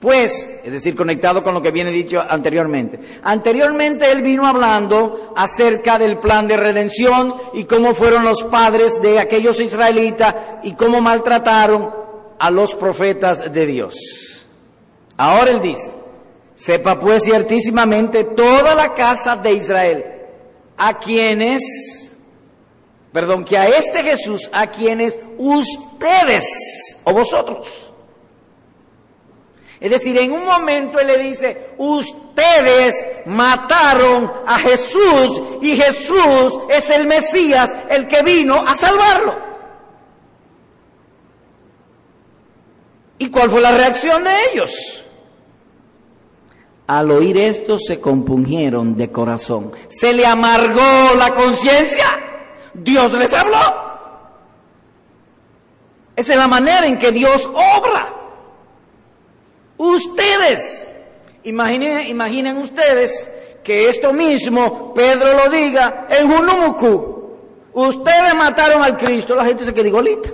pues, 0.03 0.49
es 0.65 0.71
decir, 0.71 0.95
conectado 0.95 1.41
con 1.43 1.53
lo 1.53 1.61
que 1.61 1.71
viene 1.71 1.89
dicho 1.89 2.21
anteriormente. 2.21 2.99
Anteriormente 3.23 4.11
él 4.11 4.21
vino 4.21 4.45
hablando 4.45 5.33
acerca 5.37 5.97
del 5.97 6.17
plan 6.17 6.45
de 6.45 6.57
redención 6.57 7.33
y 7.53 7.63
cómo 7.63 7.95
fueron 7.95 8.25
los 8.25 8.43
padres 8.43 9.01
de 9.01 9.19
aquellos 9.19 9.61
israelitas 9.61 10.35
y 10.63 10.73
cómo 10.73 10.99
maltrataron 10.99 11.89
a 12.37 12.51
los 12.51 12.75
profetas 12.75 13.53
de 13.53 13.65
Dios. 13.65 13.95
Ahora 15.15 15.51
él 15.51 15.61
dice, 15.61 15.91
sepa 16.53 16.99
pues 16.99 17.23
ciertísimamente 17.23 18.25
toda 18.25 18.75
la 18.75 18.93
casa 18.93 19.37
de 19.37 19.53
Israel, 19.53 20.05
a 20.75 20.97
quienes, 20.99 21.61
perdón, 23.13 23.45
que 23.45 23.57
a 23.57 23.69
este 23.69 24.03
Jesús, 24.03 24.49
a 24.51 24.67
quienes 24.67 25.17
ustedes 25.37 26.97
o 27.05 27.13
vosotros, 27.13 27.92
es 29.83 29.89
decir, 29.89 30.17
en 30.17 30.31
un 30.31 30.45
momento 30.45 30.97
Él 30.97 31.07
le 31.07 31.17
dice, 31.17 31.71
ustedes 31.77 32.95
mataron 33.25 34.31
a 34.47 34.57
Jesús 34.57 35.43
y 35.61 35.75
Jesús 35.75 36.61
es 36.69 36.89
el 36.89 37.05
Mesías, 37.05 37.69
el 37.89 38.07
que 38.07 38.23
vino 38.23 38.63
a 38.65 38.77
salvarlo. 38.77 39.35
¿Y 43.17 43.29
cuál 43.29 43.49
fue 43.49 43.59
la 43.59 43.73
reacción 43.73 44.23
de 44.23 44.31
ellos? 44.53 45.03
Al 46.87 47.11
oír 47.11 47.37
esto 47.37 47.77
se 47.77 47.99
compungieron 47.99 48.95
de 48.95 49.11
corazón. 49.11 49.73
Se 49.89 50.13
le 50.13 50.25
amargó 50.25 51.13
la 51.17 51.33
conciencia. 51.33 52.05
Dios 52.73 53.11
les 53.11 53.33
habló. 53.33 53.57
Esa 56.15 56.31
es 56.31 56.39
la 56.39 56.47
manera 56.47 56.87
en 56.87 56.97
que 56.97 57.11
Dios 57.11 57.49
obra. 57.53 58.22
Ustedes, 59.77 60.85
imaginen, 61.43 62.07
imaginen 62.07 62.57
ustedes 62.57 63.29
que 63.63 63.89
esto 63.89 64.13
mismo 64.13 64.93
Pedro 64.93 65.33
lo 65.33 65.49
diga 65.49 66.07
en 66.09 66.29
Junumuku. 66.29 67.13
Ustedes 67.73 68.35
mataron 68.35 68.83
al 68.83 68.97
Cristo, 68.97 69.35
la 69.35 69.45
gente 69.45 69.65
se 69.65 69.73
queda 69.73 69.87
igualita. 69.87 70.29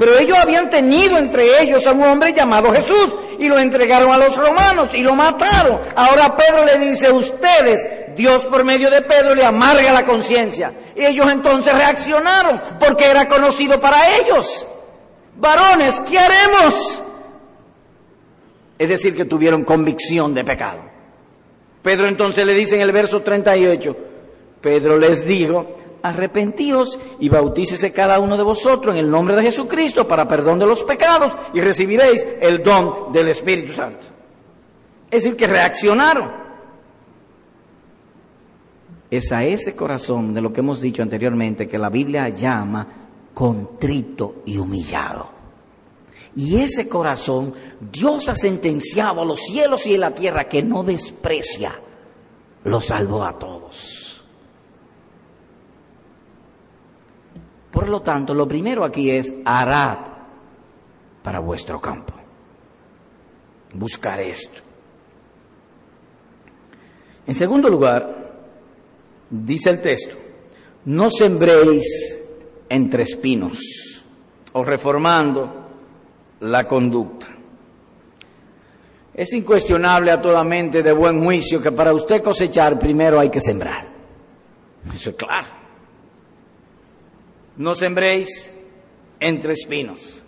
Pero 0.00 0.18
ellos 0.18 0.38
habían 0.38 0.70
tenido 0.70 1.18
entre 1.18 1.62
ellos 1.62 1.86
a 1.86 1.92
un 1.92 2.02
hombre 2.02 2.32
llamado 2.32 2.72
Jesús 2.72 3.14
y 3.38 3.48
lo 3.48 3.58
entregaron 3.58 4.10
a 4.10 4.16
los 4.16 4.34
romanos 4.34 4.94
y 4.94 5.02
lo 5.02 5.14
mataron. 5.14 5.78
Ahora 5.94 6.34
Pedro 6.34 6.64
le 6.64 6.78
dice, 6.78 7.12
ustedes, 7.12 8.16
Dios 8.16 8.44
por 8.44 8.64
medio 8.64 8.90
de 8.90 9.02
Pedro 9.02 9.34
le 9.34 9.44
amarga 9.44 9.92
la 9.92 10.06
conciencia. 10.06 10.72
Y 10.96 11.04
ellos 11.04 11.28
entonces 11.30 11.74
reaccionaron 11.74 12.62
porque 12.80 13.04
era 13.04 13.28
conocido 13.28 13.78
para 13.78 14.16
ellos. 14.16 14.66
Varones, 15.36 16.00
¿qué 16.08 16.18
haremos? 16.18 17.02
Es 18.80 18.88
decir, 18.88 19.14
que 19.14 19.26
tuvieron 19.26 19.62
convicción 19.62 20.32
de 20.32 20.42
pecado. 20.42 20.80
Pedro 21.82 22.06
entonces 22.06 22.46
le 22.46 22.54
dice 22.54 22.76
en 22.76 22.80
el 22.80 22.92
verso 22.92 23.20
38, 23.20 23.94
Pedro 24.62 24.96
les 24.96 25.26
dijo, 25.26 25.76
arrepentíos 26.02 26.98
y 27.18 27.28
bautícese 27.28 27.92
cada 27.92 28.18
uno 28.18 28.38
de 28.38 28.42
vosotros 28.42 28.94
en 28.94 29.04
el 29.04 29.10
nombre 29.10 29.36
de 29.36 29.42
Jesucristo 29.42 30.08
para 30.08 30.26
perdón 30.26 30.58
de 30.58 30.64
los 30.64 30.82
pecados 30.84 31.34
y 31.52 31.60
recibiréis 31.60 32.26
el 32.40 32.62
don 32.62 33.12
del 33.12 33.28
Espíritu 33.28 33.74
Santo. 33.74 34.00
Es 35.10 35.24
decir, 35.24 35.36
que 35.36 35.46
reaccionaron. 35.46 36.32
Es 39.10 39.30
a 39.30 39.44
ese 39.44 39.76
corazón 39.76 40.32
de 40.32 40.40
lo 40.40 40.54
que 40.54 40.60
hemos 40.60 40.80
dicho 40.80 41.02
anteriormente 41.02 41.68
que 41.68 41.76
la 41.76 41.90
Biblia 41.90 42.30
llama 42.30 42.86
contrito 43.34 44.36
y 44.46 44.56
humillado. 44.56 45.39
Y 46.36 46.60
ese 46.60 46.88
corazón 46.88 47.54
Dios 47.80 48.28
ha 48.28 48.34
sentenciado 48.34 49.22
a 49.22 49.24
los 49.24 49.40
cielos 49.40 49.86
y 49.86 49.94
a 49.94 49.98
la 49.98 50.14
tierra 50.14 50.48
que 50.48 50.62
no 50.62 50.84
desprecia, 50.84 51.74
lo 52.64 52.80
salvó 52.80 53.24
a 53.24 53.38
todos. 53.38 54.22
Por 57.72 57.88
lo 57.88 58.02
tanto, 58.02 58.34
lo 58.34 58.46
primero 58.46 58.84
aquí 58.84 59.10
es 59.10 59.32
harad 59.44 59.98
para 61.22 61.38
vuestro 61.40 61.80
campo. 61.80 62.14
Buscar 63.72 64.20
esto. 64.20 64.62
En 67.26 67.34
segundo 67.34 67.68
lugar, 67.68 68.32
dice 69.30 69.70
el 69.70 69.80
texto, 69.80 70.16
no 70.86 71.10
sembréis 71.10 72.20
entre 72.68 73.04
espinos 73.04 73.58
o 74.52 74.64
reformando 74.64 75.59
la 76.40 76.66
conducta. 76.66 77.26
Es 79.14 79.32
incuestionable 79.32 80.10
a 80.10 80.20
toda 80.22 80.42
mente 80.44 80.82
de 80.82 80.92
buen 80.92 81.22
juicio 81.22 81.60
que 81.60 81.72
para 81.72 81.92
usted 81.92 82.22
cosechar 82.22 82.78
primero 82.78 83.20
hay 83.20 83.28
que 83.28 83.40
sembrar. 83.40 83.86
Eso 84.94 85.10
es 85.10 85.16
claro. 85.16 85.48
No 87.56 87.74
sembréis 87.74 88.50
entre 89.18 89.52
espinos. 89.52 90.24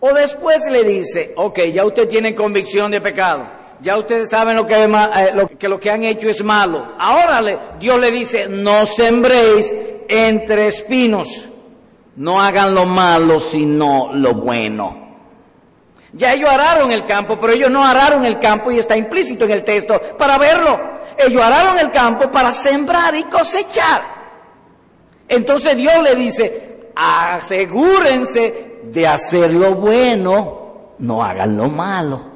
O 0.00 0.12
después 0.12 0.62
le 0.70 0.84
dice, 0.84 1.32
ok, 1.36 1.60
ya 1.72 1.84
usted 1.84 2.08
tiene 2.08 2.34
convicción 2.34 2.90
de 2.90 3.00
pecado, 3.00 3.48
ya 3.80 3.96
ustedes 3.96 4.30
saben 4.30 4.56
lo 4.56 4.66
que, 4.66 4.84
eh, 4.84 4.88
lo, 5.34 5.48
que 5.48 5.68
lo 5.68 5.80
que 5.80 5.90
han 5.90 6.04
hecho 6.04 6.28
es 6.28 6.44
malo. 6.44 6.94
Ahora 6.98 7.40
le, 7.40 7.58
Dios 7.80 7.98
le 7.98 8.10
dice, 8.12 8.48
no 8.48 8.86
sembréis 8.86 9.74
entre 10.08 10.68
espinos, 10.68 11.48
no 12.16 12.40
hagan 12.40 12.74
lo 12.74 12.84
malo 12.84 13.40
sino 13.40 14.12
lo 14.12 14.34
bueno. 14.34 15.07
Ya 16.12 16.32
ellos 16.32 16.48
araron 16.48 16.90
el 16.90 17.04
campo, 17.04 17.38
pero 17.38 17.52
ellos 17.52 17.70
no 17.70 17.84
araron 17.84 18.24
el 18.24 18.38
campo 18.38 18.70
y 18.70 18.78
está 18.78 18.96
implícito 18.96 19.44
en 19.44 19.50
el 19.50 19.64
texto 19.64 20.00
para 20.16 20.38
verlo. 20.38 20.80
Ellos 21.18 21.42
araron 21.42 21.78
el 21.78 21.90
campo 21.90 22.30
para 22.30 22.52
sembrar 22.52 23.14
y 23.14 23.24
cosechar. 23.24 24.02
Entonces 25.28 25.76
Dios 25.76 26.02
le 26.02 26.14
dice, 26.14 26.90
asegúrense 26.94 28.80
de 28.84 29.06
hacer 29.06 29.52
lo 29.52 29.74
bueno, 29.74 30.94
no 30.98 31.22
hagan 31.22 31.56
lo 31.56 31.68
malo. 31.68 32.27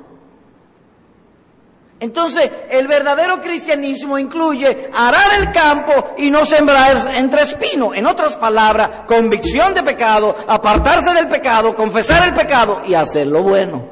Entonces, 2.03 2.51
el 2.69 2.89
verdadero 2.89 3.41
cristianismo 3.41 4.19
incluye 4.19 4.91
arar 4.93 5.39
el 5.39 5.53
campo 5.53 6.15
y 6.19 6.31
no 6.31 6.45
sembrar 6.45 7.15
entre 7.15 7.43
espinos. 7.43 7.93
En 7.95 8.07
otras 8.07 8.35
palabras, 8.35 9.03
convicción 9.07 9.73
de 9.73 9.85
pecado, 9.85 10.35
apartarse 10.49 11.15
del 11.15 11.29
pecado, 11.29 11.77
confesar 11.77 12.27
el 12.27 12.35
pecado 12.35 12.81
y 12.85 12.95
hacer 12.95 13.29
lo 13.29 13.45
bueno. 13.45 13.89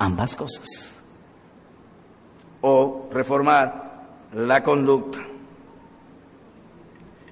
Ambas 0.00 0.34
cosas. 0.34 0.96
O 2.60 3.06
reformar 3.12 4.08
la 4.34 4.60
conducta. 4.64 5.20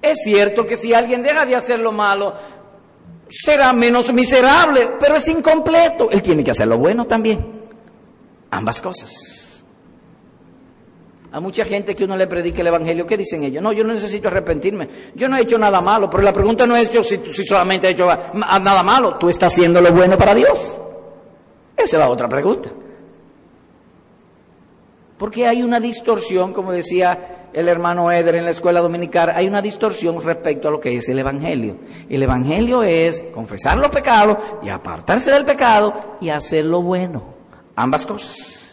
Es 0.01 0.19
cierto 0.23 0.65
que 0.65 0.77
si 0.77 0.93
alguien 0.93 1.21
deja 1.21 1.45
de 1.45 1.57
hacer 1.57 1.81
lo 1.81 1.91
malo, 1.91 2.33
será 3.29 3.73
menos 3.73 4.13
miserable, 4.13 4.91
pero 5.01 5.17
es 5.17 5.27
incompleto. 5.27 6.09
Él 6.09 6.21
tiene 6.21 6.45
que 6.45 6.51
hacer 6.51 6.67
lo 6.69 6.77
bueno 6.77 7.03
también. 7.03 7.67
Ambas 8.49 8.81
cosas. 8.81 9.46
A 11.31 11.39
mucha 11.39 11.65
gente 11.65 11.93
que 11.93 12.05
uno 12.05 12.15
le 12.15 12.25
predique 12.27 12.61
el 12.61 12.67
Evangelio, 12.67 13.05
¿qué 13.05 13.17
dicen 13.17 13.43
ellos? 13.43 13.61
No, 13.61 13.73
yo 13.73 13.83
no 13.83 13.93
necesito 13.93 14.29
arrepentirme. 14.29 14.87
Yo 15.13 15.27
no 15.27 15.35
he 15.35 15.41
hecho 15.41 15.57
nada 15.57 15.81
malo, 15.81 16.09
pero 16.09 16.23
la 16.23 16.31
pregunta 16.31 16.65
no 16.65 16.75
es 16.75 16.91
yo 16.91 17.03
si, 17.03 17.19
si 17.33 17.45
solamente 17.45 17.87
he 17.87 17.91
hecho 17.91 18.07
nada 18.33 18.83
malo. 18.83 19.15
¿Tú 19.15 19.29
estás 19.29 19.53
haciendo 19.53 19.81
lo 19.81 19.91
bueno 19.91 20.17
para 20.17 20.33
Dios? 20.33 20.79
Esa 21.75 21.97
es 21.97 21.99
la 21.99 22.09
otra 22.09 22.29
pregunta. 22.29 22.69
Porque 25.17 25.47
hay 25.47 25.63
una 25.63 25.79
distorsión, 25.79 26.53
como 26.53 26.71
decía 26.71 27.49
el 27.53 27.67
hermano 27.67 28.11
Eder 28.11 28.35
en 28.35 28.45
la 28.45 28.51
escuela 28.51 28.81
dominical, 28.81 29.31
hay 29.33 29.47
una 29.47 29.61
distorsión 29.61 30.21
respecto 30.23 30.67
a 30.67 30.71
lo 30.71 30.79
que 30.79 30.95
es 30.95 31.09
el 31.09 31.19
Evangelio. 31.19 31.77
El 32.09 32.23
Evangelio 32.23 32.83
es 32.83 33.21
confesar 33.33 33.77
los 33.77 33.89
pecados 33.89 34.37
y 34.63 34.69
apartarse 34.69 35.31
del 35.31 35.43
pecado 35.43 36.17
y 36.21 36.29
hacer 36.29 36.65
lo 36.65 36.81
bueno. 36.81 37.23
Ambas 37.75 38.05
cosas. 38.05 38.66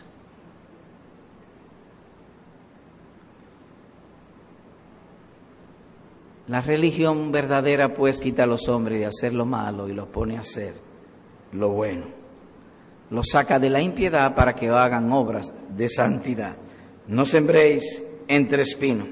La 6.48 6.60
religión 6.60 7.32
verdadera 7.32 7.94
pues 7.94 8.20
quita 8.20 8.42
a 8.42 8.46
los 8.46 8.68
hombres 8.68 8.98
de 8.98 9.06
hacer 9.06 9.32
lo 9.32 9.46
malo 9.46 9.88
y 9.88 9.94
los 9.94 10.08
pone 10.08 10.36
a 10.36 10.40
hacer 10.40 10.74
lo 11.52 11.70
bueno. 11.70 12.06
Los 13.10 13.28
saca 13.30 13.58
de 13.58 13.70
la 13.70 13.80
impiedad 13.80 14.34
para 14.34 14.54
que 14.54 14.68
hagan 14.68 15.10
obras 15.12 15.52
de 15.68 15.88
santidad. 15.88 16.56
No 17.06 17.24
sembréis 17.24 18.02
entre 18.28 18.62
espinos. 18.62 19.08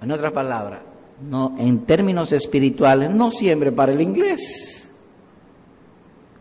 En 0.00 0.10
otras 0.10 0.32
palabras, 0.32 0.80
no, 1.28 1.54
en 1.58 1.84
términos 1.84 2.32
espirituales, 2.32 3.10
no 3.10 3.30
siembre 3.30 3.72
para 3.72 3.92
el 3.92 4.00
inglés. 4.00 4.90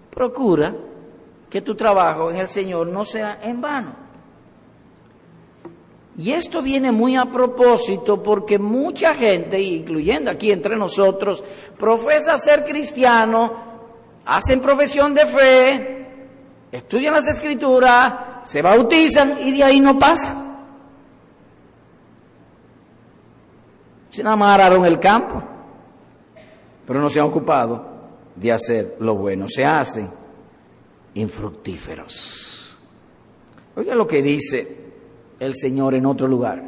Procura 0.09 0.75
que 1.49 1.61
tu 1.61 1.75
trabajo 1.75 2.29
en 2.29 2.37
el 2.37 2.47
Señor 2.47 2.87
no 2.87 3.03
sea 3.03 3.39
en 3.43 3.59
vano. 3.59 4.08
Y 6.19 6.33
esto 6.33 6.61
viene 6.61 6.91
muy 6.91 7.15
a 7.15 7.27
propósito 7.27 8.21
porque 8.21 8.59
mucha 8.59 9.15
gente, 9.15 9.57
incluyendo 9.57 10.29
aquí 10.29 10.51
entre 10.51 10.75
nosotros, 10.75 11.41
profesa 11.77 12.37
ser 12.37 12.65
cristiano, 12.65 13.53
hacen 14.25 14.59
profesión 14.59 15.13
de 15.13 15.25
fe, 15.25 16.07
estudian 16.73 17.13
las 17.13 17.25
escrituras, 17.25 18.13
se 18.43 18.61
bautizan 18.61 19.37
y 19.39 19.53
de 19.53 19.63
ahí 19.63 19.79
no 19.79 19.97
pasa. 19.97 20.57
Se 24.09 24.19
enamoraron 24.19 24.83
el 24.83 24.99
campo, 24.99 25.41
pero 26.85 26.99
no 26.99 27.07
se 27.07 27.21
han 27.21 27.27
ocupado 27.27 27.85
de 28.35 28.51
hacer 28.51 28.97
lo 28.99 29.15
bueno, 29.15 29.45
se 29.47 29.63
hacen 29.63 30.09
infructíferos. 31.13 32.77
Oiga 33.77 33.95
lo 33.95 34.05
que 34.05 34.21
dice 34.21 34.88
el 35.39 35.55
Señor 35.55 35.95
en 35.95 36.05
otro 36.05 36.27
lugar. 36.27 36.63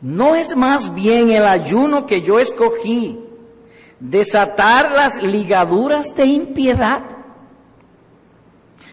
¿No 0.00 0.36
es 0.36 0.54
más 0.54 0.94
bien 0.94 1.30
el 1.30 1.44
ayuno 1.44 2.06
que 2.06 2.22
yo 2.22 2.38
escogí 2.38 3.18
desatar 3.98 4.92
las 4.92 5.22
ligaduras 5.22 6.14
de 6.14 6.26
impiedad? 6.26 7.02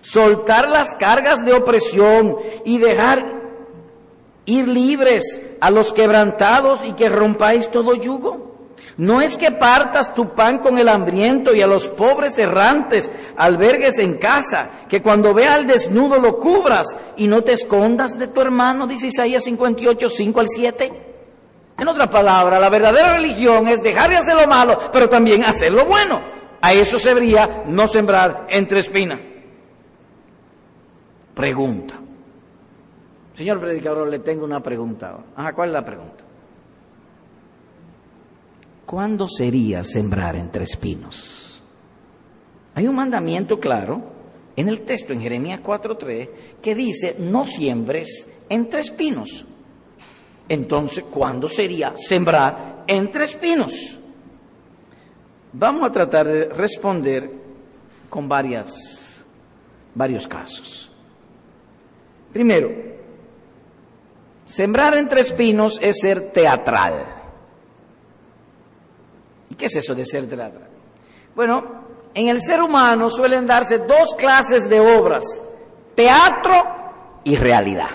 Soltar 0.01 0.69
las 0.69 0.95
cargas 0.95 1.45
de 1.45 1.53
opresión 1.53 2.37
y 2.63 2.77
dejar 2.77 3.35
ir 4.45 4.67
libres 4.67 5.41
a 5.61 5.69
los 5.69 5.93
quebrantados 5.93 6.79
y 6.85 6.93
que 6.93 7.09
rompáis 7.09 7.69
todo 7.69 7.95
yugo? 7.95 8.54
No 8.97 9.21
es 9.21 9.35
que 9.35 9.51
partas 9.51 10.13
tu 10.13 10.33
pan 10.33 10.59
con 10.59 10.77
el 10.77 10.87
hambriento 10.87 11.53
y 11.53 11.61
a 11.61 11.67
los 11.67 11.89
pobres 11.89 12.37
errantes 12.37 13.11
albergues 13.35 13.99
en 13.99 14.17
casa, 14.17 14.69
que 14.87 15.01
cuando 15.01 15.33
vea 15.33 15.55
al 15.55 15.67
desnudo 15.67 16.19
lo 16.19 16.39
cubras 16.39 16.95
y 17.17 17.27
no 17.27 17.43
te 17.43 17.53
escondas 17.53 18.17
de 18.17 18.27
tu 18.27 18.39
hermano, 18.39 18.87
dice 18.87 19.07
Isaías 19.07 19.43
58, 19.43 20.09
5 20.09 20.39
al 20.39 20.47
7. 20.47 21.05
En 21.77 21.87
otra 21.89 22.09
palabra, 22.09 22.57
la 22.57 22.69
verdadera 22.69 23.15
religión 23.15 23.67
es 23.67 23.83
dejar 23.83 24.09
de 24.09 24.17
hacer 24.17 24.35
lo 24.35 24.47
malo, 24.47 24.79
pero 24.93 25.09
también 25.09 25.43
hacer 25.43 25.73
lo 25.73 25.85
bueno. 25.85 26.21
A 26.61 26.73
eso 26.73 26.97
se 26.97 27.13
vería 27.13 27.63
no 27.67 27.89
sembrar 27.89 28.47
entre 28.49 28.79
espinas. 28.79 29.19
Pregunta. 31.33 31.95
Señor 33.33 33.59
predicador, 33.59 34.07
le 34.07 34.19
tengo 34.19 34.45
una 34.45 34.63
pregunta. 34.63 35.17
Ajá, 35.35 35.53
¿cuál 35.53 35.69
es 35.69 35.73
la 35.73 35.83
pregunta? 35.83 36.24
¿Cuándo 38.85 39.27
sería 39.27 39.83
sembrar 39.83 40.35
entre 40.35 40.63
espinos? 40.63 41.63
Hay 42.75 42.87
un 42.87 42.95
mandamiento 42.95 43.59
claro 43.59 44.01
en 44.55 44.69
el 44.69 44.81
texto 44.81 45.13
en 45.13 45.21
Jeremías 45.21 45.61
4.3 45.61 46.29
que 46.61 46.75
dice, 46.75 47.15
no 47.19 47.45
siembres 47.45 48.27
entre 48.49 48.81
espinos. 48.81 49.45
Entonces, 50.47 51.03
¿cuándo 51.09 51.49
sería 51.49 51.93
sembrar 51.97 52.83
entre 52.87 53.23
espinos? 53.23 53.97
Vamos 55.53 55.83
a 55.83 55.91
tratar 55.91 56.27
de 56.27 56.45
responder 56.49 57.31
con 58.09 58.27
varias, 58.27 59.25
varios 59.93 60.27
casos. 60.27 60.91
Primero, 62.31 62.69
sembrar 64.45 64.97
entre 64.97 65.21
espinos 65.21 65.79
es 65.81 65.99
ser 66.01 66.31
teatral. 66.31 67.24
¿Y 69.55 69.57
qué 69.57 69.67
es 69.67 69.75
eso 69.77 69.95
de 69.95 70.03
ser 70.03 70.27
teatral? 70.27 70.67
Bueno, 71.33 71.63
en 72.13 72.27
el 72.27 72.41
ser 72.41 72.61
humano 72.61 73.09
suelen 73.09 73.47
darse 73.47 73.79
dos 73.79 74.13
clases 74.15 74.69
de 74.69 74.81
obras, 74.81 75.23
teatro 75.95 76.51
y 77.23 77.37
realidad. 77.37 77.91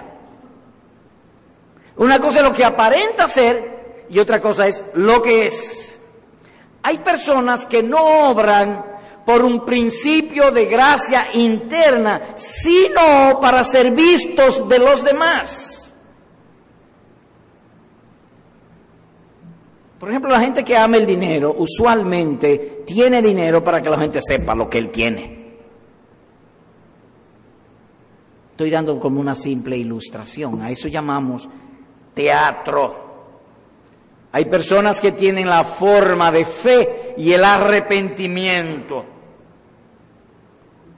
Una 1.97 2.19
cosa 2.19 2.39
es 2.39 2.45
lo 2.45 2.55
que 2.55 2.65
aparenta 2.65 3.29
ser 3.29 4.07
y 4.09 4.19
otra 4.19 4.41
cosa 4.41 4.69
es 4.69 4.83
lo 4.95 5.21
que 5.21 5.49
es. 5.49 6.01
Hay 6.83 6.99
personas 7.01 7.67
que 7.67 7.83
no 7.83 8.31
obran 8.31 8.83
por 9.27 9.43
un 9.43 9.67
principio 9.67 10.51
de 10.51 10.65
gracia 10.65 11.29
interna, 11.35 12.37
sino 12.37 13.39
para 13.39 13.63
ser 13.65 13.91
vistos 13.91 14.67
de 14.67 14.79
los 14.79 15.05
demás. 15.05 15.80
Por 20.01 20.09
ejemplo, 20.09 20.31
la 20.31 20.41
gente 20.41 20.65
que 20.65 20.75
ama 20.75 20.97
el 20.97 21.07
dinero 21.07 21.55
usualmente 21.59 22.85
tiene 22.87 23.21
dinero 23.21 23.63
para 23.63 23.83
que 23.83 23.91
la 23.91 23.99
gente 23.99 24.23
sepa 24.23 24.55
lo 24.55 24.71
que 24.71 24.79
él 24.79 24.89
tiene. 24.89 25.41
Estoy 28.53 28.71
dando 28.71 28.99
como 28.99 29.21
una 29.21 29.35
simple 29.35 29.77
ilustración, 29.77 30.63
a 30.63 30.71
eso 30.71 30.89
llamamos 30.89 31.51
teatro. 32.15 33.11
Hay 34.33 34.47
personas 34.47 35.03
que 35.03 35.13
tienen 35.13 35.47
la 35.47 35.65
forma 35.65 36.33
de 36.33 36.47
fe 36.47 37.15
y 37.19 37.35
el 37.35 37.45
arrepentimiento. 37.45 39.05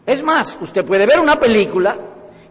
Es 0.06 0.22
más, 0.22 0.56
usted 0.60 0.84
puede 0.84 1.06
ver 1.06 1.18
una 1.18 1.40
película 1.40 1.98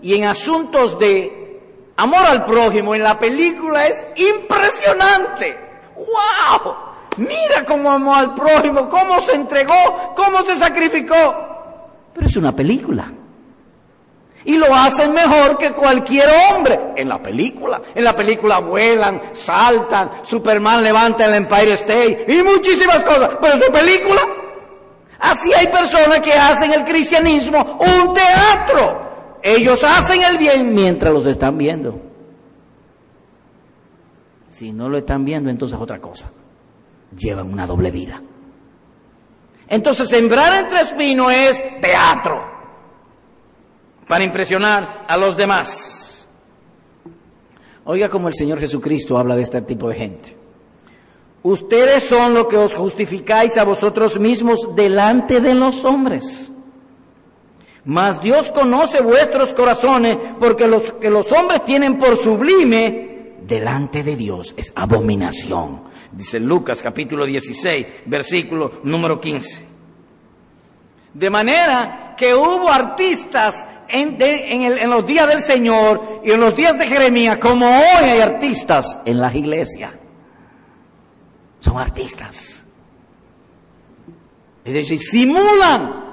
y 0.01 0.15
en 0.15 0.25
asuntos 0.25 0.99
de 0.99 1.61
amor 1.95 2.25
al 2.25 2.43
prójimo, 2.43 2.93
en 2.93 3.03
la 3.03 3.17
película 3.17 3.87
es 3.87 4.03
impresionante. 4.17 5.70
¡Wow! 6.11 6.75
Mira 7.17 7.65
cómo 7.65 7.91
amó 7.91 8.15
al 8.15 8.33
prójimo, 8.33 8.87
cómo 8.87 9.21
se 9.21 9.33
entregó, 9.33 10.13
cómo 10.15 10.43
se 10.43 10.57
sacrificó. 10.57 11.15
Pero 12.13 12.27
es 12.27 12.35
una 12.37 12.55
película. 12.55 13.11
Y 14.43 14.57
lo 14.57 14.73
hacen 14.73 15.13
mejor 15.13 15.57
que 15.57 15.71
cualquier 15.71 16.27
hombre 16.49 16.79
en 16.95 17.09
la 17.09 17.21
película. 17.21 17.81
En 17.93 18.03
la 18.03 18.15
película 18.15 18.59
vuelan, 18.59 19.21
saltan, 19.33 20.09
Superman 20.23 20.83
levanta 20.83 21.25
el 21.25 21.35
Empire 21.35 21.73
State 21.73 22.25
y 22.27 22.41
muchísimas 22.41 23.03
cosas. 23.03 23.31
Pero 23.39 23.53
en 23.53 23.61
su 23.61 23.71
película, 23.71 24.21
así 25.19 25.53
hay 25.53 25.67
personas 25.67 26.21
que 26.21 26.33
hacen 26.33 26.73
el 26.73 26.83
cristianismo 26.83 27.77
un 27.79 28.13
teatro. 28.13 29.11
Ellos 29.43 29.83
hacen 29.83 30.23
el 30.23 30.37
bien 30.37 30.73
mientras 30.73 31.13
los 31.13 31.25
están 31.25 31.57
viendo. 31.57 32.10
Si 34.61 34.71
no 34.71 34.89
lo 34.89 34.99
están 34.99 35.25
viendo, 35.25 35.49
entonces 35.49 35.79
otra 35.79 35.99
cosa. 35.99 36.29
Llevan 37.17 37.51
una 37.51 37.65
doble 37.65 37.89
vida. 37.89 38.21
Entonces 39.67 40.07
sembrar 40.07 40.53
entre 40.63 40.81
espinos 40.81 41.33
es 41.33 41.81
teatro 41.81 42.45
para 44.07 44.23
impresionar 44.23 45.03
a 45.07 45.17
los 45.17 45.35
demás. 45.35 46.29
Oiga 47.85 48.07
como 48.07 48.27
el 48.27 48.35
Señor 48.35 48.59
Jesucristo 48.59 49.17
habla 49.17 49.35
de 49.35 49.41
este 49.41 49.63
tipo 49.63 49.89
de 49.89 49.95
gente. 49.95 50.37
Ustedes 51.41 52.03
son 52.03 52.35
lo 52.35 52.47
que 52.47 52.57
os 52.57 52.75
justificáis 52.75 53.57
a 53.57 53.63
vosotros 53.63 54.19
mismos 54.19 54.75
delante 54.75 55.41
de 55.41 55.55
los 55.55 55.83
hombres. 55.83 56.51
Mas 57.83 58.21
Dios 58.21 58.51
conoce 58.51 59.01
vuestros 59.01 59.55
corazones 59.55 60.19
porque 60.39 60.67
los 60.67 60.93
que 60.93 61.09
los 61.09 61.31
hombres 61.31 61.65
tienen 61.65 61.97
por 61.97 62.15
sublime 62.15 63.10
delante 63.47 64.03
de 64.03 64.15
Dios 64.15 64.53
es 64.57 64.73
abominación. 64.75 65.83
Dice 66.11 66.39
Lucas 66.39 66.81
capítulo 66.81 67.25
16, 67.25 67.85
versículo 68.05 68.81
número 68.83 69.19
15. 69.19 69.71
De 71.13 71.29
manera 71.29 72.15
que 72.17 72.33
hubo 72.33 72.69
artistas 72.69 73.67
en, 73.89 74.89
los 74.89 75.05
días 75.05 75.27
del 75.27 75.41
Señor 75.41 76.21
y 76.23 76.31
en 76.31 76.39
los 76.39 76.55
días 76.55 76.77
de 76.77 76.87
Jeremías, 76.87 77.37
como 77.37 77.67
hoy 77.67 78.03
hay 78.03 78.19
artistas 78.19 78.97
en 79.05 79.19
las 79.19 79.35
iglesias. 79.35 79.91
Son 81.59 81.77
artistas. 81.77 82.63
Es 84.63 84.73
decir, 84.73 84.99
simulan 84.99 86.11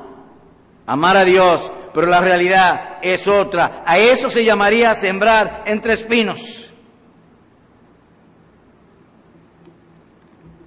amar 0.86 1.16
a 1.16 1.24
Dios, 1.24 1.70
pero 1.94 2.06
la 2.06 2.20
realidad 2.20 2.98
es 3.02 3.28
otra. 3.28 3.82
A 3.86 3.98
eso 3.98 4.30
se 4.30 4.44
llamaría 4.44 4.94
sembrar 4.94 5.62
entre 5.66 5.92
espinos. 5.92 6.67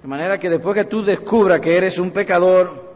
De 0.02 0.08
manera 0.08 0.38
que 0.38 0.50
después 0.50 0.74
que 0.74 0.84
tú 0.84 1.04
descubras 1.04 1.60
que 1.60 1.76
eres 1.76 1.98
un 1.98 2.10
pecador, 2.10 2.92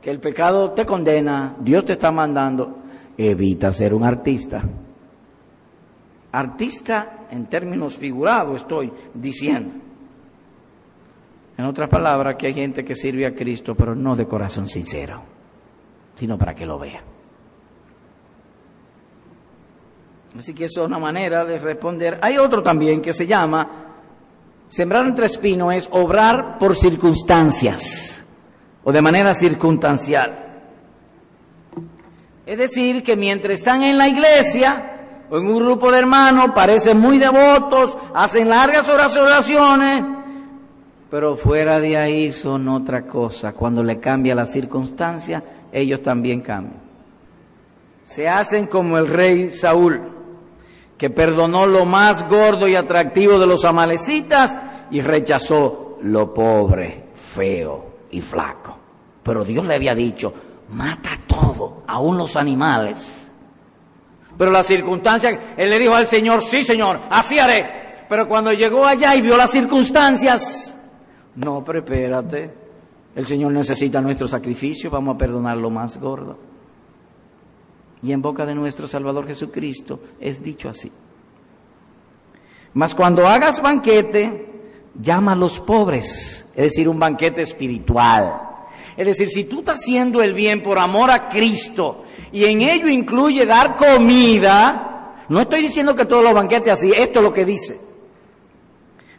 que 0.00 0.10
el 0.10 0.20
pecado 0.20 0.70
te 0.70 0.86
condena, 0.86 1.54
Dios 1.60 1.84
te 1.84 1.92
está 1.92 2.10
mandando, 2.10 2.78
evita 3.18 3.72
ser 3.72 3.92
un 3.92 4.04
artista. 4.04 4.62
Artista 6.32 7.26
en 7.30 7.46
términos 7.46 7.96
figurados 7.96 8.62
estoy 8.62 8.90
diciendo. 9.12 9.74
En 11.58 11.64
otras 11.64 11.88
palabras, 11.88 12.36
que 12.36 12.48
hay 12.48 12.54
gente 12.54 12.84
que 12.84 12.94
sirve 12.94 13.26
a 13.26 13.34
Cristo, 13.34 13.74
pero 13.74 13.94
no 13.94 14.14
de 14.14 14.26
corazón 14.26 14.66
sincero, 14.66 15.22
sino 16.14 16.36
para 16.36 16.54
que 16.54 16.66
lo 16.66 16.78
vea. 16.78 17.02
Así 20.38 20.52
que 20.52 20.66
eso 20.66 20.82
es 20.82 20.86
una 20.86 20.98
manera 20.98 21.44
de 21.44 21.58
responder. 21.58 22.18
Hay 22.20 22.36
otro 22.36 22.62
también 22.62 23.00
que 23.00 23.14
se 23.14 23.26
llama, 23.26 23.85
sembrar 24.68 25.06
entre 25.06 25.26
espinos 25.26 25.74
es 25.74 25.88
obrar 25.92 26.58
por 26.58 26.74
circunstancias 26.76 28.22
o 28.84 28.92
de 28.92 29.02
manera 29.02 29.34
circunstancial. 29.34 30.46
Es 32.46 32.58
decir, 32.58 33.02
que 33.02 33.16
mientras 33.16 33.54
están 33.54 33.82
en 33.82 33.98
la 33.98 34.08
iglesia 34.08 35.24
o 35.28 35.38
en 35.38 35.46
un 35.46 35.56
grupo 35.56 35.90
de 35.90 35.98
hermanos, 35.98 36.52
parecen 36.54 37.00
muy 37.00 37.18
devotos, 37.18 37.98
hacen 38.14 38.48
largas 38.48 38.88
oraciones, 38.88 40.04
pero 41.10 41.36
fuera 41.36 41.80
de 41.80 41.96
ahí 41.96 42.32
son 42.32 42.68
otra 42.68 43.02
cosa. 43.06 43.52
Cuando 43.52 43.82
le 43.82 43.98
cambia 43.98 44.34
la 44.34 44.46
circunstancia, 44.46 45.42
ellos 45.72 46.02
también 46.02 46.40
cambian. 46.40 46.80
Se 48.04 48.28
hacen 48.28 48.66
como 48.66 48.98
el 48.98 49.08
rey 49.08 49.50
Saúl, 49.50 50.00
que 50.98 51.10
perdonó 51.10 51.66
lo 51.66 51.84
más 51.84 52.26
gordo 52.28 52.66
y 52.66 52.74
atractivo 52.74 53.38
de 53.38 53.46
los 53.46 53.64
amalecitas 53.64 54.58
y 54.90 55.00
rechazó 55.00 55.98
lo 56.02 56.32
pobre, 56.32 57.06
feo 57.14 57.96
y 58.10 58.20
flaco. 58.20 58.78
Pero 59.22 59.44
Dios 59.44 59.64
le 59.66 59.74
había 59.74 59.94
dicho, 59.94 60.32
mata 60.70 61.10
todo, 61.26 61.82
aún 61.86 62.16
los 62.16 62.36
animales. 62.36 63.30
Pero 64.38 64.50
la 64.50 64.62
circunstancia, 64.62 65.54
él 65.56 65.70
le 65.70 65.78
dijo 65.78 65.94
al 65.94 66.06
Señor, 66.06 66.42
sí 66.42 66.64
Señor, 66.64 67.00
así 67.10 67.38
haré. 67.38 68.04
Pero 68.08 68.28
cuando 68.28 68.52
llegó 68.52 68.84
allá 68.86 69.14
y 69.16 69.22
vio 69.22 69.36
las 69.36 69.50
circunstancias, 69.50 70.76
no, 71.34 71.64
prepárate, 71.64 72.52
el 73.14 73.26
Señor 73.26 73.52
necesita 73.52 74.00
nuestro 74.00 74.28
sacrificio, 74.28 74.90
vamos 74.90 75.14
a 75.14 75.18
perdonar 75.18 75.56
lo 75.56 75.70
más 75.70 75.98
gordo. 75.98 76.38
Y 78.02 78.12
en 78.12 78.22
boca 78.22 78.46
de 78.46 78.54
nuestro 78.54 78.86
Salvador 78.86 79.26
Jesucristo 79.26 80.00
es 80.20 80.42
dicho 80.42 80.68
así. 80.68 80.92
Mas 82.74 82.94
cuando 82.94 83.26
hagas 83.26 83.60
banquete, 83.62 84.46
llama 85.00 85.32
a 85.32 85.36
los 85.36 85.60
pobres, 85.60 86.46
es 86.54 86.64
decir, 86.64 86.88
un 86.88 86.98
banquete 86.98 87.42
espiritual 87.42 88.46
es 88.96 89.06
decir, 89.06 89.28
si 89.28 89.44
tú 89.44 89.58
estás 89.58 89.80
haciendo 89.80 90.22
el 90.22 90.32
bien 90.32 90.62
por 90.62 90.78
amor 90.78 91.10
a 91.10 91.28
Cristo 91.28 92.04
y 92.32 92.46
en 92.46 92.62
ello 92.62 92.88
incluye 92.88 93.44
dar 93.44 93.76
comida, 93.76 95.16
no 95.28 95.40
estoy 95.40 95.62
diciendo 95.62 95.94
que 95.94 96.06
todos 96.06 96.24
los 96.24 96.32
banquetes 96.32 96.72
así, 96.72 96.92
esto 96.96 97.18
es 97.18 97.24
lo 97.24 97.32
que 97.32 97.44
dice. 97.44 97.78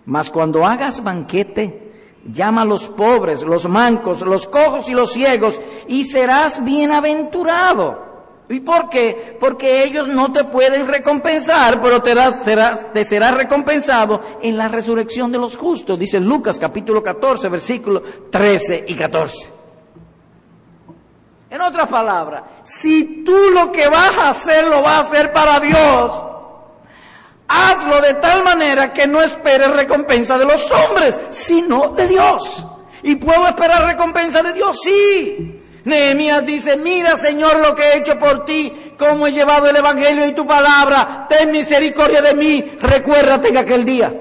Mas 0.05 0.31
cuando 0.31 0.65
hagas 0.65 1.03
banquete, 1.03 1.91
llama 2.25 2.63
a 2.63 2.65
los 2.65 2.89
pobres, 2.89 3.43
los 3.43 3.69
mancos, 3.69 4.21
los 4.21 4.47
cojos 4.47 4.89
y 4.89 4.93
los 4.93 5.13
ciegos 5.13 5.59
y 5.87 6.05
serás 6.05 6.63
bienaventurado. 6.63 8.06
¿Y 8.49 8.61
por 8.61 8.89
qué? 8.89 9.35
Porque 9.39 9.83
ellos 9.83 10.07
no 10.07 10.31
te 10.31 10.45
pueden 10.45 10.87
recompensar, 10.87 11.81
pero 11.81 12.01
te, 12.01 12.15
serás, 12.31 12.93
te 12.93 13.03
será 13.03 13.31
recompensado 13.31 14.21
en 14.41 14.57
la 14.57 14.69
resurrección 14.69 15.31
de 15.31 15.37
los 15.37 15.57
justos, 15.57 15.99
dice 15.99 16.19
Lucas 16.19 16.57
capítulo 16.57 17.03
14, 17.03 17.49
versículos 17.49 18.03
13 18.31 18.85
y 18.87 18.95
14. 18.95 19.49
En 21.49 21.61
otras 21.61 21.87
palabras, 21.89 22.43
si 22.63 23.23
tú 23.25 23.37
lo 23.53 23.71
que 23.71 23.87
vas 23.89 24.13
a 24.17 24.29
hacer 24.29 24.67
lo 24.67 24.81
vas 24.81 24.93
a 24.93 25.07
hacer 25.07 25.33
para 25.33 25.59
Dios, 25.59 26.25
hazlo 27.47 28.01
de 28.01 28.13
tal 28.15 28.43
manera 28.43 28.93
que 28.93 29.07
no 29.07 29.21
esperes 29.21 29.71
recompensa 29.71 30.37
de 30.37 30.45
los 30.45 30.71
hombres, 30.71 31.19
sino 31.31 31.89
de 31.93 32.07
Dios. 32.07 32.65
¿Y 33.03 33.15
puedo 33.15 33.45
esperar 33.47 33.85
recompensa 33.85 34.41
de 34.41 34.53
Dios? 34.53 34.77
Sí. 34.83 35.63
Nehemías 35.87 36.45
dice, 36.45 36.75
mira 36.75 37.15
Señor 37.15 37.59
lo 37.59 37.73
que 37.73 37.81
he 37.81 37.97
hecho 37.97 38.19
por 38.19 38.43
ti, 38.43 38.93
cómo 38.99 39.25
he 39.25 39.31
llevado 39.31 39.69
el 39.69 39.75
Evangelio 39.77 40.27
y 40.27 40.33
tu 40.33 40.45
palabra, 40.45 41.25
ten 41.29 41.49
misericordia 41.49 42.21
de 42.21 42.33
mí, 42.33 42.61
recuérdate 42.81 43.49
en 43.49 43.57
aquel 43.57 43.85
día. 43.85 44.13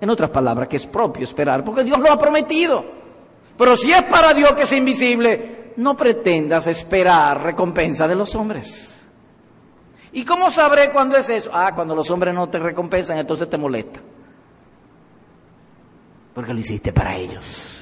En 0.00 0.08
otras 0.08 0.30
palabras, 0.30 0.66
que 0.66 0.76
es 0.76 0.86
propio 0.86 1.24
esperar, 1.24 1.62
porque 1.62 1.84
Dios 1.84 1.98
lo 1.98 2.10
ha 2.10 2.18
prometido. 2.18 2.84
Pero 3.58 3.76
si 3.76 3.92
es 3.92 4.02
para 4.04 4.32
Dios 4.32 4.52
que 4.52 4.62
es 4.62 4.72
invisible, 4.72 5.74
no 5.76 5.94
pretendas 5.94 6.66
esperar 6.66 7.42
recompensa 7.42 8.08
de 8.08 8.14
los 8.14 8.34
hombres. 8.34 8.96
¿Y 10.12 10.24
cómo 10.24 10.50
sabré 10.50 10.90
cuándo 10.90 11.18
es 11.18 11.28
eso? 11.28 11.50
Ah, 11.52 11.72
cuando 11.74 11.94
los 11.94 12.10
hombres 12.10 12.34
no 12.34 12.48
te 12.48 12.58
recompensan, 12.58 13.18
entonces 13.18 13.48
te 13.48 13.58
molesta. 13.58 14.00
Porque 16.34 16.54
lo 16.54 16.60
hiciste 16.60 16.94
para 16.94 17.14
ellos. 17.14 17.79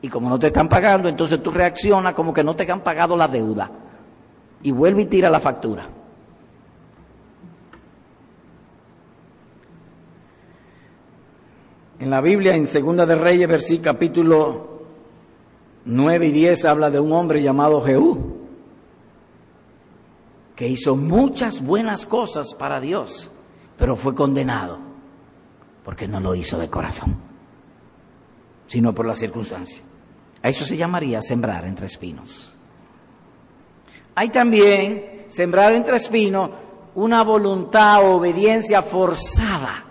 Y 0.00 0.08
como 0.08 0.28
no 0.28 0.38
te 0.38 0.48
están 0.48 0.68
pagando, 0.68 1.08
entonces 1.08 1.42
tú 1.42 1.50
reaccionas 1.50 2.14
como 2.14 2.32
que 2.32 2.44
no 2.44 2.54
te 2.54 2.70
han 2.70 2.82
pagado 2.82 3.16
la 3.16 3.26
deuda. 3.26 3.70
Y 4.62 4.70
vuelve 4.70 5.02
y 5.02 5.06
tira 5.06 5.28
la 5.30 5.40
factura. 5.40 5.88
En 11.98 12.10
la 12.10 12.20
Biblia, 12.20 12.54
en 12.54 12.68
Segunda 12.68 13.06
de 13.06 13.16
Reyes, 13.16 13.48
versículo 13.48 13.92
capítulo 13.92 14.82
9 15.84 16.26
y 16.26 16.32
10, 16.32 16.64
habla 16.64 16.90
de 16.90 17.00
un 17.00 17.12
hombre 17.12 17.42
llamado 17.42 17.82
Jehú, 17.82 18.36
que 20.54 20.68
hizo 20.68 20.94
muchas 20.94 21.60
buenas 21.60 22.06
cosas 22.06 22.54
para 22.54 22.80
Dios, 22.80 23.32
pero 23.76 23.96
fue 23.96 24.14
condenado 24.14 24.78
porque 25.84 26.06
no 26.06 26.20
lo 26.20 26.34
hizo 26.34 26.58
de 26.58 26.68
corazón, 26.68 27.16
sino 28.66 28.94
por 28.94 29.06
la 29.06 29.16
circunstancia. 29.16 29.87
A 30.42 30.48
eso 30.48 30.64
se 30.64 30.76
llamaría 30.76 31.20
sembrar 31.20 31.64
entre 31.64 31.86
espinos. 31.86 32.54
Hay 34.14 34.30
también 34.30 35.24
sembrar 35.28 35.72
entre 35.74 35.96
espinos 35.96 36.50
una 36.94 37.22
voluntad 37.22 38.02
o 38.02 38.16
obediencia 38.16 38.82
forzada, 38.82 39.84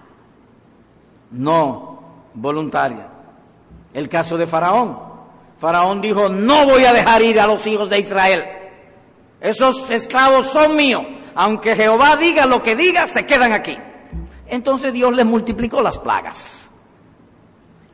no 1.31 1.99
voluntaria. 2.33 3.09
El 3.93 4.09
caso 4.09 4.37
de 4.37 4.47
Faraón. 4.47 4.99
Faraón 5.59 6.01
dijo, 6.01 6.29
no 6.29 6.65
voy 6.65 6.85
a 6.85 6.93
dejar 6.93 7.21
ir 7.21 7.39
a 7.39 7.47
los 7.47 7.65
hijos 7.65 7.89
de 7.89 7.99
Israel. 7.99 8.43
Esos 9.39 9.89
esclavos 9.89 10.47
son 10.47 10.75
míos. 10.75 11.03
Aunque 11.35 11.75
Jehová 11.75 12.15
diga 12.15 12.45
lo 12.45 12.61
que 12.61 12.75
diga, 12.75 13.07
se 13.07 13.25
quedan 13.25 13.53
aquí. 13.53 13.77
Entonces 14.47 14.93
Dios 14.93 15.13
les 15.13 15.25
multiplicó 15.25 15.81
las 15.81 15.99
plagas. 15.99 16.69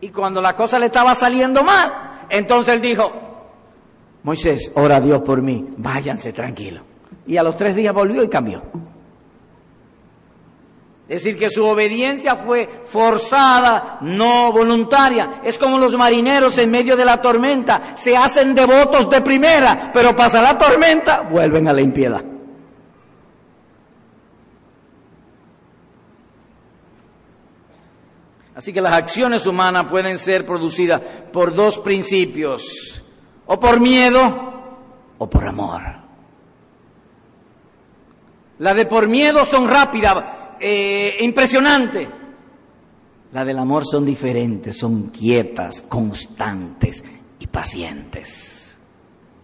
Y 0.01 0.09
cuando 0.09 0.41
la 0.41 0.55
cosa 0.55 0.79
le 0.79 0.87
estaba 0.87 1.15
saliendo 1.15 1.63
mal, 1.63 2.12
entonces 2.33 2.73
él 2.73 2.81
dijo, 2.81 3.11
Moisés, 4.23 4.71
ora 4.73 4.95
a 4.95 5.01
Dios 5.01 5.21
por 5.21 5.41
mí, 5.41 5.65
váyanse 5.77 6.33
tranquilo. 6.33 6.81
Y 7.27 7.37
a 7.37 7.43
los 7.43 7.55
tres 7.55 7.75
días 7.75 7.93
volvió 7.93 8.23
y 8.23 8.27
cambió. 8.27 8.63
Es 11.07 11.21
decir, 11.21 11.37
que 11.37 11.51
su 11.51 11.63
obediencia 11.63 12.35
fue 12.35 12.67
forzada, 12.85 13.99
no 14.01 14.51
voluntaria. 14.51 15.41
Es 15.43 15.59
como 15.59 15.77
los 15.77 15.95
marineros 15.95 16.57
en 16.57 16.71
medio 16.71 16.97
de 16.97 17.05
la 17.05 17.21
tormenta. 17.21 17.93
Se 17.95 18.17
hacen 18.17 18.55
devotos 18.55 19.09
de 19.11 19.21
primera, 19.21 19.91
pero 19.93 20.15
pasa 20.15 20.41
la 20.41 20.57
tormenta, 20.57 21.21
vuelven 21.21 21.67
a 21.67 21.73
la 21.73 21.81
impiedad. 21.81 22.23
Así 28.63 28.71
que 28.71 28.79
las 28.79 28.93
acciones 28.93 29.45
humanas 29.45 29.87
pueden 29.87 30.17
ser 30.17 30.45
producidas 30.45 31.01
por 31.33 31.53
dos 31.53 31.79
principios, 31.79 33.03
o 33.45 33.59
por 33.59 33.81
miedo 33.81 34.77
o 35.17 35.29
por 35.29 35.45
amor. 35.45 35.81
La 38.59 38.73
de 38.73 38.85
por 38.85 39.09
miedo 39.09 39.43
son 39.43 39.67
rápidas, 39.67 40.15
eh, 40.61 41.17
impresionantes. 41.19 42.07
La 43.33 43.43
del 43.43 43.59
amor 43.59 43.85
son 43.85 44.05
diferentes, 44.05 44.77
son 44.77 45.09
quietas, 45.09 45.81
constantes 45.81 47.03
y 47.39 47.47
pacientes. 47.47 48.77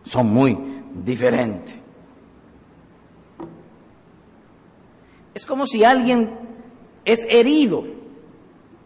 Son 0.05 0.27
muy 0.27 0.57
diferentes. 0.93 1.75
Es 5.33 5.45
como 5.45 5.67
si 5.67 5.83
alguien 5.83 6.39
es 7.03 7.27
herido 7.29 7.98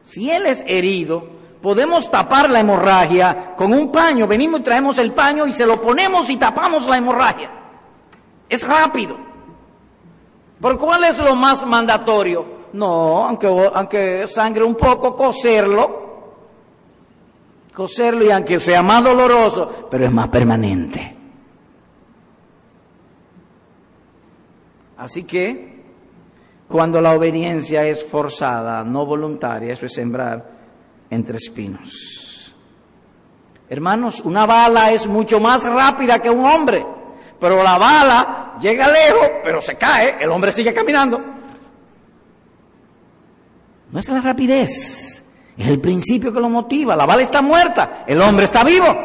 si 0.03 0.29
él 0.29 0.45
es 0.45 0.63
herido, 0.67 1.27
podemos 1.61 2.11
tapar 2.11 2.49
la 2.49 2.59
hemorragia 2.59 3.55
con 3.55 3.73
un 3.73 3.91
paño. 3.91 4.27
Venimos 4.27 4.59
y 4.59 4.63
traemos 4.63 4.97
el 4.97 5.13
paño 5.13 5.47
y 5.47 5.53
se 5.53 5.65
lo 5.65 5.81
ponemos 5.81 6.29
y 6.29 6.37
tapamos 6.37 6.85
la 6.85 6.97
hemorragia. 6.97 7.49
Es 8.49 8.67
rápido. 8.67 9.17
¿Por 10.59 10.77
cuál 10.77 11.05
es 11.05 11.17
lo 11.17 11.35
más 11.35 11.65
mandatorio? 11.65 12.45
No, 12.73 13.27
aunque, 13.27 13.47
aunque 13.73 14.27
sangre 14.27 14.63
un 14.63 14.75
poco, 14.75 15.15
coserlo. 15.15 16.03
Coserlo 17.73 18.25
y 18.25 18.29
aunque 18.29 18.59
sea 18.59 18.83
más 18.83 19.03
doloroso, 19.03 19.87
pero 19.89 20.05
es 20.05 20.11
más 20.11 20.27
permanente. 20.29 21.17
Así 24.97 25.23
que 25.23 25.72
cuando 26.67 27.01
la 27.01 27.13
obediencia 27.13 27.85
es 27.85 28.03
forzada, 28.03 28.83
no 28.83 29.05
voluntaria, 29.05 29.73
eso 29.73 29.85
es 29.85 29.93
sembrar 29.93 30.49
entre 31.09 31.37
espinos. 31.37 32.53
Hermanos, 33.69 34.21
una 34.21 34.45
bala 34.45 34.91
es 34.91 35.07
mucho 35.07 35.39
más 35.39 35.63
rápida 35.63 36.19
que 36.19 36.29
un 36.29 36.45
hombre, 36.45 36.85
pero 37.39 37.61
la 37.63 37.77
bala 37.77 38.55
llega 38.59 38.87
lejos, 38.87 39.29
pero 39.43 39.61
se 39.61 39.75
cae, 39.75 40.17
el 40.19 40.29
hombre 40.29 40.51
sigue 40.51 40.73
caminando. 40.73 41.21
No 43.91 43.99
es 43.99 44.09
la 44.09 44.21
rapidez, 44.21 45.23
es 45.57 45.67
el 45.67 45.79
principio 45.79 46.33
que 46.33 46.39
lo 46.39 46.49
motiva. 46.49 46.95
La 46.95 47.05
bala 47.05 47.21
está 47.21 47.41
muerta, 47.41 48.03
el 48.07 48.19
hombre 48.21 48.45
está 48.45 48.63
vivo. 48.63 48.95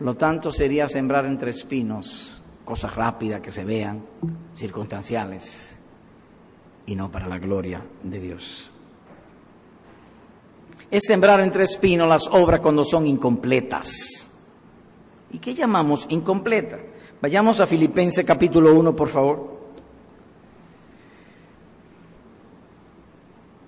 Lo 0.00 0.14
tanto, 0.14 0.50
sería 0.50 0.86
sembrar 0.88 1.26
entre 1.26 1.50
espinos 1.50 2.39
cosas 2.70 2.94
rápidas 2.94 3.40
que 3.40 3.50
se 3.50 3.64
vean, 3.64 4.06
circunstanciales, 4.54 5.76
y 6.86 6.94
no 6.94 7.10
para 7.10 7.26
la 7.26 7.40
gloria 7.40 7.84
de 8.04 8.20
Dios. 8.20 8.70
Es 10.88 11.02
sembrar 11.04 11.40
entre 11.40 11.64
espinos 11.64 12.08
las 12.08 12.28
obras 12.28 12.60
cuando 12.60 12.84
son 12.84 13.06
incompletas. 13.06 14.30
¿Y 15.32 15.38
qué 15.40 15.52
llamamos 15.52 16.06
incompleta? 16.10 16.78
Vayamos 17.20 17.58
a 17.58 17.66
Filipenses 17.66 18.24
capítulo 18.24 18.72
1, 18.72 18.94
por 18.94 19.08
favor. 19.08 19.58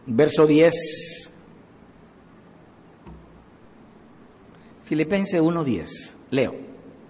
Verso 0.07 0.47
10. 0.47 0.75
Filipenses 4.85 5.43
10. 5.43 6.17
Leo. 6.31 6.55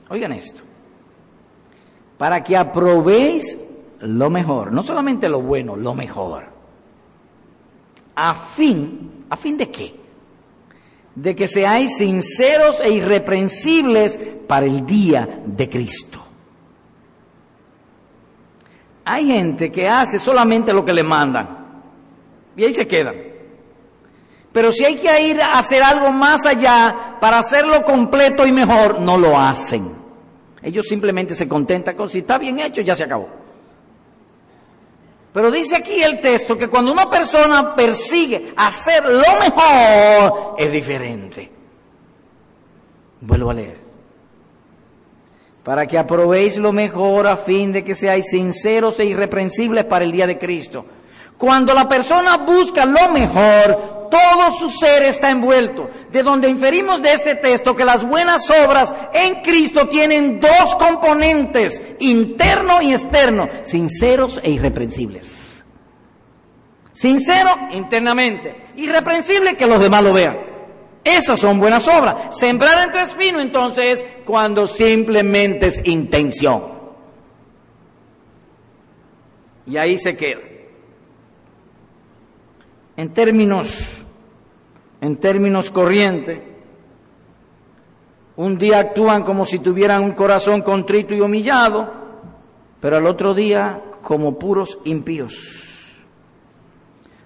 Oigan 0.09 0.33
esto 0.33 0.72
para 2.23 2.45
que 2.45 2.57
aprobéis 2.57 3.59
lo 3.99 4.31
mejor, 4.31 4.71
no 4.71 4.85
solamente 4.85 5.29
lo 5.29 5.43
bueno, 5.43 5.75
lo 5.75 5.93
mejor. 5.93 6.45
A 8.15 8.33
fin, 8.33 9.25
¿a 9.29 9.37
fin 9.37 9.59
de 9.59 9.69
qué? 9.73 9.93
De 11.17 11.35
que 11.35 11.49
seáis 11.49 11.97
sinceros 11.97 12.79
e 12.79 12.91
irreprensibles 12.91 14.21
para 14.47 14.67
el 14.67 14.87
día 14.87 15.43
de 15.45 15.69
Cristo. 15.69 16.21
Hay 19.05 19.27
gente 19.27 19.73
que 19.73 19.89
hace 19.89 20.21
solamente 20.21 20.73
lo 20.73 20.85
que 20.85 20.93
le 20.93 21.03
mandan 21.03 21.83
y 22.55 22.63
ahí 22.63 22.73
se 22.73 22.87
quedan. 22.87 23.17
Pero 24.53 24.71
si 24.71 24.85
hay 24.85 24.95
que 24.95 25.27
ir 25.27 25.43
a 25.43 25.59
hacer 25.59 25.83
algo 25.83 26.13
más 26.13 26.47
allá 26.47 27.17
para 27.21 27.39
hacerlo 27.41 27.83
completo 27.83 28.47
y 28.47 28.53
mejor, 28.53 29.01
no 29.01 29.19
lo 29.19 29.37
hacen. 29.37 30.02
Ellos 30.63 30.87
simplemente 30.87 31.35
se 31.35 31.49
contentan 31.49 31.97
con 31.97 32.09
si 32.09 32.19
está 32.19 32.39
bien 32.39 32.61
hecho, 32.61 32.81
ya 32.83 32.95
se 32.95 33.05
acabó. 33.05 33.29
Pero 35.33 35.51
dice 35.51 35.77
aquí 35.77 36.03
el 36.03 36.21
texto 36.21 36.57
que 36.59 36.69
cuando 36.69 36.93
una 36.93 37.09
persona 37.09 37.75
persigue 37.75 38.53
hacer 38.57 39.05
lo 39.05 39.41
mejor, 39.41 40.55
es 40.59 40.71
diferente. 40.71 41.51
Vuelvo 43.21 43.51
a 43.51 43.55
leer. 43.55 43.79
Para 45.65 45.87
que 45.87 45.97
aprobéis 45.97 46.59
lo 46.59 46.73
mejor 46.73 47.27
a 47.27 47.37
fin 47.37 47.73
de 47.73 47.85
que 47.85 47.95
seáis 47.95 48.31
sinceros 48.31 48.99
e 49.01 49.05
irreprensibles 49.05 49.85
para 49.85 50.05
el 50.05 50.13
día 50.13 50.27
de 50.27 50.39
Cristo. 50.39 50.85
Cuando 51.39 51.75
la 51.75 51.89
persona 51.89 52.37
busca 52.39 52.85
lo 52.85 53.11
mejor, 53.11 54.09
todo 54.13 54.53
su 54.53 54.69
ser 54.69 55.05
está 55.05 55.31
envuelto. 55.31 55.89
De 56.11 56.23
donde 56.23 56.49
inferimos 56.49 57.01
de 57.01 57.13
este 57.13 57.35
texto 57.35 57.75
que 57.75 57.85
las 57.85 58.07
buenas 58.07 58.49
obras 58.51 58.95
en 59.15 59.43
Cristo 59.43 59.89
tienen 59.89 60.39
dos 60.39 60.77
componentes, 60.79 61.83
interno 61.99 62.83
y 62.83 62.93
externo, 62.93 63.49
sinceros 63.63 64.39
e 64.43 64.51
irreprensibles. 64.51 65.43
Sincero 66.93 67.51
internamente, 67.71 68.67
irreprensible 68.77 69.57
que 69.57 69.67
los 69.67 69.81
demás 69.81 70.03
lo 70.03 70.13
vean. 70.13 70.39
Esas 71.03 71.41
son 71.41 71.59
buenas 71.59 71.89
obras. 71.89 72.37
Sembrar 72.37 72.85
entre 72.85 73.03
espinos 73.03 73.43
entonces 73.43 74.05
cuando 74.25 74.67
simplemente 74.67 75.69
es 75.69 75.81
intención. 75.85 76.71
Y 79.67 79.79
ahí 79.79 79.97
se 79.97 80.17
queda. 80.17 80.52
En 82.97 83.15
términos 83.15 84.03
en 85.03 85.17
términos 85.17 85.71
corrientes. 85.71 86.39
Un 88.37 88.57
día 88.57 88.79
actúan 88.79 89.25
como 89.25 89.45
si 89.45 89.59
tuvieran 89.59 90.05
un 90.05 90.13
corazón 90.13 90.63
contrito 90.63 91.13
y 91.13 91.21
humillado, 91.21 91.93
pero 92.81 92.97
al 92.97 93.07
otro 93.07 93.35
día 93.35 93.83
como 94.01 94.39
puros 94.39 94.79
impíos. 94.85 95.93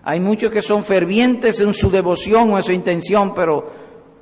Hay 0.03 0.21
muchos 0.21 0.51
que 0.51 0.62
son 0.62 0.85
fervientes 0.85 1.61
en 1.61 1.75
su 1.75 1.91
devoción 1.91 2.51
o 2.51 2.57
en 2.57 2.62
su 2.62 2.73
intención, 2.73 3.35
pero 3.35 3.71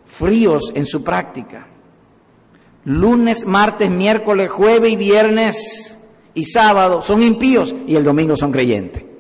fríos 0.04 0.72
en 0.74 0.84
su 0.84 1.04
práctica. 1.04 1.68
Lunes, 2.86 3.46
martes, 3.46 3.88
miércoles, 3.88 4.50
jueves 4.50 4.92
y 4.92 4.96
viernes 4.96 5.96
y 6.34 6.44
sábado 6.44 7.02
son 7.02 7.22
impíos 7.22 7.72
y 7.86 7.94
el 7.94 8.02
domingo 8.02 8.36
son 8.36 8.50
creyentes. 8.50 9.13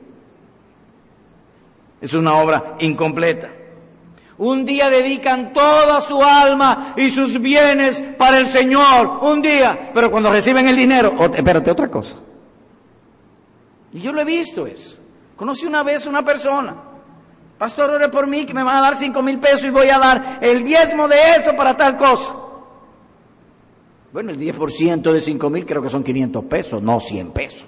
Es 2.04 2.12
una 2.12 2.34
obra 2.34 2.76
incompleta. 2.80 3.50
Un 4.36 4.66
día 4.66 4.90
dedican 4.90 5.54
toda 5.54 6.02
su 6.02 6.22
alma 6.22 6.92
y 6.98 7.08
sus 7.08 7.40
bienes 7.40 8.04
para 8.18 8.36
el 8.36 8.46
Señor. 8.46 9.20
Un 9.22 9.40
día. 9.40 9.90
Pero 9.94 10.10
cuando 10.10 10.30
reciben 10.30 10.68
el 10.68 10.76
dinero, 10.76 11.14
espérate 11.34 11.70
otra 11.70 11.90
cosa. 11.90 12.16
Y 13.94 14.00
yo 14.02 14.12
lo 14.12 14.20
he 14.20 14.24
visto 14.26 14.66
eso. 14.66 14.98
Conocí 15.34 15.64
una 15.64 15.82
vez 15.82 16.04
una 16.04 16.22
persona. 16.22 16.76
Pastor, 17.56 17.92
ore 17.92 18.10
por 18.10 18.26
mí 18.26 18.44
que 18.44 18.52
me 18.52 18.62
van 18.62 18.76
a 18.76 18.80
dar 18.82 18.96
cinco 18.96 19.22
mil 19.22 19.38
pesos 19.38 19.64
y 19.64 19.70
voy 19.70 19.88
a 19.88 19.98
dar 19.98 20.40
el 20.42 20.62
diezmo 20.62 21.08
de 21.08 21.16
eso 21.38 21.56
para 21.56 21.74
tal 21.74 21.96
cosa. 21.96 22.36
Bueno, 24.12 24.30
el 24.30 24.38
10% 24.38 25.10
de 25.10 25.20
cinco 25.22 25.48
mil 25.48 25.64
creo 25.64 25.80
que 25.80 25.88
son 25.88 26.04
500 26.04 26.44
pesos, 26.44 26.82
no 26.82 27.00
100 27.00 27.30
pesos. 27.30 27.66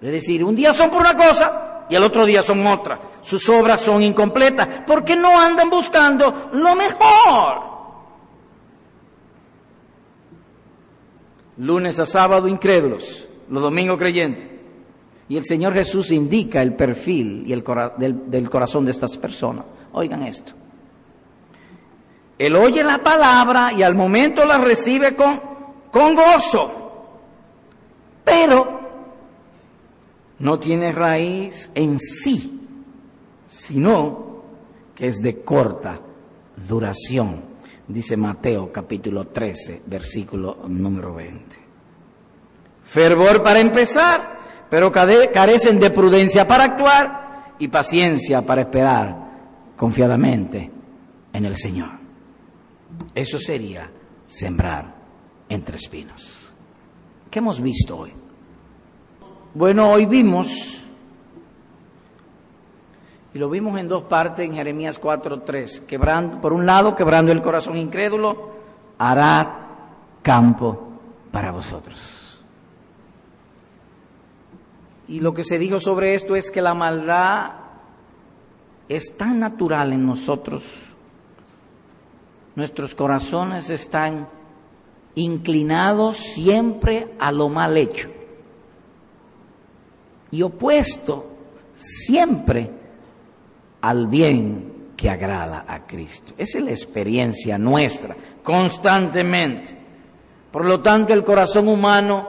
Es 0.00 0.12
decir, 0.12 0.42
un 0.42 0.56
día 0.56 0.72
son 0.72 0.90
por 0.90 1.00
una 1.00 1.14
cosa 1.14 1.86
y 1.88 1.94
el 1.94 2.02
otro 2.02 2.24
día 2.24 2.42
son 2.42 2.66
otra. 2.66 3.00
Sus 3.20 3.48
obras 3.48 3.80
son 3.80 4.02
incompletas 4.02 4.82
porque 4.86 5.16
no 5.16 5.38
andan 5.38 5.68
buscando 5.68 6.50
lo 6.52 6.74
mejor. 6.74 7.70
Lunes 11.58 11.98
a 11.98 12.06
sábado 12.06 12.48
incrédulos, 12.48 13.28
los 13.50 13.62
domingos 13.62 13.98
creyentes. 13.98 14.46
Y 15.28 15.36
el 15.36 15.44
Señor 15.44 15.74
Jesús 15.74 16.10
indica 16.10 16.62
el 16.62 16.74
perfil 16.74 17.44
y 17.46 17.52
el 17.52 17.62
del, 17.98 18.30
del 18.30 18.48
corazón 18.48 18.84
de 18.84 18.92
estas 18.92 19.16
personas. 19.18 19.66
Oigan 19.92 20.22
esto. 20.22 20.52
Él 22.38 22.56
oye 22.56 22.82
la 22.82 22.98
palabra 22.98 23.72
y 23.72 23.82
al 23.82 23.94
momento 23.94 24.46
la 24.46 24.58
recibe 24.58 25.14
con, 25.14 25.40
con 25.90 26.14
gozo. 26.14 26.72
Pero 28.24 28.80
no 30.40 30.58
tiene 30.58 30.90
raíz 30.90 31.70
en 31.74 31.98
sí, 31.98 32.60
sino 33.46 34.42
que 34.94 35.06
es 35.06 35.22
de 35.22 35.42
corta 35.42 36.00
duración, 36.68 37.44
dice 37.86 38.16
Mateo 38.16 38.72
capítulo 38.72 39.28
13, 39.28 39.82
versículo 39.86 40.58
número 40.66 41.14
20. 41.14 41.56
Fervor 42.84 43.42
para 43.42 43.60
empezar, 43.60 44.66
pero 44.68 44.90
carecen 44.90 45.78
de 45.78 45.90
prudencia 45.90 46.46
para 46.48 46.64
actuar 46.64 47.54
y 47.58 47.68
paciencia 47.68 48.42
para 48.42 48.62
esperar 48.62 49.30
confiadamente 49.76 50.70
en 51.32 51.44
el 51.44 51.54
Señor. 51.54 51.90
Eso 53.14 53.38
sería 53.38 53.90
sembrar 54.26 54.94
entre 55.48 55.76
espinos. 55.76 56.54
¿Qué 57.30 57.38
hemos 57.38 57.60
visto 57.60 57.98
hoy? 57.98 58.19
Bueno, 59.52 59.90
hoy 59.90 60.06
vimos, 60.06 60.80
y 63.34 63.38
lo 63.38 63.50
vimos 63.50 63.80
en 63.80 63.88
dos 63.88 64.04
partes 64.04 64.46
en 64.46 64.54
Jeremías 64.54 65.00
4.3, 65.00 65.86
quebrando, 65.86 66.40
por 66.40 66.52
un 66.52 66.66
lado, 66.66 66.94
quebrando 66.94 67.32
el 67.32 67.42
corazón 67.42 67.76
incrédulo, 67.76 68.50
hará 68.96 69.66
campo 70.22 70.92
para 71.32 71.50
vosotros. 71.50 72.40
Y 75.08 75.18
lo 75.18 75.34
que 75.34 75.42
se 75.42 75.58
dijo 75.58 75.80
sobre 75.80 76.14
esto 76.14 76.36
es 76.36 76.48
que 76.48 76.62
la 76.62 76.74
maldad 76.74 77.50
es 78.88 79.16
tan 79.16 79.40
natural 79.40 79.92
en 79.92 80.06
nosotros, 80.06 80.62
nuestros 82.54 82.94
corazones 82.94 83.68
están 83.68 84.28
inclinados 85.16 86.18
siempre 86.18 87.16
a 87.18 87.32
lo 87.32 87.48
mal 87.48 87.76
hecho 87.76 88.19
y 90.30 90.42
opuesto 90.42 91.26
siempre 91.74 92.70
al 93.80 94.06
bien 94.06 94.92
que 94.96 95.08
agrada 95.08 95.64
a 95.66 95.86
Cristo. 95.86 96.34
Esa 96.36 96.58
es 96.58 96.64
la 96.64 96.70
experiencia 96.70 97.58
nuestra, 97.58 98.16
constantemente. 98.42 99.76
Por 100.50 100.64
lo 100.64 100.80
tanto, 100.80 101.14
el 101.14 101.24
corazón 101.24 101.68
humano 101.68 102.28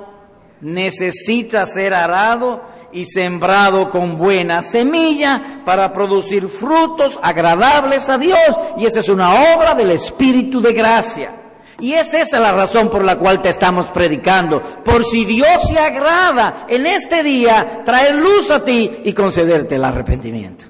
necesita 0.62 1.66
ser 1.66 1.94
arado 1.94 2.62
y 2.94 3.06
sembrado 3.06 3.90
con 3.90 4.18
buena 4.18 4.62
semilla 4.62 5.62
para 5.66 5.92
producir 5.92 6.48
frutos 6.48 7.20
agradables 7.22 8.10
a 8.10 8.18
Dios. 8.18 8.40
Y 8.78 8.86
esa 8.86 9.00
es 9.00 9.10
una 9.10 9.56
obra 9.56 9.76
del 9.76 9.92
Espíritu 9.92 10.62
de 10.62 10.74
gracia. 10.74 11.41
Y 11.82 11.94
es 11.94 12.14
esa 12.14 12.40
la 12.40 12.52
razón 12.52 12.90
por 12.90 13.04
la 13.04 13.18
cual 13.18 13.42
te 13.42 13.50
estamos 13.50 13.88
predicando. 13.88 14.62
Por 14.84 15.04
si 15.04 15.26
Dios 15.26 15.68
se 15.68 15.80
agrada 15.80 16.68
en 16.70 16.86
este 16.86 17.24
día 17.24 17.82
traer 17.84 18.16
luz 18.16 18.52
a 18.52 18.64
ti 18.64 19.02
y 19.04 19.14
concederte 19.14 19.76
el 19.76 19.84
arrepentimiento. 19.84 20.66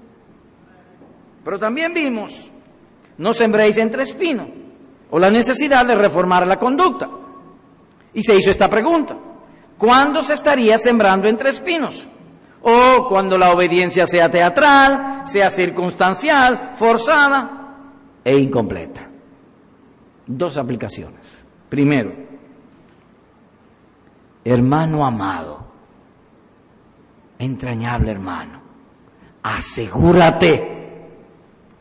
Pero 1.44 1.60
también 1.60 1.94
vimos, 1.94 2.50
no 3.18 3.34
sembréis 3.34 3.78
entre 3.78 4.04
espinos, 4.04 4.48
o 5.10 5.20
la 5.20 5.30
necesidad 5.30 5.86
de 5.86 5.96
reformar 5.96 6.48
la 6.48 6.58
conducta. 6.58 7.10
Y 8.14 8.24
se 8.24 8.36
hizo 8.38 8.50
esta 8.50 8.70
pregunta, 8.70 9.18
¿cuándo 9.78 10.24
se 10.24 10.34
estaría 10.34 10.78
sembrando 10.78 11.28
entre 11.28 11.50
espinos? 11.50 12.08
O 12.62 13.08
cuando 13.10 13.38
la 13.38 13.52
obediencia 13.52 14.08
sea 14.08 14.32
teatral, 14.32 15.24
sea 15.26 15.50
circunstancial, 15.50 16.72
forzada 16.78 17.76
e 18.24 18.38
incompleta 18.38 19.11
dos 20.38 20.58
aplicaciones. 20.58 21.46
Primero, 21.70 22.14
hermano 24.44 25.06
amado, 25.06 25.66
entrañable 27.40 28.12
hermano, 28.12 28.62
asegúrate 29.44 30.72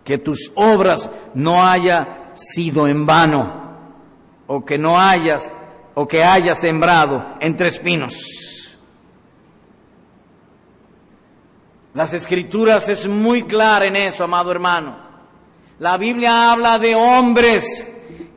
que 0.04 0.18
tus 0.18 0.52
obras 0.54 1.10
no 1.34 1.64
haya 1.64 2.32
sido 2.34 2.88
en 2.88 3.06
vano 3.06 3.60
o 4.46 4.64
que 4.64 4.78
no 4.78 4.98
hayas 4.98 5.50
o 5.94 6.06
que 6.06 6.22
hayas 6.22 6.60
sembrado 6.60 7.36
entre 7.40 7.68
espinos. 7.68 8.14
Las 11.92 12.12
escrituras 12.12 12.88
es 12.88 13.08
muy 13.08 13.42
clara 13.42 13.84
en 13.84 13.96
eso, 13.96 14.24
amado 14.24 14.52
hermano. 14.52 14.96
La 15.80 15.96
Biblia 15.96 16.52
habla 16.52 16.78
de 16.78 16.94
hombres 16.94 17.90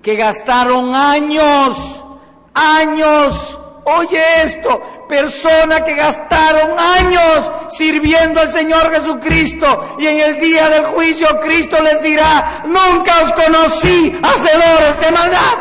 que 0.03 0.15
gastaron 0.17 0.93
años, 0.93 2.03
años, 2.53 3.59
oye 3.85 4.21
esto, 4.43 5.05
personas 5.07 5.83
que 5.83 5.95
gastaron 5.95 6.77
años 6.77 7.51
sirviendo 7.69 8.41
al 8.41 8.49
Señor 8.49 8.91
Jesucristo 8.91 9.95
y 9.97 10.07
en 10.07 10.19
el 10.19 10.39
día 10.41 10.67
del 10.69 10.85
juicio 10.87 11.39
Cristo 11.39 11.81
les 11.81 12.01
dirá, 12.01 12.63
nunca 12.65 13.13
os 13.23 13.31
conocí, 13.31 14.19
hacedores 14.21 14.99
de 14.99 15.11
maldad. 15.13 15.57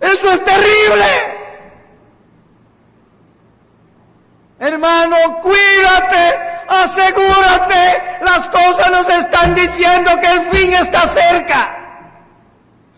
Eso 0.00 0.30
es 0.32 0.44
terrible. 0.44 1.36
Hermano, 4.58 5.16
cuídate, 5.42 6.38
asegúrate, 6.68 8.02
las 8.22 8.48
cosas 8.48 8.90
nos 8.90 9.08
están 9.08 9.54
diciendo 9.54 10.10
que 10.20 10.26
el 10.26 10.40
fin 10.50 10.72
está 10.72 11.06
cerca. 11.06 11.75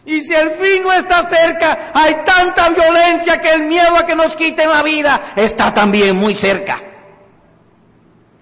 Y 0.09 0.23
si 0.23 0.35
el 0.35 0.53
fin 0.53 0.83
no 0.83 0.91
está 0.91 1.29
cerca, 1.29 1.91
hay 1.93 2.15
tanta 2.25 2.71
violencia 2.71 3.39
que 3.43 3.51
el 3.51 3.65
miedo 3.65 3.95
a 3.95 4.07
que 4.07 4.17
nos 4.17 4.35
quiten 4.35 4.71
la 4.71 4.83
vida 4.83 5.33
está 5.37 5.75
también 5.75 6.17
muy 6.17 6.35
cerca. 6.35 6.81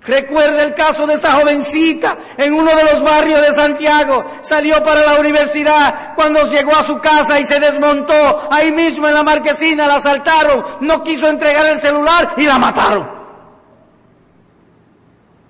Recuerda 0.03 0.63
el 0.63 0.75
caso 0.75 1.09
de 1.09 1.15
esa 1.15 1.33
jovencita 1.33 2.19
en 2.39 2.55
uno 2.55 2.71
de 2.77 2.85
los 2.85 3.03
barrios 3.03 3.41
de 3.41 3.53
Santiago. 3.53 4.25
Salió 4.43 4.81
para 4.85 5.01
la 5.01 5.19
universidad 5.19 6.15
cuando 6.15 6.49
llegó 6.49 6.71
a 6.71 6.85
su 6.85 6.99
casa 7.01 7.41
y 7.41 7.45
se 7.45 7.59
desmontó 7.59 8.49
ahí 8.49 8.71
mismo 8.71 9.09
en 9.09 9.15
la 9.15 9.25
marquesina, 9.25 9.89
la 9.89 9.97
asaltaron, 9.97 10.65
no 10.83 11.03
quiso 11.03 11.27
entregar 11.27 11.67
el 11.67 11.79
celular 11.79 12.35
y 12.37 12.45
la 12.45 12.61
mataron. 12.61 13.16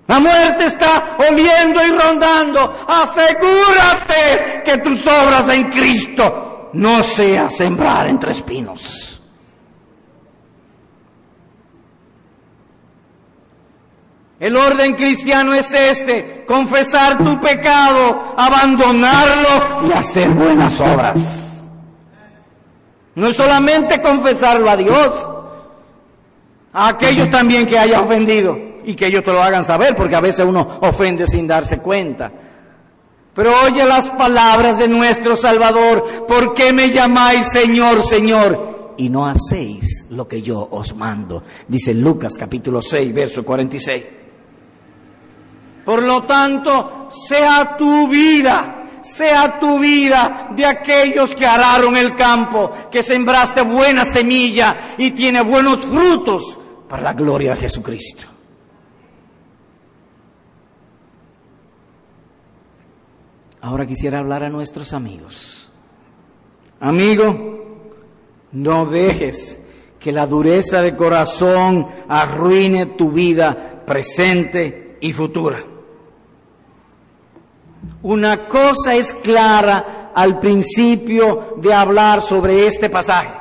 La 0.07 0.19
muerte 0.19 0.65
está 0.65 1.17
oliendo 1.19 1.85
y 1.85 1.89
rondando. 1.91 2.85
Asegúrate 2.87 4.63
que 4.63 4.77
tus 4.77 5.05
obras 5.05 5.49
en 5.49 5.65
Cristo 5.65 6.69
no 6.73 7.03
sea 7.03 7.49
sembrar 7.49 8.07
entre 8.07 8.31
espinos. 8.31 9.21
El 14.39 14.55
orden 14.55 14.93
cristiano 14.93 15.53
es 15.53 15.73
este, 15.73 16.45
confesar 16.45 17.17
tu 17.17 17.39
pecado, 17.41 18.35
abandonarlo 18.37 19.87
y 19.89 19.91
hacer 19.91 20.29
buenas 20.29 20.79
obras. 20.79 21.19
No 23.15 23.27
es 23.27 23.35
solamente 23.35 23.99
confesarlo 23.99 24.69
a 24.69 24.77
Dios, 24.77 25.29
a 26.71 26.89
aquellos 26.89 27.31
también 27.31 27.65
que 27.65 27.79
haya 27.79 27.99
ofendido 27.99 28.66
y 28.87 28.95
que 28.95 29.07
ellos 29.07 29.23
te 29.23 29.33
lo 29.33 29.43
hagan 29.43 29.65
saber, 29.65 29.95
porque 29.95 30.15
a 30.15 30.21
veces 30.21 30.45
uno 30.45 30.79
ofende 30.81 31.27
sin 31.27 31.45
darse 31.45 31.79
cuenta. 31.79 32.31
Pero 33.35 33.51
oye 33.65 33.85
las 33.85 34.09
palabras 34.11 34.79
de 34.79 34.87
nuestro 34.87 35.35
Salvador, 35.35 36.25
¿por 36.25 36.53
qué 36.53 36.71
me 36.71 36.89
llamáis 36.89 37.47
Señor, 37.51 38.01
Señor? 38.01 38.93
Y 38.95 39.09
no 39.09 39.27
hacéis 39.27 40.05
lo 40.09 40.25
que 40.25 40.41
yo 40.41 40.69
os 40.71 40.95
mando. 40.95 41.43
Dice 41.67 41.93
Lucas 41.93 42.33
capítulo 42.39 42.81
6, 42.81 43.13
verso 43.13 43.43
46. 43.43 44.03
Por 45.83 46.01
lo 46.01 46.23
tanto, 46.23 47.09
sea 47.09 47.75
tu 47.77 48.07
vida, 48.07 48.85
sea 49.01 49.59
tu 49.59 49.79
vida 49.79 50.51
de 50.55 50.65
aquellos 50.65 51.35
que 51.35 51.45
araron 51.45 51.97
el 51.97 52.15
campo, 52.15 52.71
que 52.89 53.03
sembraste 53.03 53.63
buena 53.63 54.05
semilla 54.05 54.95
y 54.97 55.11
tiene 55.11 55.41
buenos 55.41 55.85
frutos 55.85 56.57
para 56.87 57.03
la 57.03 57.13
gloria 57.13 57.51
de 57.51 57.57
Jesucristo. 57.57 58.36
Ahora 63.67 63.85
quisiera 63.85 64.19
hablar 64.19 64.45
a 64.45 64.49
nuestros 64.49 64.93
amigos. 64.93 65.69
Amigo, 66.79 67.81
no 68.53 68.85
dejes 68.85 69.59
que 69.99 70.13
la 70.13 70.25
dureza 70.25 70.81
de 70.81 70.95
corazón 70.95 71.85
arruine 72.07 72.85
tu 72.85 73.11
vida 73.11 73.83
presente 73.85 74.97
y 75.01 75.11
futura. 75.11 75.59
Una 78.03 78.47
cosa 78.47 78.95
es 78.95 79.11
clara 79.15 80.13
al 80.15 80.39
principio 80.39 81.55
de 81.57 81.73
hablar 81.73 82.21
sobre 82.21 82.67
este 82.67 82.89
pasaje. 82.89 83.33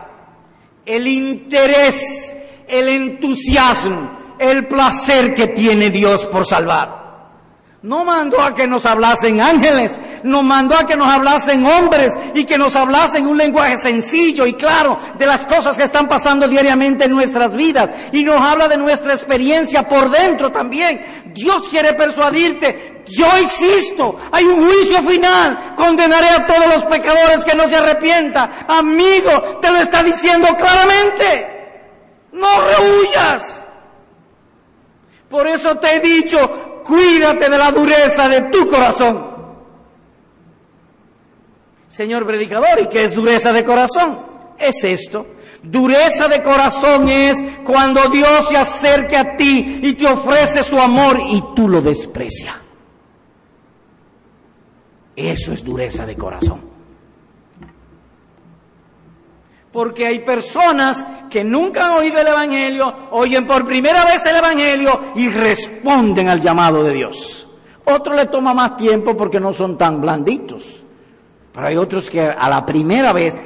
El 0.85 1.07
interés, 1.07 2.35
el 2.67 2.89
entusiasmo, 2.89 4.35
el 4.41 4.67
placer 4.67 5.35
que 5.35 5.47
tiene 5.47 5.91
Dios 5.91 6.27
por 6.27 6.45
salvar. 6.45 6.96
No 7.83 8.05
mandó 8.05 8.41
a 8.41 8.55
que 8.55 8.67
nos 8.67 8.87
hablasen 8.87 9.41
ángeles, 9.41 10.01
nos 10.23 10.43
mandó 10.43 10.77
a 10.77 10.87
que 10.87 10.97
nos 10.97 11.09
hablasen 11.09 11.65
hombres 11.65 12.19
y 12.35 12.45
que 12.45 12.57
nos 12.57 12.75
hablasen 12.75 13.27
un 13.27 13.37
lenguaje 13.37 13.77
sencillo 13.77 14.47
y 14.47 14.55
claro 14.55 14.99
de 15.19 15.27
las 15.27 15.47
cosas 15.47 15.77
que 15.77 15.83
están 15.83 16.09
pasando 16.09 16.49
diariamente 16.49 17.05
en 17.05 17.13
nuestras 17.13 17.55
vidas. 17.55 17.91
Y 18.13 18.25
nos 18.25 18.41
habla 18.41 18.67
de 18.67 18.79
nuestra 18.79 19.13
experiencia 19.13 19.87
por 19.87 20.11
dentro 20.11 20.51
también. 20.51 21.33
Dios 21.35 21.69
quiere 21.69 21.93
persuadirte, 21.93 23.05
yo 23.07 23.27
insisto, 23.39 24.17
hay 24.33 24.45
un 24.45 24.67
juicio 24.67 25.03
final, 25.03 25.75
condenaré 25.77 26.31
a 26.31 26.47
todos 26.47 26.67
los 26.75 26.85
pecadores 26.87 27.45
que 27.45 27.55
no 27.55 27.69
se 27.69 27.77
arrepientan. 27.77 28.51
Amigo, 28.67 29.59
te 29.61 29.71
lo 29.71 29.77
está 29.77 30.03
diciendo 30.03 30.49
claramente. 30.57 31.53
No 32.33 32.49
rehuyas. 32.63 33.65
Por 35.29 35.47
eso 35.49 35.77
te 35.79 35.97
he 35.97 36.01
dicho, 36.01 36.66
cuídate 36.87 37.49
de 37.49 37.59
la 37.59 37.71
dureza 37.71 38.29
de 38.29 38.43
tu 38.43 38.67
corazón. 38.69 39.37
Señor 41.89 42.27
predicador, 42.27 42.81
¿y 42.83 42.89
qué 42.89 43.05
es 43.05 43.15
dureza 43.15 43.53
de 43.53 43.65
corazón? 43.65 44.21
Es 44.59 44.85
esto. 44.85 45.27
Dureza 45.63 46.29
de 46.29 46.43
corazón 46.43 47.09
es 47.09 47.43
cuando 47.65 48.09
Dios 48.09 48.49
se 48.49 48.57
acerque 48.57 49.17
a 49.17 49.37
ti 49.37 49.81
y 49.83 49.95
te 49.95 50.07
ofrece 50.07 50.63
su 50.63 50.79
amor 50.79 51.21
y 51.29 51.43
tú 51.55 51.69
lo 51.69 51.81
desprecias. 51.81 52.57
Eso 55.17 55.53
es 55.53 55.65
dureza 55.65 56.05
de 56.05 56.17
corazón. 56.17 56.66
Porque 59.77 60.07
hay 60.07 60.21
personas 60.21 61.05
que 61.29 61.45
nunca 61.45 61.85
han 61.85 61.97
oído 61.99 62.19
el 62.19 62.29
Evangelio, 62.29 62.95
oyen 63.11 63.47
por 63.47 63.67
primera 63.67 64.07
vez 64.07 64.25
el 64.25 64.37
Evangelio 64.37 65.13
y 65.15 65.29
responden 65.29 66.31
al 66.31 66.41
llamado 66.41 66.83
de 66.83 66.95
Dios. 66.95 67.47
Otros 67.85 68.17
le 68.17 68.25
toma 68.25 68.55
más 68.55 68.79
tiempo 68.79 69.15
porque 69.15 69.39
no 69.39 69.53
son 69.53 69.77
tan 69.77 70.01
blanditos. 70.01 70.83
Pero 71.53 71.67
hay 71.67 71.77
otros 71.77 72.09
que 72.09 72.23
a 72.23 72.49
la 72.49 72.65
primera 72.65 73.13
vez 73.13 73.37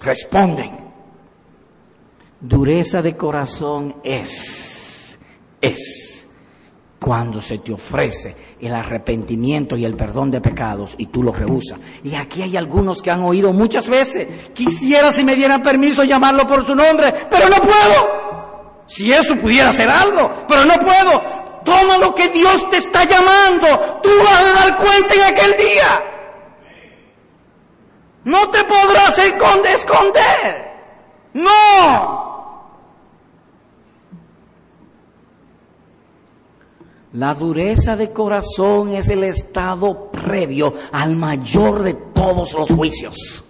responden. 0.00 0.72
Dureza 2.40 3.00
de 3.00 3.16
corazón 3.16 3.94
es, 4.02 5.16
es 5.60 6.15
cuando 6.98 7.40
se 7.40 7.58
te 7.58 7.72
ofrece 7.72 8.34
el 8.60 8.74
arrepentimiento 8.74 9.76
y 9.76 9.84
el 9.84 9.96
perdón 9.96 10.30
de 10.30 10.40
pecados 10.40 10.94
y 10.98 11.06
tú 11.06 11.22
lo 11.22 11.32
rehusas. 11.32 11.78
Y 12.02 12.14
aquí 12.14 12.42
hay 12.42 12.56
algunos 12.56 13.02
que 13.02 13.10
han 13.10 13.22
oído 13.22 13.52
muchas 13.52 13.88
veces, 13.88 14.26
quisiera 14.54 15.12
si 15.12 15.24
me 15.24 15.36
dieran 15.36 15.62
permiso 15.62 16.04
llamarlo 16.04 16.46
por 16.46 16.64
su 16.66 16.74
nombre, 16.74 17.12
pero 17.30 17.48
no 17.48 17.56
puedo. 17.56 18.84
Si 18.86 19.12
eso 19.12 19.36
pudiera 19.36 19.72
ser 19.72 19.90
algo, 19.90 20.46
pero 20.48 20.64
no 20.64 20.74
puedo. 20.74 21.22
Toma 21.64 21.98
lo 21.98 22.14
que 22.14 22.28
Dios 22.28 22.70
te 22.70 22.76
está 22.76 23.04
llamando, 23.04 24.00
tú 24.02 24.10
vas 24.24 24.40
a 24.40 24.64
dar 24.64 24.76
cuenta 24.76 25.14
en 25.14 25.22
aquel 25.22 25.56
día. 25.56 26.12
No 28.24 28.48
te 28.50 28.64
podrás 28.64 29.18
esconder. 29.18 30.66
No. 31.34 32.25
La 37.16 37.32
dureza 37.32 37.96
de 37.96 38.12
corazón 38.12 38.90
es 38.90 39.08
el 39.08 39.24
estado 39.24 40.10
previo 40.10 40.74
al 40.92 41.16
mayor 41.16 41.82
de 41.82 41.94
todos 41.94 42.52
los 42.52 42.70
juicios. 42.70 43.42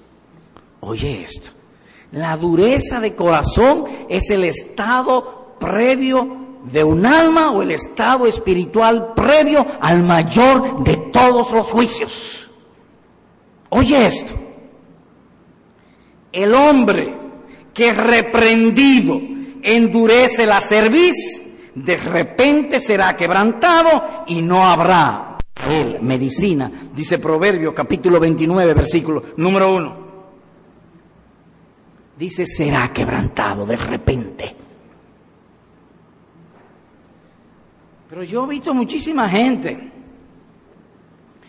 Oye 0.78 1.22
esto. 1.22 1.50
La 2.12 2.36
dureza 2.36 3.00
de 3.00 3.16
corazón 3.16 3.86
es 4.08 4.30
el 4.30 4.44
estado 4.44 5.56
previo 5.58 6.60
de 6.62 6.84
un 6.84 7.04
alma 7.04 7.50
o 7.50 7.60
el 7.60 7.72
estado 7.72 8.28
espiritual 8.28 9.14
previo 9.14 9.66
al 9.80 10.04
mayor 10.04 10.84
de 10.84 10.96
todos 11.12 11.50
los 11.50 11.66
juicios. 11.66 12.48
Oye 13.70 14.06
esto. 14.06 14.32
El 16.30 16.54
hombre 16.54 17.18
que 17.74 17.92
reprendido 17.92 19.18
endurece 19.60 20.46
la 20.46 20.60
cerviz 20.60 21.42
de 21.76 21.96
repente 21.98 22.80
será 22.80 23.14
quebrantado 23.14 24.24
y 24.26 24.40
no 24.40 24.66
habrá 24.66 25.36
él 25.68 25.98
medicina, 26.00 26.70
dice 26.94 27.18
Proverbio 27.18 27.74
capítulo 27.74 28.18
29, 28.18 28.74
versículo 28.74 29.22
número 29.36 29.74
1. 29.74 30.06
Dice, 32.18 32.46
será 32.46 32.90
quebrantado 32.94 33.66
de 33.66 33.76
repente. 33.76 34.56
Pero 38.08 38.22
yo 38.22 38.44
he 38.44 38.48
visto 38.48 38.72
muchísima 38.72 39.28
gente 39.28 39.92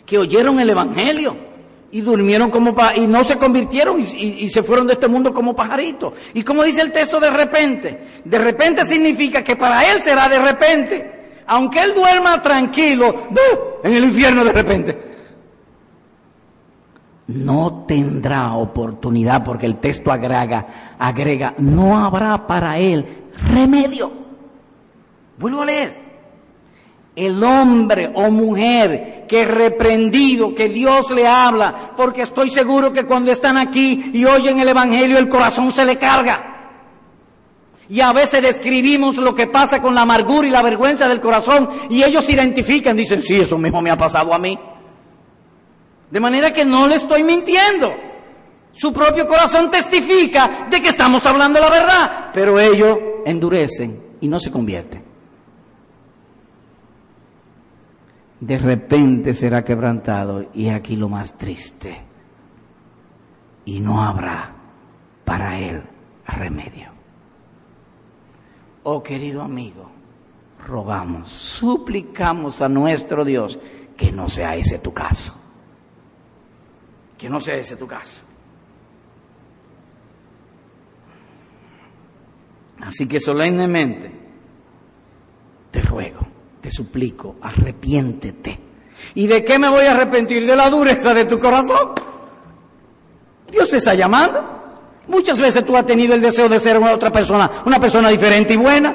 que 0.06 0.18
oyeron 0.18 0.60
el 0.60 0.70
Evangelio 0.70 1.47
y 1.92 2.02
durmieron 2.02 2.50
como 2.50 2.76
y 2.96 3.08
no 3.08 3.24
se 3.26 3.38
convirtieron 3.38 4.00
y, 4.02 4.50
se 4.50 4.64
fueron 4.64 4.88
de 4.88 4.94
este 4.94 5.08
mundo 5.08 5.34
como 5.34 5.56
pajaritos. 5.56 6.14
Y 6.34 6.44
como 6.44 6.64
dice 6.64 6.82
el 6.82 6.92
texto 6.92 7.20
de 7.20 7.30
repente, 7.30 8.00
de 8.24 8.38
repente 8.38 8.86
significa 8.86 9.44
que 9.44 9.56
para 9.56 9.90
él 9.92 10.02
será 10.02 10.28
de 10.28 10.40
repente, 10.40 11.44
aunque 11.48 11.82
él 11.82 11.94
duerma 11.94 12.42
tranquilo 12.42 13.28
en 13.84 13.94
el 13.94 14.04
infierno 14.06 14.44
de 14.44 14.54
repente. 14.54 15.08
No 17.28 17.86
tendrá 17.86 18.54
oportunidad 18.54 19.44
porque 19.44 19.66
el 19.66 19.78
texto 19.78 20.12
agrega, 20.12 20.96
agrega, 20.98 21.54
no 21.58 21.98
habrá 21.98 22.48
para 22.48 22.78
él 22.80 23.06
remedio. 23.54 24.12
Vuelvo 25.38 25.62
a 25.62 25.66
leer 25.66 26.07
el 27.18 27.44
hombre 27.44 28.12
o 28.14 28.30
mujer 28.30 29.26
que 29.28 29.44
reprendido, 29.44 30.54
que 30.54 30.70
Dios 30.70 31.10
le 31.12 31.28
habla, 31.28 31.94
porque 31.98 32.22
estoy 32.22 32.50
seguro 32.52 32.94
que 32.94 33.06
cuando 33.06 33.32
están 33.32 33.58
aquí 33.58 34.12
y 34.14 34.24
oyen 34.24 34.60
el 34.60 34.70
Evangelio 34.70 35.18
el 35.18 35.28
corazón 35.28 35.72
se 35.72 35.84
le 35.84 35.98
carga. 35.98 36.54
Y 37.90 38.02
a 38.02 38.14
veces 38.14 38.42
describimos 38.42 39.18
lo 39.18 39.34
que 39.34 39.48
pasa 39.48 39.82
con 39.82 39.96
la 39.96 40.02
amargura 40.02 40.48
y 40.48 40.52
la 40.52 40.62
vergüenza 40.62 41.08
del 41.08 41.20
corazón 41.20 41.70
y 41.90 42.04
ellos 42.04 42.24
se 42.24 42.34
identifican, 42.34 42.96
dicen, 42.96 43.24
sí, 43.24 43.38
eso 43.38 43.58
mismo 43.58 43.82
me 43.82 43.90
ha 43.90 43.98
pasado 43.98 44.34
a 44.34 44.38
mí. 44.38 44.58
De 46.12 46.20
manera 46.20 46.54
que 46.54 46.66
no 46.66 46.88
le 46.88 46.96
estoy 46.96 47.24
mintiendo. 47.24 47.92
Su 48.74 48.94
propio 48.94 49.26
corazón 49.26 49.72
testifica 49.72 50.68
de 50.70 50.82
que 50.82 50.90
estamos 50.90 51.26
hablando 51.26 51.60
la 51.60 51.70
verdad, 51.72 52.30
pero 52.32 52.60
ellos 52.60 52.96
endurecen 53.26 54.04
y 54.22 54.28
no 54.28 54.40
se 54.40 54.52
convierten. 54.52 55.07
De 58.40 58.58
repente 58.58 59.34
será 59.34 59.64
quebrantado 59.64 60.50
y 60.54 60.70
aquí 60.70 60.96
lo 60.96 61.10
más 61.10 61.38
triste. 61.38 62.04
Y 63.66 63.80
no 63.80 64.04
habrá 64.04 64.54
para 65.26 65.60
él 65.60 65.84
remedio. 66.26 66.92
Oh 68.84 69.04
querido 69.04 69.42
amigo, 69.42 69.90
rogamos, 70.66 71.30
suplicamos 71.30 72.62
a 72.62 72.70
nuestro 72.70 73.26
Dios 73.26 73.60
que 73.98 74.12
no 74.12 74.30
sea 74.30 74.56
ese 74.56 74.80
tu 74.80 74.94
caso. 74.94 75.36
Que 77.18 77.30
no 77.30 77.42
sea 77.42 77.56
ese 77.56 77.76
tu 77.76 77.88
caso. 77.88 78.22
Así 82.80 83.08
que 83.08 83.20
solemnemente 83.20 84.12
te 85.72 85.82
ruego 85.82 86.37
te 86.68 86.72
suplico, 86.72 87.38
arrepiéntete. 87.42 88.60
¿Y 89.16 89.26
de 89.26 89.42
qué 89.42 89.58
me 89.58 89.70
voy 89.70 89.86
a 89.86 89.92
arrepentir? 89.92 90.46
De 90.46 90.54
la 90.54 90.70
dureza 90.70 91.14
de 91.14 91.24
tu 91.24 91.40
corazón. 91.40 91.94
Dios 93.50 93.70
te 93.70 93.78
está 93.78 93.94
llamando. 93.94 94.44
Muchas 95.08 95.40
veces 95.40 95.66
tú 95.66 95.78
has 95.78 95.86
tenido 95.86 96.14
el 96.14 96.22
deseo 96.22 96.50
de 96.50 96.60
ser 96.60 96.78
una 96.78 96.92
otra 96.92 97.10
persona, 97.10 97.64
una 97.66 97.80
persona 97.80 98.10
diferente 98.10 98.56
y 98.56 98.58
buena. 98.58 98.94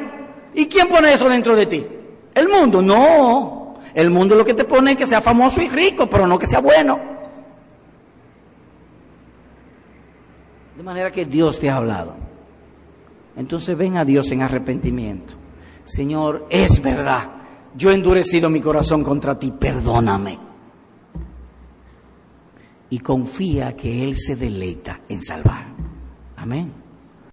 ¿Y 0.53 0.67
quién 0.67 0.87
pone 0.89 1.15
eso 1.15 1.31
dentro 1.31 1.57
de 1.57 1.65
ti? 1.65 1.87
El 2.35 2.47
mundo. 2.51 2.83
No. 2.83 3.79
El 3.95 4.11
mundo 4.11 4.35
lo 4.35 4.45
que 4.45 4.53
te 4.53 4.65
pone 4.65 4.93
es 4.93 4.99
que 4.99 5.07
sea 5.07 5.23
famoso 5.23 5.63
y 5.63 5.71
rico, 5.71 6.11
pero 6.11 6.27
no 6.27 6.39
que 6.39 6.47
sea 6.47 6.61
bueno. 6.61 7.01
De 10.77 10.83
manera 10.83 11.11
que 11.11 11.25
Dios 11.25 11.59
te 11.59 11.71
ha 11.71 11.77
hablado. 11.77 12.17
Entonces 13.35 13.75
ven 13.79 13.97
a 13.97 14.05
Dios 14.05 14.31
en 14.31 14.43
arrepentimiento. 14.43 15.33
Señor, 15.87 16.47
es 16.51 16.83
verdad. 16.83 17.42
Yo 17.75 17.91
he 17.91 17.95
endurecido 17.95 18.51
mi 18.51 18.61
corazón 18.61 19.03
contra 19.03 19.39
ti. 19.39 19.53
Perdóname. 19.53 20.39
Y 22.91 22.99
confía 22.99 23.75
que 23.75 24.05
Él 24.05 24.17
se 24.17 24.37
deleita 24.37 25.01
en 25.09 25.23
salvar. 25.23 25.67
Amén. 26.37 26.82